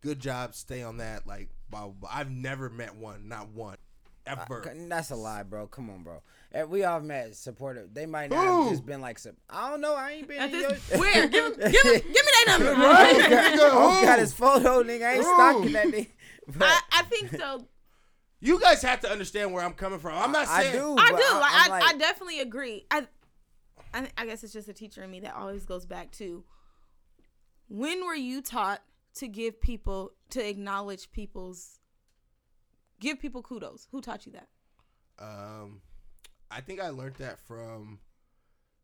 Good 0.02 0.20
job. 0.20 0.56
Stay 0.56 0.82
on 0.82 0.98
that. 0.98 1.28
Like 1.28 1.50
blah, 1.70 1.82
blah, 1.82 1.90
blah. 1.90 2.10
I've 2.12 2.32
never 2.32 2.70
met 2.70 2.96
one, 2.96 3.28
not 3.28 3.50
one, 3.50 3.78
ever. 4.26 4.70
I- 4.70 4.88
that's 4.90 5.12
a 5.12 5.16
lie, 5.16 5.44
bro. 5.44 5.68
Come 5.68 5.90
on, 5.90 6.04
bro. 6.04 6.22
We 6.68 6.84
all 6.84 7.00
met 7.00 7.36
supportive. 7.36 7.94
They 7.94 8.06
might 8.06 8.30
not 8.30 8.46
Who? 8.46 8.64
have 8.64 8.72
just 8.72 8.86
been 8.86 9.00
like, 9.02 9.20
sup- 9.20 9.36
I 9.50 9.70
don't 9.70 9.80
know. 9.82 9.96
I 9.96 10.12
ain't 10.12 10.28
been. 10.28 10.40
At 10.40 10.52
in 10.54 10.60
this, 10.60 10.90
your- 10.90 11.00
where? 11.00 11.28
Give, 11.28 11.46
him- 11.46 11.72
give, 11.72 11.82
him- 11.82 11.94
give 11.94 12.04
me 12.04 12.12
that 12.14 12.46
number. 12.50 12.72
Right? 12.82 13.16
I 13.16 13.52
Nigga, 13.56 13.60
oh, 13.72 14.02
got 14.04 14.16
who? 14.16 14.22
his 14.22 14.34
photo, 14.34 14.84
nigga. 14.84 15.04
I 15.06 15.14
ain't 15.14 15.24
Who? 15.24 15.34
stalking 15.34 15.72
that 15.74 15.88
nigga. 15.88 16.08
But 16.48 16.68
I, 16.68 16.80
I 16.94 17.02
think 17.04 17.36
so. 17.36 17.66
You 18.42 18.60
guys 18.60 18.82
have 18.82 19.00
to 19.02 19.10
understand 19.12 19.54
where 19.54 19.64
I'm 19.64 19.74
coming 19.74 20.00
from. 20.00 20.18
I'm 20.22 20.32
not 20.32 20.48
I 20.48 20.64
saying 20.64 20.74
do. 20.76 20.96
I 20.98 21.10
do. 21.10 21.16
I'm 21.16 21.44
I, 21.44 21.68
like- 21.70 21.84
I 21.84 21.98
definitely 21.98 22.40
agree. 22.42 22.86
I, 22.92 23.08
I, 23.94 24.08
I 24.18 24.26
guess 24.26 24.44
it's 24.44 24.52
just 24.52 24.68
a 24.68 24.74
teacher 24.74 25.04
in 25.04 25.12
me 25.12 25.20
that 25.22 25.36
always 25.36 25.64
goes 25.66 25.86
back 25.86 26.12
to 26.14 26.44
when 27.68 28.06
were 28.06 28.16
you 28.16 28.42
taught 28.42 28.82
to 29.16 29.28
give 29.28 29.62
people 29.62 30.12
to 30.32 30.46
acknowledge 30.48 31.12
people's 31.12 31.80
give 33.02 33.20
people 33.20 33.42
kudos? 33.42 33.88
Who 33.92 34.00
taught 34.00 34.26
you 34.26 34.32
that? 34.32 34.48
Um, 35.20 35.82
I 36.50 36.62
think 36.62 36.80
I 36.80 36.90
learned 36.90 37.16
that 37.16 37.40
from 37.40 38.00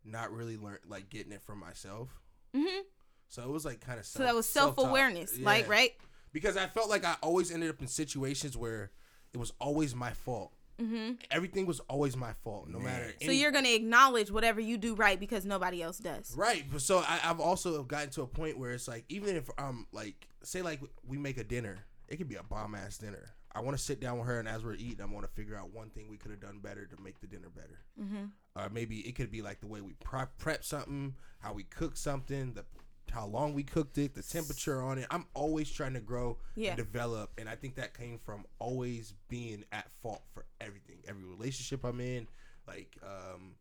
not 0.03 0.31
really 0.33 0.57
learn 0.57 0.79
like 0.87 1.09
getting 1.09 1.31
it 1.31 1.41
from 1.41 1.59
myself. 1.59 2.09
Mm-hmm. 2.55 2.81
So 3.29 3.43
it 3.43 3.49
was 3.49 3.63
like 3.63 3.79
kind 3.79 3.99
of 3.99 4.05
So 4.05 4.23
that 4.23 4.35
was 4.35 4.47
self 4.47 4.77
awareness, 4.77 5.37
like 5.39 5.69
right? 5.69 5.93
because 6.33 6.57
I 6.57 6.67
felt 6.67 6.89
like 6.89 7.05
I 7.05 7.15
always 7.21 7.51
ended 7.51 7.69
up 7.69 7.81
in 7.81 7.87
situations 7.87 8.57
where 8.57 8.91
it 9.33 9.37
was 9.37 9.53
always 9.59 9.95
my 9.95 10.11
fault. 10.11 10.53
Mm-hmm. 10.79 11.13
Everything 11.31 11.65
was 11.65 11.79
always 11.89 12.15
my 12.15 12.33
fault, 12.43 12.69
no 12.69 12.79
matter. 12.79 13.11
So 13.23 13.31
you're 13.31 13.51
gonna 13.51 13.69
acknowledge 13.69 14.29
whatever 14.31 14.61
you 14.61 14.77
do 14.77 14.95
right 14.95 15.19
because 15.19 15.45
nobody 15.45 15.81
else 15.81 15.97
does. 15.97 16.33
right. 16.37 16.63
but 16.71 16.81
So 16.81 16.99
I, 16.99 17.19
I've 17.23 17.39
also 17.39 17.83
gotten 17.83 18.11
to 18.11 18.21
a 18.21 18.27
point 18.27 18.59
where 18.59 18.71
it's 18.71 18.87
like, 18.87 19.05
even 19.09 19.35
if 19.35 19.49
I'm 19.57 19.87
like, 19.91 20.27
say 20.43 20.61
like 20.61 20.79
we 21.05 21.17
make 21.17 21.37
a 21.37 21.43
dinner, 21.43 21.79
it 22.07 22.17
could 22.17 22.29
be 22.29 22.35
a 22.35 22.43
bomb 22.43 22.75
ass 22.75 22.97
dinner. 22.97 23.33
I 23.53 23.61
want 23.61 23.77
to 23.77 23.83
sit 23.83 23.99
down 23.99 24.19
with 24.19 24.27
her, 24.27 24.39
and 24.39 24.47
as 24.47 24.63
we're 24.63 24.75
eating, 24.75 25.01
I 25.01 25.05
want 25.05 25.25
to 25.25 25.31
figure 25.31 25.55
out 25.55 25.73
one 25.73 25.89
thing 25.89 26.07
we 26.09 26.17
could 26.17 26.31
have 26.31 26.39
done 26.41 26.59
better 26.59 26.85
to 26.85 27.01
make 27.01 27.19
the 27.21 27.27
dinner 27.27 27.49
better. 27.49 27.79
Mm-hmm. 28.01 28.25
Or 28.55 28.69
maybe 28.69 28.97
it 28.99 29.15
could 29.15 29.31
be 29.31 29.41
like 29.41 29.61
the 29.61 29.67
way 29.67 29.81
we 29.81 29.93
prep, 29.93 30.37
prep 30.37 30.63
something, 30.63 31.15
how 31.39 31.53
we 31.53 31.63
cook 31.63 31.97
something, 31.97 32.53
the 32.53 32.65
how 33.11 33.25
long 33.25 33.53
we 33.53 33.63
cooked 33.63 33.97
it, 33.97 34.13
the 34.15 34.21
temperature 34.21 34.81
on 34.81 34.97
it. 34.97 35.07
I'm 35.09 35.25
always 35.33 35.71
trying 35.71 35.93
to 35.93 36.01
grow 36.01 36.37
Yeah. 36.55 36.69
and 36.71 36.77
develop, 36.77 37.31
and 37.37 37.47
I 37.47 37.55
think 37.55 37.75
that 37.75 37.97
came 37.97 38.19
from 38.19 38.45
always 38.59 39.13
being 39.29 39.63
at 39.71 39.87
fault 40.03 40.23
for 40.33 40.45
everything, 40.59 40.97
every 41.07 41.23
relationship 41.23 41.85
I'm 41.85 42.01
in, 42.01 42.27
like 42.67 42.97
um, 43.01 43.55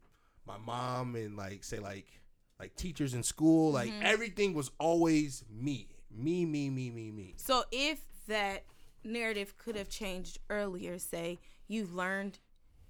my 0.47 0.59
mom 0.59 1.15
and 1.15 1.37
like 1.37 1.63
say 1.63 1.79
like 1.79 2.09
like 2.59 2.75
teachers 2.75 3.15
in 3.15 3.23
school, 3.23 3.71
like 3.73 3.91
Mm-hmm. 3.91 4.03
everything 4.07 4.53
was 4.53 4.73
always 4.81 5.45
me, 5.49 5.89
me, 6.11 6.45
me, 6.45 6.69
me, 6.69 6.91
me, 6.91 7.13
me. 7.13 7.35
So 7.37 7.63
if 7.71 8.01
that 8.27 8.65
narrative 9.07 9.57
could 9.57 9.77
have 9.77 9.89
changed 9.89 10.39
earlier, 10.51 10.99
say 10.99 11.39
you've 11.69 11.95
learned 11.95 12.39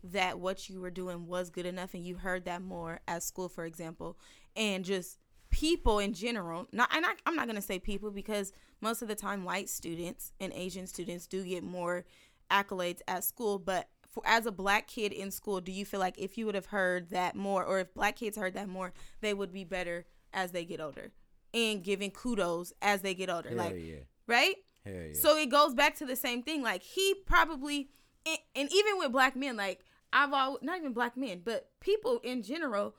that 0.03 0.39
what 0.39 0.69
you 0.69 0.81
were 0.81 0.91
doing 0.91 1.27
was 1.27 1.51
good 1.51 1.67
enough 1.67 1.95
and 1.95 2.05
you 2.05 2.17
heard 2.17 2.45
that 2.45 2.62
more 2.62 3.01
at 3.09 3.23
school, 3.23 3.49
for 3.49 3.64
example, 3.64 4.17
and 4.55 4.85
just 4.85 5.19
people 5.51 5.99
in 5.99 6.12
general, 6.12 6.67
not 6.73 6.89
and 6.95 7.05
I, 7.07 7.12
I'm 7.25 7.37
not 7.37 7.47
gonna 7.47 7.62
say 7.62 7.79
people 7.79 8.11
because 8.11 8.53
most 8.81 9.03
of 9.03 9.09
the 9.09 9.14
time 9.14 9.45
white 9.45 9.69
students 9.69 10.33
and 10.41 10.53
Asian 10.53 10.87
students 10.87 11.27
do 11.27 11.45
get 11.45 11.62
more 11.64 12.05
accolades 12.51 13.01
at 13.09 13.25
school, 13.25 13.59
but 13.59 13.89
for, 14.07 14.23
as 14.27 14.47
a 14.47 14.53
black 14.53 14.87
kid 14.87 15.12
in 15.12 15.31
school, 15.31 15.61
do 15.61 15.73
you 15.73 15.85
feel 15.85 16.01
like 16.01 16.19
if 16.19 16.39
you 16.39 16.47
would 16.47 16.55
have 16.55 16.67
heard 16.67 17.11
that 17.11 17.37
more, 17.37 17.64
or 17.64 17.81
if 17.81 17.95
black 17.95 18.17
kids 18.17 18.37
heard 18.37 18.55
that 18.55 18.69
more, 18.69 18.93
they 19.21 19.35
would 19.35 19.53
be 19.53 19.64
better 19.64 20.05
as 20.33 20.53
they 20.53 20.64
get 20.64 20.81
older 20.81 21.12
and 21.55 21.83
giving 21.83 22.11
kudos 22.11 22.73
as 22.83 23.03
they 23.03 23.14
get 23.14 23.31
older? 23.31 23.51
Like, 23.51 23.77
yeah. 23.79 23.97
right? 24.27 24.57
Yeah. 24.87 25.12
So 25.14 25.37
it 25.37 25.51
goes 25.51 25.74
back 25.74 25.97
to 25.97 26.07
the 26.07 26.16
same 26.16 26.43
thing. 26.43 26.62
Like 26.62 26.82
he 26.82 27.14
probably, 27.26 27.89
and, 28.24 28.39
and 28.55 28.72
even 28.72 28.99
with 28.99 29.12
black 29.12 29.37
men, 29.37 29.57
like 29.57 29.80
I've 30.12 30.32
always 30.32 30.62
not 30.62 30.78
even 30.78 30.93
black 30.93 31.16
men, 31.16 31.43
but 31.45 31.68
people 31.80 32.20
in 32.22 32.43
general 32.43 32.95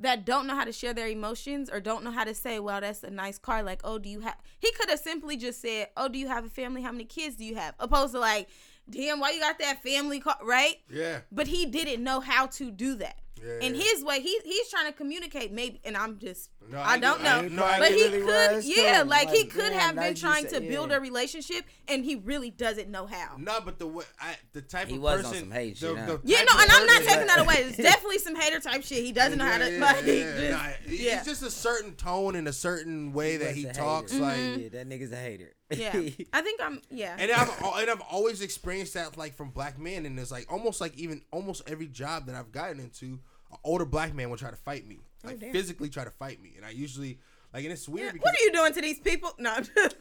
that 0.00 0.26
don't 0.26 0.46
know 0.46 0.54
how 0.56 0.64
to 0.64 0.72
share 0.72 0.92
their 0.92 1.06
emotions 1.08 1.70
or 1.70 1.80
don't 1.80 2.02
know 2.02 2.10
how 2.10 2.24
to 2.24 2.34
say, 2.34 2.58
"Well, 2.58 2.80
that's 2.80 3.02
a 3.04 3.10
nice 3.10 3.38
car." 3.38 3.62
Like, 3.62 3.80
"Oh, 3.84 3.98
do 3.98 4.08
you 4.08 4.20
have?" 4.20 4.36
He 4.58 4.72
could 4.72 4.90
have 4.90 4.98
simply 4.98 5.36
just 5.36 5.60
said, 5.60 5.88
"Oh, 5.96 6.08
do 6.08 6.18
you 6.18 6.28
have 6.28 6.44
a 6.44 6.50
family? 6.50 6.82
How 6.82 6.92
many 6.92 7.04
kids 7.04 7.36
do 7.36 7.44
you 7.44 7.54
have?" 7.54 7.74
Opposed 7.78 8.12
to 8.14 8.18
like, 8.18 8.48
"Damn, 8.90 9.20
why 9.20 9.30
you 9.30 9.40
got 9.40 9.58
that 9.60 9.82
family 9.82 10.18
car?" 10.20 10.36
Right? 10.42 10.76
Yeah, 10.90 11.20
But 11.30 11.46
he 11.46 11.66
didn't 11.66 12.02
know 12.02 12.20
how 12.20 12.46
to 12.46 12.70
do 12.70 12.96
that. 12.96 13.20
Yeah. 13.44 13.66
In 13.66 13.74
his 13.74 14.04
way, 14.04 14.20
he 14.20 14.38
he's 14.44 14.68
trying 14.70 14.86
to 14.86 14.92
communicate. 14.92 15.52
Maybe, 15.52 15.80
and 15.84 15.96
I'm 15.96 16.18
just 16.18 16.50
No, 16.70 16.78
I, 16.78 16.92
I 16.92 16.98
don't 16.98 17.22
know. 17.22 17.38
I- 17.38 17.48
no, 17.48 17.74
but 17.78 17.90
he. 17.90 18.02
Really 18.08 18.20
could, 18.22 18.64
yeah, 18.64 19.02
too. 19.02 19.08
like, 19.08 19.30
he 19.30 19.44
could 19.44 19.70
damn, 19.70 19.80
have 19.80 19.94
been 19.96 20.14
trying 20.14 20.48
say- 20.48 20.60
to 20.60 20.68
build 20.68 20.90
yeah. 20.90 20.96
a 20.96 21.00
relationship, 21.00 21.64
and 21.88 22.04
he 22.04 22.16
really 22.16 22.50
doesn't 22.50 22.88
know 22.88 23.06
how. 23.06 23.36
no, 23.38 23.60
but 23.64 23.78
the 23.78 23.86
way 23.86 24.04
I, 24.20 24.36
the 24.52 24.62
type 24.62 24.88
He 24.88 24.96
of 24.96 25.02
was 25.02 25.24
on 25.24 25.30
person, 25.32 25.40
some 25.48 25.50
hate 25.50 25.78
the, 25.80 25.86
shit, 25.88 25.98
huh? 25.98 26.06
the 26.06 26.20
Yeah, 26.24 26.42
no, 26.44 26.60
and 26.60 26.70
I'm 26.70 26.86
not 26.86 27.02
taking 27.02 27.26
that 27.26 27.40
away. 27.40 27.54
It's 27.58 27.76
definitely 27.90 28.18
some 28.18 28.36
hater 28.36 28.60
type 28.60 28.82
shit. 28.84 29.04
He 29.04 29.12
doesn't 29.12 29.38
know 29.38 29.44
how 29.46 29.58
to 29.58 29.72
Yeah, 29.72 29.80
like. 29.80 30.06
yeah, 30.06 30.12
just- 30.36 30.50
nah, 30.50 30.62
yeah. 30.88 31.16
It's 31.16 31.26
just 31.26 31.42
a 31.42 31.50
certain 31.50 31.94
tone 31.94 32.36
and 32.36 32.46
a 32.48 32.52
certain 32.52 33.12
way 33.12 33.38
that 33.38 33.54
he 33.54 33.64
talks. 33.64 34.12
hater. 34.12 34.24
Like, 34.24 34.36
mm-hmm. 34.36 34.60
yeah, 34.60 34.68
that 34.70 34.88
nigga's 34.88 35.12
a 35.12 35.16
hater. 35.16 35.52
yeah, 35.70 35.90
I 36.32 36.42
think 36.42 36.60
I'm. 36.62 36.80
Yeah, 36.90 37.16
and 37.18 37.30
I've 37.32 37.48
and 37.78 37.90
I've 37.90 38.02
always 38.10 38.42
experienced 38.42 38.94
that 38.94 39.16
like 39.16 39.34
from 39.34 39.50
black 39.50 39.78
men, 39.78 40.04
and 40.06 40.18
it's 40.18 40.30
like 40.30 40.52
almost 40.52 40.80
like 40.80 40.96
even 40.98 41.22
almost 41.32 41.62
every 41.66 41.86
job 41.88 42.26
that 42.26 42.34
I've 42.34 42.52
gotten 42.52 42.78
into, 42.78 43.20
an 43.52 43.58
older 43.64 43.84
black 43.84 44.14
man 44.14 44.30
will 44.30 44.36
try 44.36 44.50
to 44.50 44.56
fight 44.56 44.86
me, 44.86 44.98
oh, 45.24 45.28
like 45.28 45.40
damn. 45.40 45.52
physically 45.52 45.88
try 45.88 46.04
to 46.04 46.10
fight 46.10 46.42
me, 46.42 46.54
and 46.56 46.64
I 46.64 46.70
usually 46.70 47.18
like, 47.52 47.64
and 47.64 47.72
it's 47.72 47.88
weird 47.88 48.06
Yeah, 48.06 48.12
because 48.12 48.24
What 48.24 48.34
are 48.34 48.44
you 48.44 48.52
doing 48.52 48.72
to 48.72 48.80
these 48.80 48.98
people? 48.98 49.32
No, 49.38 49.52
I'm 49.52 49.64
just- 49.64 49.96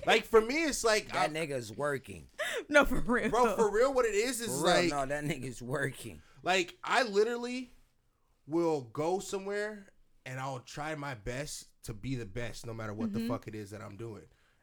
like 0.06 0.24
for 0.24 0.40
me, 0.40 0.64
it's 0.64 0.82
like, 0.82 1.14
I, 1.14 1.28
that 1.28 1.32
nigga's 1.32 1.72
working. 1.72 2.26
no, 2.68 2.84
for 2.84 3.00
real, 3.00 3.30
bro, 3.30 3.54
for 3.54 3.70
real, 3.70 3.94
what 3.94 4.06
it 4.06 4.14
is 4.14 4.40
is 4.40 4.48
For 4.48 4.66
real, 4.66 4.74
like, 4.74 4.90
no, 4.90 5.06
that 5.06 5.24
nigga's 5.24 5.62
working. 5.62 6.20
like 6.42 6.76
I 6.82 7.04
literally 7.04 7.72
will 8.46 8.82
go 8.92 9.20
somewhere 9.20 9.86
and 10.26 10.40
I'll 10.40 10.60
try 10.60 10.94
my 10.94 11.14
best 11.14 11.66
to 11.84 11.94
be 11.94 12.14
the 12.16 12.26
best, 12.26 12.66
no 12.66 12.74
matter 12.74 12.92
what 12.92 13.12
the 13.12 13.20
mm-hmm. 13.20 13.28
fuck 13.28 13.46
it 13.48 13.54
is 13.54 13.70
that 13.70 13.80
I'm 13.80 13.96
doing. 13.96 14.22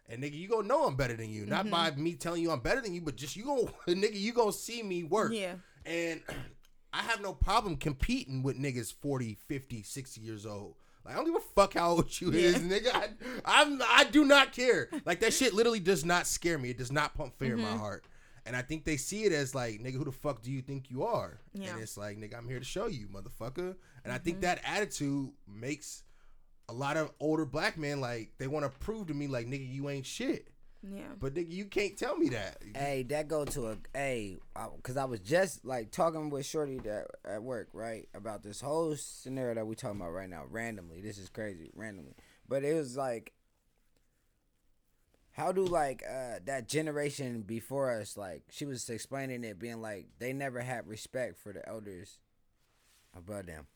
And 0.10 0.24
nigga, 0.24 0.38
you 0.38 0.48
gonna 0.48 0.68
know 0.68 0.86
I'm 0.86 0.96
better 0.96 1.16
than 1.16 1.30
you, 1.30 1.46
not 1.46 1.66
mm-hmm. 1.66 1.72
by 1.72 1.92
me 1.92 2.16
telling 2.16 2.42
you 2.42 2.52
I'm 2.52 2.60
better 2.60 2.82
than 2.82 2.94
you, 2.94 3.02
but 3.02 3.16
just 3.16 3.36
you 3.36 3.46
gonna 3.46 3.62
nigga, 3.88 4.20
you 4.20 4.34
gonna 4.34 4.54
see 4.54 4.84
me 4.84 5.04
work. 5.04 5.32
Yeah. 5.34 5.56
And 5.86 6.22
I 6.98 7.04
have 7.04 7.22
no 7.22 7.34
problem 7.34 7.78
competing 7.78 8.44
with 8.44 8.58
niggas 8.58 8.94
40, 8.94 9.36
50, 9.48 9.84
60 9.84 10.22
years 10.22 10.46
old. 10.46 10.76
Like 11.06 11.14
I 11.14 11.18
don't 11.18 11.26
give 11.26 11.36
a 11.36 11.54
fuck 11.56 11.74
how 11.76 11.92
old 11.92 12.20
you 12.22 12.32
is, 12.32 12.56
nigga. 12.58 12.94
I, 12.94 13.08
I'm 13.46 13.82
I 13.88 14.04
do 14.06 14.26
not 14.26 14.52
care. 14.54 14.90
Like 15.06 15.20
that 15.22 15.34
shit 15.34 15.54
literally 15.54 15.80
does 15.80 16.04
not 16.04 16.28
scare 16.28 16.58
me. 16.58 16.70
It 16.72 16.78
does 16.78 16.92
not 16.92 17.14
pump 17.14 17.38
fear 17.38 17.54
in 17.54 17.60
Mm-hmm. 17.60 17.72
my 17.72 17.78
heart. 17.78 18.06
And 18.46 18.56
I 18.56 18.62
think 18.62 18.86
they 18.86 18.96
see 18.98 19.26
it 19.26 19.34
as 19.34 19.54
like, 19.54 19.82
nigga, 19.82 19.96
who 19.96 20.06
the 20.06 20.12
fuck 20.12 20.42
do 20.42 20.50
you 20.52 20.62
think 20.62 20.90
you 20.90 21.04
are? 21.04 21.38
Yeah. 21.54 21.72
And 21.74 21.82
it's 21.82 21.98
like, 21.98 22.18
nigga, 22.18 22.38
I'm 22.38 22.48
here 22.48 22.60
to 22.60 22.66
show 22.66 22.88
you, 22.88 23.08
motherfucker. 23.08 23.76
And 24.04 24.12
I 24.12 24.16
Mm-hmm. 24.16 24.24
think 24.24 24.42
that 24.42 24.62
attitude 24.66 25.32
makes 25.48 26.04
a 26.70 26.74
lot 26.74 26.98
of 26.98 27.12
older 27.20 27.46
black 27.46 27.78
men 27.78 28.02
like 28.02 28.32
they 28.38 28.48
want 28.48 28.64
to 28.66 28.70
prove 28.80 29.08
to 29.08 29.14
me 29.14 29.28
like, 29.28 29.48
nigga, 29.48 29.70
you 29.74 29.90
ain't 29.90 30.06
shit. 30.06 30.48
Yeah, 30.84 31.08
But 31.20 31.34
nigga, 31.34 31.52
you 31.52 31.66
can't 31.66 31.98
tell 31.98 32.16
me 32.16 32.30
that. 32.30 32.62
Hey, 32.76 33.04
that 33.10 33.28
go 33.28 33.46
to 33.46 33.70
a 33.70 33.78
hey, 33.94 34.38
because 34.76 34.96
I 34.98 35.06
was 35.06 35.20
just 35.20 35.66
like 35.66 35.92
talking 35.92 36.30
with 36.30 36.46
Shorty 36.46 36.78
that 36.80 37.08
at 37.26 37.42
work, 37.44 37.70
right, 37.74 38.08
about 38.14 38.44
this 38.44 38.62
whole 38.62 38.96
scenario 38.96 39.56
that 39.56 39.66
we 39.68 39.76
talking 39.76 40.00
about 40.00 40.12
right 40.14 40.30
now, 40.30 40.44
randomly. 40.50 41.02
This 41.02 41.18
is 41.18 41.30
crazy, 41.30 41.72
randomly, 41.76 42.14
but 42.48 42.64
it 42.64 42.74
was 42.76 42.96
like, 42.96 43.34
how 45.32 45.52
do 45.52 45.66
like 45.66 46.04
uh 46.10 46.40
that 46.46 46.68
generation 46.68 47.42
before 47.42 47.92
us, 47.92 48.18
like 48.18 48.44
she 48.50 48.66
was 48.66 48.88
explaining 48.90 49.44
it, 49.44 49.60
being 49.60 49.82
like 49.82 50.08
they 50.20 50.34
never 50.34 50.62
had 50.62 50.88
respect 50.88 51.38
for 51.38 51.54
the 51.54 51.68
elders 51.68 52.20
above 53.16 53.46
them. 53.48 53.68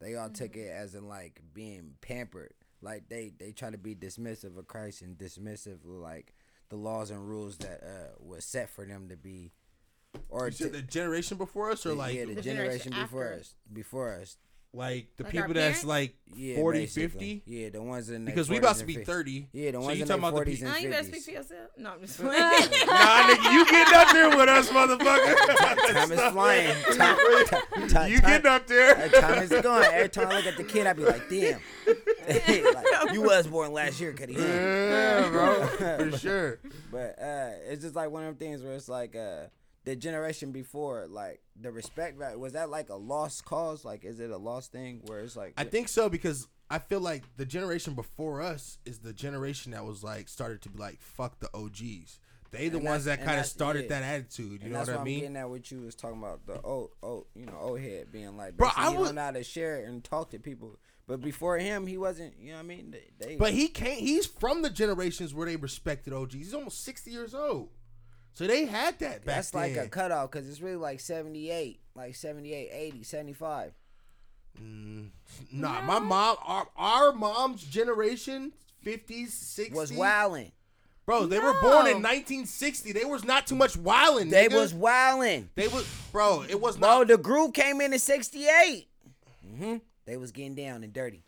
They 0.00 0.16
all 0.16 0.30
took 0.30 0.56
it 0.56 0.70
as 0.70 0.94
in 0.94 1.08
like 1.08 1.40
being 1.54 1.94
pampered. 2.00 2.54
Like 2.80 3.08
they 3.08 3.32
they 3.38 3.52
try 3.52 3.70
to 3.70 3.78
be 3.78 3.94
dismissive 3.94 4.58
of 4.58 4.66
Christ 4.66 5.02
and 5.02 5.16
dismissive 5.16 5.78
like 5.84 6.34
the 6.72 6.78
laws 6.78 7.10
and 7.10 7.28
rules 7.28 7.58
that 7.58 7.82
uh 7.84 8.14
was 8.18 8.46
set 8.46 8.70
for 8.70 8.86
them 8.86 9.06
to 9.10 9.16
be 9.16 9.52
or 10.30 10.46
You 10.46 10.52
said 10.52 10.72
t- 10.72 10.78
the 10.80 10.82
generation 10.82 11.36
before 11.36 11.70
us, 11.70 11.84
or 11.84 11.92
like 11.94 12.14
yeah, 12.14 12.24
the, 12.24 12.34
The 12.34 12.40
generation, 12.42 12.92
generation 12.92 12.92
before 13.04 13.32
us, 13.34 13.54
before 13.70 14.14
us. 14.14 14.38
Like 14.74 15.08
the 15.18 15.24
Like 15.24 15.34
our 15.34 15.40
people 15.42 15.54
that's 15.54 15.82
parents? 15.82 15.84
like 15.84 16.14
Yeah, 16.34 16.56
40, 16.56 16.78
basically. 16.78 17.08
50? 17.08 17.42
Yeah, 17.46 17.68
the 17.68 17.82
ones 17.82 18.08
in 18.08 18.24
their 18.24 18.34
Because 18.34 18.48
we 18.48 18.56
40s 18.56 18.58
about 18.60 18.74
to 18.76 18.80
and 18.80 18.86
be 18.88 18.96
50s 18.96 19.04
30. 19.06 19.48
Yeah, 19.52 19.70
the 19.70 19.72
So 19.72 19.80
ones 19.84 19.96
you 19.98 20.02
in 20.02 20.08
talking 20.08 20.22
their 20.22 20.30
about 20.30 20.44
the 20.46 20.50
40s 20.52 20.58
pe- 20.60 20.64
and 20.64 20.72
No, 20.72 20.78
you 20.78 20.88
better 20.90 21.02
50s. 21.02 21.06
speak 21.08 21.22
for 21.24 21.30
yourself. 21.30 21.70
No, 21.76 21.90
I'm 21.90 22.00
just 22.00 22.22
nah, 22.22 22.30
nigga, 22.32 23.52
you 23.52 23.66
getting 23.66 23.94
up 23.94 24.08
there 24.12 24.28
with 24.30 24.48
us, 24.48 24.68
motherfucker. 24.70 25.92
Time 25.92 26.12
is 26.12 26.32
flying. 26.32 26.82
Time, 26.96 27.16
time, 27.46 27.88
time, 27.88 28.10
you 28.12 28.20
getting 28.22 28.46
up 28.46 28.66
there. 28.66 28.94
Hey, 28.94 29.20
time 29.20 29.42
is 29.42 29.50
going. 29.50 29.84
Every 29.92 30.08
time 30.08 30.28
I 30.28 30.36
look 30.36 30.46
at 30.46 30.56
the 30.56 30.64
kid, 30.64 30.86
I 30.86 30.92
be 30.94 31.04
like, 31.04 31.28
damn. 31.28 31.60
like, 32.26 33.12
you 33.12 33.22
was 33.22 33.46
born 33.46 33.72
last 33.74 34.00
year, 34.00 34.12
Cuddy. 34.14 34.34
huh? 34.34 34.42
Yeah, 34.42 35.28
bro, 35.28 35.66
for 36.10 36.18
sure. 36.18 36.58
But 36.90 37.18
uh, 37.20 37.50
it's 37.68 37.82
just 37.82 37.94
like 37.94 38.10
one 38.10 38.22
of 38.24 38.28
them 38.28 38.48
things 38.48 38.62
where 38.62 38.72
it's 38.72 38.88
like 38.88 39.16
uh, 39.16 39.44
the 39.84 39.96
generation 39.96 40.52
before, 40.52 41.06
like 41.08 41.40
the 41.60 41.70
respect 41.72 42.18
value. 42.18 42.38
Was 42.38 42.52
that 42.52 42.70
like 42.70 42.88
a 42.88 42.94
lost 42.96 43.44
cause? 43.44 43.84
Like, 43.84 44.04
is 44.04 44.20
it 44.20 44.30
a 44.30 44.36
lost 44.36 44.72
thing 44.72 45.00
where 45.06 45.20
it's 45.20 45.36
like? 45.36 45.54
I 45.56 45.64
think 45.64 45.88
so 45.88 46.08
because 46.08 46.48
I 46.70 46.78
feel 46.78 47.00
like 47.00 47.24
the 47.36 47.44
generation 47.46 47.94
before 47.94 48.40
us 48.40 48.78
is 48.84 49.00
the 49.00 49.12
generation 49.12 49.72
that 49.72 49.84
was 49.84 50.02
like 50.04 50.28
started 50.28 50.62
to 50.62 50.68
be 50.70 50.78
like 50.78 51.00
fuck 51.00 51.38
the 51.40 51.50
OGs. 51.54 52.18
They 52.50 52.68
the 52.68 52.76
And 52.76 52.86
ones 52.86 53.06
that 53.06 53.24
kind 53.24 53.40
of 53.40 53.46
started 53.46 53.84
yeah. 53.84 54.00
that 54.00 54.02
attitude. 54.02 54.60
You 54.60 54.66
and 54.66 54.72
know 54.72 54.78
what 54.80 54.88
I 54.90 54.94
I'm 54.96 55.04
mean? 55.04 55.20
getting 55.20 55.36
at 55.38 55.48
what 55.48 55.70
you 55.70 55.80
was 55.80 55.94
talking 55.94 56.18
about 56.18 56.46
the 56.46 56.60
old, 56.60 56.90
old, 57.02 57.24
you 57.34 57.46
know, 57.46 57.56
old 57.58 57.80
head 57.80 58.12
being 58.12 58.36
like, 58.36 58.58
Bro, 58.58 58.68
I 58.76 58.90
would- 58.90 59.06
don't 59.06 59.14
know 59.14 59.22
how 59.22 59.30
to 59.30 59.42
share 59.42 59.76
it 59.80 59.88
and 59.88 60.04
talk 60.04 60.30
to 60.32 60.38
people. 60.38 60.78
But 61.08 61.20
before 61.22 61.58
him, 61.58 61.86
he 61.86 61.96
wasn't. 61.98 62.34
You 62.38 62.50
know 62.50 62.58
what 62.58 62.64
I 62.64 62.66
mean? 62.68 62.90
They, 62.90 63.26
they 63.26 63.36
But 63.36 63.52
he 63.54 63.68
can't. 63.68 63.98
He's 63.98 64.26
from 64.26 64.60
the 64.62 64.70
generations 64.70 65.34
where 65.34 65.46
they 65.46 65.56
respected 65.56 66.12
OGs. 66.12 66.34
He's 66.34 66.54
almost 66.54 66.84
sixty 66.84 67.10
years 67.10 67.34
old, 67.34 67.70
so 68.34 68.46
they 68.46 68.64
had 68.66 68.98
that 69.00 69.24
back 69.24 69.34
that's 69.36 69.54
like 69.54 69.74
then. 69.74 69.86
a 69.86 69.88
cutoff 69.88 70.30
because 70.30 70.48
it's 70.48 70.60
really 70.60 70.76
like 70.76 71.00
78, 71.00 71.80
like 71.94 72.14
78, 72.14 72.70
80, 72.72 73.02
75. 73.02 73.72
Mm, 74.62 75.08
nah, 75.52 75.80
my 75.82 75.98
mom, 75.98 76.36
our, 76.44 76.68
our 76.76 77.12
mom's 77.12 77.62
generation, 77.64 78.52
fifties, 78.82 79.32
sixties, 79.32 79.76
Was 79.76 79.92
wilding. 79.92 80.52
Bro, 81.06 81.26
they 81.26 81.38
were 81.40 81.54
born 81.60 81.86
in 81.88 81.94
1960. 82.00 82.92
They 82.92 83.04
was 83.04 83.24
not 83.24 83.46
too 83.46 83.56
much 83.56 83.76
wilding. 83.76 84.30
They 84.30 84.46
nigga. 84.48 84.54
was 84.54 84.72
wilding. 84.72 85.48
They 85.56 85.66
was, 85.68 85.84
bro. 86.12 86.44
It 86.48 86.60
was 86.60 86.76
Bro, 86.76 87.04
the 87.06 87.18
group 87.18 87.54
came 87.54 87.80
in 87.80 87.92
in 87.92 87.98
68. 87.98 88.86
Mm-hmm. 89.46 89.76
They 90.04 90.16
was 90.16 90.30
getting 90.30 90.54
down 90.54 90.84
and 90.84 90.92
dirty. 90.92 91.24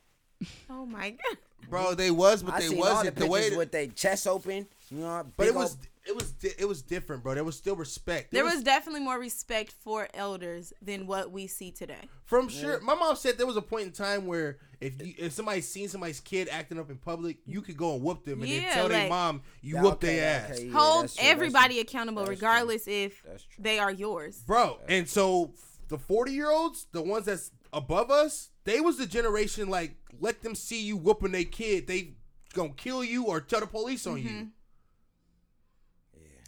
Oh 0.70 0.86
my 0.86 1.10
god. 1.10 1.38
Bro, 1.68 1.94
they 1.94 2.10
was, 2.12 2.42
but 2.42 2.54
I 2.54 2.60
they 2.60 2.68
seen 2.68 2.78
wasn't 2.78 3.04
the 3.06 3.22
pictures 3.22 3.28
way. 3.30 3.50
that- 3.50 3.58
with 3.58 3.72
their 3.72 3.86
chest 3.88 4.26
open. 4.28 4.66
You 4.90 4.98
know, 4.98 5.26
but 5.36 5.46
it 5.46 5.54
was, 5.54 5.70
old- 5.70 5.78
it 6.06 6.14
was, 6.14 6.32
di- 6.32 6.54
it 6.58 6.66
was 6.66 6.82
different, 6.82 7.22
bro. 7.22 7.34
There 7.34 7.44
was 7.44 7.56
still 7.56 7.76
respect. 7.76 8.30
There 8.32 8.44
was 8.44 8.62
definitely 8.62 9.00
more 9.00 9.18
respect 9.18 9.72
for 9.72 10.08
elders 10.14 10.72
than 10.82 11.06
what 11.06 11.30
we 11.30 11.46
see 11.46 11.70
today. 11.70 12.08
From 12.24 12.48
sure, 12.48 12.80
my 12.80 12.94
mom 12.94 13.16
said 13.16 13.38
there 13.38 13.46
was 13.46 13.56
a 13.56 13.62
point 13.62 13.84
in 13.86 13.92
time 13.92 14.26
where 14.26 14.58
if 14.80 15.00
you, 15.00 15.14
if 15.18 15.32
somebody 15.32 15.60
seen 15.62 15.88
somebody's 15.88 16.20
kid 16.20 16.48
acting 16.50 16.78
up 16.78 16.90
in 16.90 16.96
public, 16.98 17.38
you 17.46 17.62
could 17.62 17.76
go 17.76 17.94
and 17.94 18.02
whoop 18.02 18.24
them 18.24 18.42
and 18.42 18.50
then 18.50 18.62
Yeah, 18.62 18.74
tell 18.74 18.88
their 18.88 19.08
mom 19.08 19.42
you 19.62 19.76
Yeah, 19.76 19.82
whooped 19.82 20.04
okay, 20.04 20.16
their 20.16 20.40
ass, 20.40 20.50
okay, 20.58 20.64
yeah, 20.66 20.72
Hold 20.78 21.08
true, 21.08 21.24
everybody 21.26 21.80
accountable, 21.80 22.24
That's 22.24 22.38
true. 22.38 22.48
regardless 22.48 22.86
if 22.88 23.22
they 23.58 23.78
are 23.78 23.92
yours. 23.92 24.42
bro. 24.46 24.78
And 24.88 25.08
so 25.08 25.52
the 25.88 25.98
forty 25.98 26.32
year 26.32 26.50
olds, 26.50 26.86
the 26.92 27.02
ones 27.02 27.26
that's 27.26 27.50
above 27.72 28.10
us, 28.10 28.50
they 28.64 28.80
was 28.80 28.98
the 28.98 29.06
generation 29.06 29.68
like 29.68 29.96
let 30.20 30.42
them 30.42 30.54
see 30.54 30.82
you 30.82 30.96
whooping 30.96 31.32
their 31.32 31.44
kid, 31.44 31.86
they 31.86 32.14
gonna 32.52 32.70
kill 32.76 33.02
you 33.02 33.24
or 33.26 33.40
tell 33.40 33.60
the 33.60 33.66
police 33.66 34.06
on 34.06 34.18
you. 34.18 34.28
Mm-hmm. 34.28 34.44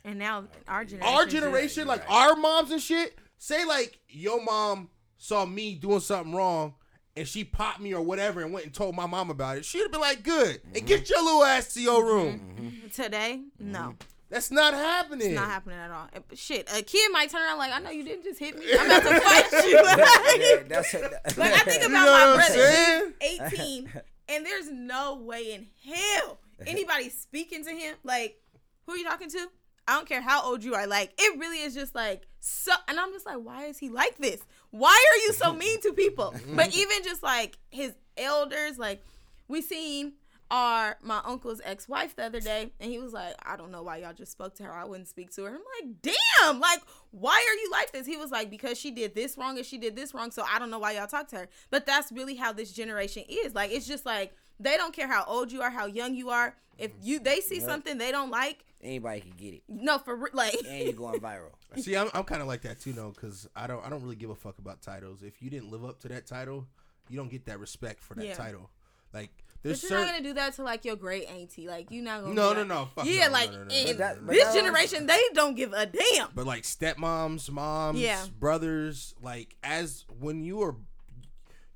And 0.07 0.19
now 0.19 0.45
our 0.67 0.85
generation. 0.87 1.15
Our 1.15 1.27
generation, 1.27 1.87
like 1.89 2.03
our 2.09 2.35
moms 2.37 2.71
and 2.71 2.81
shit, 2.81 3.19
say 3.39 3.65
like 3.67 3.99
your 4.09 4.43
mom 4.43 4.89
saw 5.19 5.45
me 5.45 5.75
doing 5.75 6.01
something 6.01 6.35
wrong. 6.35 6.75
And 7.19 7.27
she 7.27 7.45
popped 7.45 7.81
me 7.81 7.95
or 7.95 8.03
whatever 8.03 8.43
and 8.43 8.53
went 8.53 8.67
and 8.67 8.75
told 8.75 8.95
my 8.95 9.07
mom 9.07 9.31
about 9.31 9.57
it. 9.57 9.65
She'd 9.65 9.81
have 9.81 9.91
been 9.91 10.03
like, 10.03 10.23
good. 10.23 10.61
And 10.75 10.87
get 10.87 11.09
your 11.09 11.23
little 11.25 11.45
ass 11.45 11.73
to 11.73 11.81
your 11.81 12.05
room. 12.05 12.83
today, 12.95 13.41
no, 13.59 13.79
Mm-hmm. 13.79 13.91
That's 14.29 14.51
not 14.51 14.75
happening. 14.75 15.29
it's 15.29 15.37
not 15.41 15.49
happening 15.49 15.79
at 15.79 15.91
all. 15.91 16.09
Shit, 16.35 16.69
a 16.77 16.83
kid 16.83 17.11
might 17.13 17.31
turn 17.31 17.43
around 17.43 17.59
like, 17.59 17.73
I 17.73 17.79
know 17.79 17.91
you 17.91 18.03
didn't 18.05 18.25
just 18.25 18.39
hit 18.41 18.59
me. 18.59 18.67
I'm 18.79 18.85
about 18.87 19.03
to 19.05 19.21
fight 19.21 19.53
you. 19.53 19.77
Yeah, 20.57 20.63
that's 20.69 20.93
it. 20.95 21.03
Like 21.39 21.53
I 21.53 21.59
think 21.61 21.85
about 21.85 21.87
You 21.87 21.91
know 21.91 22.13
my 22.13 22.35
brother, 22.35 22.53
saying? 22.53 23.13
he's 23.21 23.41
18, 23.53 23.93
and 24.29 24.45
there's 24.45 24.69
no 24.71 25.15
way 25.17 25.53
in 25.55 25.67
hell 25.91 26.39
anybody 26.67 27.09
speaking 27.09 27.65
to 27.65 27.71
him. 27.71 27.95
Like, 28.05 28.37
who 28.85 28.93
are 28.93 28.97
you 28.99 29.05
talking 29.05 29.31
to? 29.31 29.47
I 29.89 29.95
don't 29.95 30.09
care 30.09 30.21
how 30.21 30.43
old 30.45 30.65
you 30.65 30.75
are. 30.75 30.87
Like, 30.87 31.13
it 31.19 31.39
really 31.39 31.61
is 31.61 31.75
just 31.75 31.95
like 31.95 32.27
so. 32.41 32.73
And 32.89 32.99
I'm 32.99 33.13
just 33.13 33.27
like, 33.27 33.39
why 33.39 33.67
is 33.67 33.79
he 33.79 33.89
like 33.89 34.19
this? 34.19 34.41
Why 34.71 34.91
are 35.13 35.19
you 35.27 35.33
so 35.33 35.53
mean 35.53 35.81
to 35.83 35.93
people? 35.93 36.35
But 36.55 36.75
even 36.77 37.03
just 37.05 37.23
like 37.23 37.59
his 37.71 37.95
elders, 38.17 38.79
like 38.79 39.05
we 39.49 39.63
seen 39.63 40.15
our 40.51 40.97
my 41.03 41.21
uncle's 41.25 41.61
ex-wife 41.65 42.15
the 42.15 42.25
other 42.25 42.39
day 42.39 42.71
and 42.79 42.89
he 42.91 43.01
was 43.01 43.13
like 43.13 43.35
i 43.45 43.57
don't 43.57 43.73
know 43.73 43.83
why 43.83 43.97
y'all 43.97 44.13
just 44.13 44.31
spoke 44.31 44.55
to 44.55 44.63
her 44.63 44.73
i 44.73 44.85
wouldn't 44.85 45.09
speak 45.09 45.29
to 45.29 45.43
her 45.43 45.49
i'm 45.49 45.55
like 45.83 45.93
damn 46.03 46.61
like 46.61 46.81
why 47.11 47.33
are 47.33 47.61
you 47.61 47.69
like 47.73 47.91
this 47.91 48.07
he 48.07 48.17
was 48.17 48.31
like 48.31 48.49
because 48.49 48.79
she 48.79 48.93
did 48.93 49.13
this 49.13 49.37
wrong 49.37 49.57
and 49.57 49.67
she 49.67 49.77
did 49.77 49.97
this 49.97 50.15
wrong 50.15 50.31
so 50.31 50.45
i 50.49 50.59
don't 50.61 50.71
know 50.71 50.79
why 50.79 50.93
y'all 50.93 51.07
talk 51.09 51.27
to 51.27 51.35
her 51.37 51.49
but 51.71 51.85
that's 51.85 52.13
really 52.13 52.37
how 52.37 52.53
this 52.53 52.73
generation 52.73 53.25
is 53.29 53.57
like 53.57 53.73
it's 53.73 53.89
just 53.89 54.07
like 54.07 54.37
they 54.61 54.77
don't 54.77 54.93
care 54.95 55.09
how 55.09 55.25
old 55.27 55.51
you 55.51 55.63
are 55.63 55.71
how 55.71 55.87
young 55.87 56.15
you 56.15 56.31
are 56.31 56.55
if 56.79 56.93
you 57.03 57.19
they 57.19 57.41
see 57.41 57.59
something 57.59 57.99
they 57.99 58.13
don't 58.13 58.31
like 58.31 58.65
Anybody 58.83 59.21
can 59.23 59.31
get 59.37 59.55
it, 59.55 59.63
no 59.69 59.99
for 59.99 60.15
re- 60.15 60.31
like 60.35 60.55
and 60.69 60.85
you're 60.85 60.93
going 60.93 61.19
viral. 61.21 61.51
See, 61.79 61.97
I'm, 61.97 62.09
I'm 62.15 62.25
kind 62.25 62.43
of 62.43 62.47
like 62.49 62.63
that 62.63 62.79
too, 62.81 62.93
though, 62.93 63.11
because 63.15 63.49
I 63.57 63.67
don't 63.67 63.85
I 63.85 63.89
don't 63.89 64.03
really 64.03 64.17
give 64.17 64.31
a 64.31 64.35
fuck 64.35 64.59
about 64.59 64.83
titles. 64.83 65.23
If 65.23 65.41
you 65.43 65.49
didn't 65.51 65.71
live 65.71 65.85
up 65.85 65.99
to 66.01 66.09
that 66.09 66.27
title, 66.27 66.67
you 67.09 67.17
don't 67.17 67.31
get 67.31 67.47
that 67.47 67.59
respect 67.59 68.03
for 68.03 68.15
that 68.15 68.27
Yeah. 68.27 68.35
title. 68.35 68.69
Like 69.15 69.31
but 69.63 69.71
there's 69.71 69.83
you're 69.83 69.99
not 69.99 70.07
gonna 70.13 70.23
do 70.23 70.35
that 70.35 70.53
to 70.55 70.63
like 70.63 70.85
your 70.85 70.95
great 70.97 71.27
auntie 71.29 71.67
like 71.67 71.91
you're 71.91 72.05
not 72.05 72.21
gonna 72.23 72.35
No, 72.35 72.51
be 72.51 72.55
no, 72.55 72.61
like- 72.61 72.69
no, 72.69 72.89
fuck 72.95 73.07
yeah 73.07 73.27
no, 73.29 73.33
like 73.33 73.51
no, 73.53 73.59
no, 73.59 73.65
no, 73.65 73.75
in 73.75 73.97
no, 73.99 74.15
no, 74.15 74.21
no. 74.21 74.33
this 74.33 74.55
generation 74.55 75.07
they 75.07 75.21
don't 75.33 75.55
give 75.57 75.73
a 75.73 75.87
damn 75.87 76.29
but 76.35 76.47
like 76.47 76.63
stepmoms, 76.63 77.51
moms, 77.51 77.99
Yeah. 77.99 78.25
brothers, 78.39 79.15
like 79.23 79.57
as 79.65 80.05
when 80.21 80.43
you 80.45 80.63
are 80.63 80.77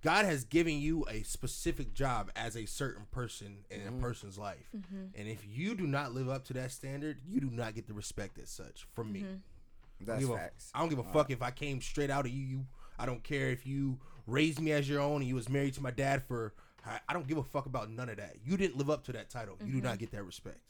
God 0.02 0.24
has 0.24 0.44
given 0.44 0.78
you 0.80 1.04
a 1.10 1.22
specific 1.22 1.92
job 1.92 2.30
as 2.34 2.56
a 2.56 2.64
certain 2.66 3.04
person 3.10 3.58
in 3.70 3.80
Mm-hmm. 3.80 3.98
a 3.98 4.00
person's 4.00 4.38
life. 4.38 4.68
Mm-hmm. 4.76 5.18
And 5.18 5.28
if 5.28 5.44
you 5.46 5.74
do 5.74 5.86
not 5.86 6.12
live 6.14 6.28
up 6.28 6.44
to 6.46 6.52
that 6.54 6.72
standard, 6.72 7.18
you 7.28 7.40
do 7.40 7.50
not 7.50 7.74
get 7.74 7.86
the 7.86 7.92
respect 7.94 8.38
as 8.38 8.48
such 8.50 8.86
from 8.94 9.12
me. 9.12 9.20
Mm-hmm. 9.20 9.34
I 10.02 10.04
That's 10.04 10.08
don't 10.20 10.20
give 10.20 10.30
a- 10.30 10.38
facts. 10.40 10.70
I 10.74 10.80
don't 10.80 10.88
give 10.88 10.98
a 11.00 11.04
fuck 11.04 11.30
if 11.30 11.42
I 11.42 11.50
came 11.50 11.80
straight 11.82 12.10
out 12.10 12.24
of 12.24 12.32
you. 12.32 12.42
you. 12.42 12.66
I 12.98 13.04
don't 13.06 13.22
care 13.22 13.48
if 13.50 13.66
you 13.66 13.98
raised 14.26 14.60
me 14.60 14.72
as 14.72 14.88
your 14.88 15.00
own 15.00 15.16
and 15.20 15.28
you 15.28 15.34
was 15.34 15.48
married 15.48 15.74
to 15.74 15.82
my 15.82 15.90
dad 15.90 16.22
for. 16.26 16.54
I, 16.86 16.98
I 17.08 17.12
don't 17.12 17.26
give 17.28 17.36
a 17.36 17.42
fuck 17.42 17.66
about 17.66 17.90
none 17.90 18.08
of 18.08 18.16
that. 18.16 18.36
You 18.42 18.56
didn't 18.56 18.78
live 18.78 18.88
up 18.88 19.04
to 19.04 19.12
that 19.12 19.28
title. 19.28 19.58
You 19.62 19.72
do 19.72 19.80
not 19.82 19.98
get 19.98 20.12
that 20.12 20.24
respect. 20.24 20.60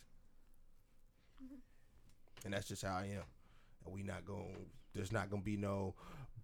And 2.45 2.53
that's 2.55 2.67
just 2.67 2.83
how 2.83 2.95
I 2.97 3.03
am. 3.05 3.23
And 3.85 3.95
we 3.95 4.03
not 4.03 4.25
going. 4.25 4.67
There's 4.95 5.13
not 5.13 5.31
gonna 5.31 5.43
be 5.43 5.57
no. 5.57 5.95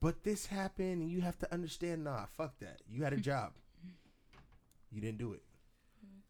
But 0.00 0.24
this 0.24 0.46
happened, 0.46 1.02
and 1.02 1.10
you 1.10 1.20
have 1.22 1.38
to 1.38 1.52
understand. 1.52 2.04
Nah, 2.04 2.26
fuck 2.36 2.58
that. 2.60 2.80
You 2.88 3.02
had 3.04 3.12
a 3.12 3.16
job. 3.20 3.52
You 4.90 5.00
didn't 5.00 5.18
do 5.18 5.32
it. 5.32 5.42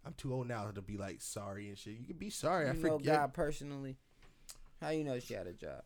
I'm 0.04 0.14
too 0.14 0.32
old 0.32 0.46
now 0.46 0.70
to 0.70 0.80
be 0.80 0.96
like 0.96 1.20
sorry 1.20 1.68
and 1.68 1.76
shit. 1.76 1.94
You 1.98 2.06
can 2.06 2.16
be 2.16 2.30
sorry. 2.30 2.68
I 2.68 2.72
You 2.72 2.82
know 2.82 2.98
forget. 2.98 3.14
God 3.16 3.34
personally. 3.34 3.96
How 4.80 4.90
you 4.90 5.02
know 5.04 5.18
she 5.18 5.34
had 5.34 5.46
a 5.48 5.52
job? 5.52 5.82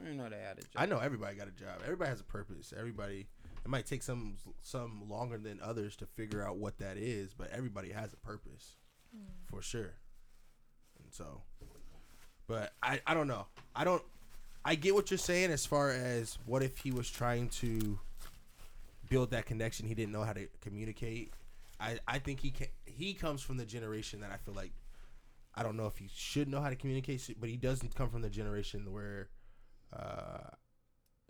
I 0.00 0.04
didn't 0.04 0.16
know 0.16 0.28
they 0.28 0.38
had 0.38 0.58
a 0.58 0.62
job. 0.62 0.70
I 0.76 0.86
know 0.86 0.98
everybody 0.98 1.36
got 1.36 1.46
a 1.48 1.52
job. 1.52 1.80
Everybody 1.84 2.08
has 2.10 2.20
a 2.20 2.24
purpose. 2.24 2.72
Everybody. 2.76 3.28
It 3.64 3.68
might 3.70 3.86
take 3.86 4.02
some 4.02 4.38
some 4.60 5.08
longer 5.08 5.38
than 5.38 5.60
others 5.62 5.94
to 5.96 6.06
figure 6.06 6.44
out 6.44 6.56
what 6.56 6.78
that 6.78 6.96
is, 6.96 7.32
but 7.32 7.48
everybody 7.52 7.92
has 7.92 8.12
a 8.12 8.16
purpose, 8.16 8.74
hmm. 9.14 9.22
for 9.46 9.62
sure. 9.62 9.94
And 11.04 11.12
so, 11.12 11.42
but 12.48 12.72
I 12.82 13.00
I 13.06 13.14
don't 13.14 13.28
know. 13.28 13.46
I 13.76 13.84
don't. 13.84 14.02
I 14.64 14.74
get 14.76 14.94
what 14.94 15.10
you're 15.10 15.18
saying 15.18 15.50
as 15.50 15.66
far 15.66 15.90
as 15.90 16.38
what 16.46 16.62
if 16.62 16.78
he 16.78 16.90
was 16.92 17.10
trying 17.10 17.48
to 17.50 17.98
build 19.10 19.30
that 19.30 19.46
connection, 19.46 19.86
he 19.86 19.94
didn't 19.94 20.12
know 20.12 20.22
how 20.22 20.32
to 20.32 20.46
communicate. 20.60 21.32
I 21.80 21.98
I 22.06 22.18
think 22.18 22.40
he 22.40 22.50
can. 22.50 22.68
He 22.84 23.14
comes 23.14 23.42
from 23.42 23.56
the 23.56 23.64
generation 23.66 24.20
that 24.20 24.30
I 24.30 24.36
feel 24.36 24.54
like. 24.54 24.72
I 25.54 25.62
don't 25.62 25.76
know 25.76 25.86
if 25.86 25.98
he 25.98 26.08
should 26.14 26.48
know 26.48 26.60
how 26.62 26.70
to 26.70 26.76
communicate, 26.76 27.28
but 27.38 27.50
he 27.50 27.56
doesn't 27.58 27.94
come 27.94 28.08
from 28.08 28.22
the 28.22 28.30
generation 28.30 28.90
where 28.90 29.28
uh, 29.92 30.48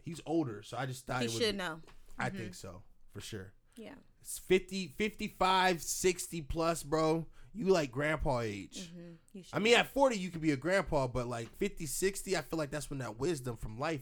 he's 0.05 0.21
older. 0.27 0.63
So 0.63 0.77
I 0.77 0.87
just 0.87 1.07
thought 1.07 1.23
he 1.23 1.27
it 1.27 1.33
would 1.33 1.43
should 1.43 1.53
be- 1.53 1.59
know 1.59 1.81
I 2.19 2.29
think 2.29 2.55
so 2.55 2.83
for 3.13 3.21
sure. 3.21 3.53
Yeah 3.77 3.95
It's 4.21 4.39
50, 4.39 4.95
55, 4.97 5.83
60 5.83 6.41
plus, 6.43 6.83
bro. 6.83 7.27
You 7.55 7.67
like 7.67 7.93
grandpa 7.93 8.41
age. 8.41 8.91
Mm-hmm. 8.95 9.39
you 9.39 9.45
I 9.53 9.59
mean, 9.59 9.77
at 9.77 9.93
40, 9.93 10.17
you 10.17 10.31
could 10.31 10.41
be 10.41 10.53
a 10.53 10.57
grandpa, 10.57 11.07
but 11.07 11.27
like 11.27 11.49
50, 11.59 11.85
60, 11.87 12.37
I 12.37 12.41
feel 12.41 12.59
like 12.59 12.71
that's 12.71 12.89
when 12.89 13.01
that 13.01 13.19
wisdom 13.19 13.57
from 13.57 13.79
life 13.79 14.01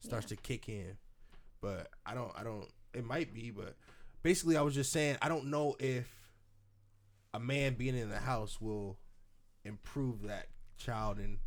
starts 0.00 0.26
to 0.26 0.36
kick 0.36 0.68
in. 0.68 0.96
But 1.60 1.88
I 2.06 2.14
don't, 2.14 2.32
I 2.38 2.42
don't, 2.42 2.68
it 2.94 3.04
might 3.04 3.34
be, 3.34 3.50
but 3.50 3.76
basically, 4.22 4.56
I 4.56 4.62
was 4.62 4.74
just 4.74 4.92
saying, 4.92 5.18
I 5.20 5.28
don't 5.28 5.46
know 5.50 5.76
if 5.78 6.08
a 7.34 7.40
man 7.40 7.74
being 7.74 7.96
in 7.96 8.08
the 8.08 8.18
house 8.18 8.60
will 8.60 8.98
improve 9.64 10.22
that 10.22 10.46
child 10.78 11.18
and 11.18 11.38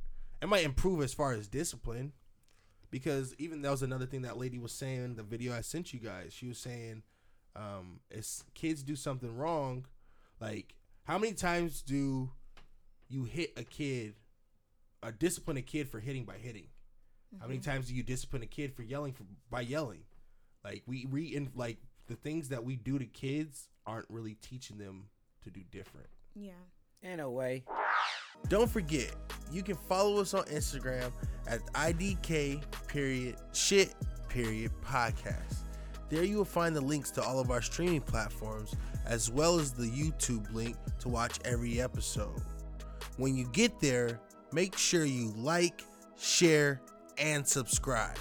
it 0.41 0.47
might 0.47 0.63
improve 0.63 1.01
as 1.01 1.13
far 1.13 1.31
as 1.33 1.47
discipline. 1.47 2.13
because 2.91 3.33
even 3.37 3.61
that 3.61 3.71
was 3.71 3.81
another 3.83 4.05
thing 4.05 4.21
that 4.23 4.37
lady 4.37 4.57
was 4.59 4.71
saying 4.71 5.03
in 5.03 5.15
the 5.15 5.23
video 5.23 5.55
I 5.55 5.61
sent 5.61 5.93
you 5.93 5.99
guys. 5.99 6.33
She 6.33 6.47
was 6.47 6.57
saying, 6.57 7.03
um, 7.55 7.99
if 8.09 8.43
kids 8.53 8.83
do 8.83 8.95
something 8.95 9.35
wrong, 9.35 9.85
like 10.39 10.75
how 11.03 11.17
many 11.17 11.33
times 11.33 11.81
do 11.81 12.29
you 13.07 13.23
hit 13.23 13.53
a 13.57 13.63
kid, 13.63 14.13
or 15.03 15.11
discipline 15.11 15.57
a 15.57 15.61
kid 15.61 15.89
for 15.89 15.99
hitting 15.99 16.25
by 16.25 16.35
hitting? 16.35 16.67
How 17.39 17.47
many 17.47 17.59
times 17.59 17.87
do 17.87 17.93
you 17.93 18.01
discipline 18.01 18.41
a 18.41 18.47
kid 18.47 18.73
for 18.73 18.81
yelling 18.81 19.13
for, 19.13 19.23
by 19.51 19.61
yelling? 19.61 20.01
Like 20.63 20.83
we 20.87 21.05
re 21.09 21.23
in 21.25 21.51
like 21.55 21.77
the 22.07 22.15
things 22.15 22.49
that 22.49 22.63
we 22.63 22.75
do 22.75 22.97
to 22.97 23.05
kids 23.05 23.69
aren't 23.85 24.07
really 24.09 24.33
teaching 24.35 24.77
them 24.77 25.05
to 25.43 25.51
do 25.51 25.61
different. 25.71 26.07
Yeah. 26.35 26.51
In 27.01 27.19
a 27.19 27.29
way. 27.29 27.63
Don't 28.47 28.69
forget, 28.69 29.15
you 29.51 29.63
can 29.63 29.75
follow 29.75 30.19
us 30.19 30.33
on 30.33 30.43
Instagram 30.45 31.11
at 31.47 31.65
IDK 31.73 32.61
period 32.87 33.35
shit 33.53 33.93
period 34.27 34.71
podcast. 34.83 35.68
There 36.09 36.23
you 36.23 36.37
will 36.37 36.45
find 36.45 36.75
the 36.75 36.81
links 36.81 37.11
to 37.11 37.23
all 37.23 37.39
of 37.39 37.51
our 37.51 37.61
streaming 37.61 38.01
platforms 38.01 38.75
as 39.05 39.29
well 39.29 39.59
as 39.59 39.71
the 39.71 39.87
YouTube 39.87 40.51
link 40.53 40.75
to 40.99 41.09
watch 41.09 41.39
every 41.45 41.79
episode. 41.79 42.41
When 43.17 43.35
you 43.35 43.47
get 43.51 43.79
there, 43.79 44.19
make 44.51 44.77
sure 44.77 45.05
you 45.05 45.33
like, 45.35 45.83
share, 46.17 46.81
and 47.17 47.47
subscribe. 47.47 48.17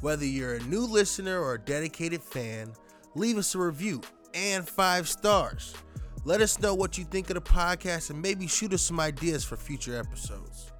Whether 0.00 0.24
you're 0.24 0.54
a 0.54 0.62
new 0.64 0.80
listener 0.80 1.40
or 1.40 1.54
a 1.54 1.58
dedicated 1.60 2.22
fan, 2.22 2.72
leave 3.14 3.38
us 3.38 3.54
a 3.54 3.58
review 3.58 4.00
and 4.34 4.68
five 4.68 5.08
stars. 5.08 5.74
Let 6.24 6.40
us 6.40 6.58
know 6.58 6.74
what 6.74 6.98
you 6.98 7.04
think 7.04 7.30
of 7.30 7.34
the 7.34 7.40
podcast 7.40 8.10
and 8.10 8.20
maybe 8.20 8.46
shoot 8.46 8.72
us 8.72 8.82
some 8.82 8.98
ideas 8.98 9.44
for 9.44 9.56
future 9.56 9.96
episodes. 9.96 10.72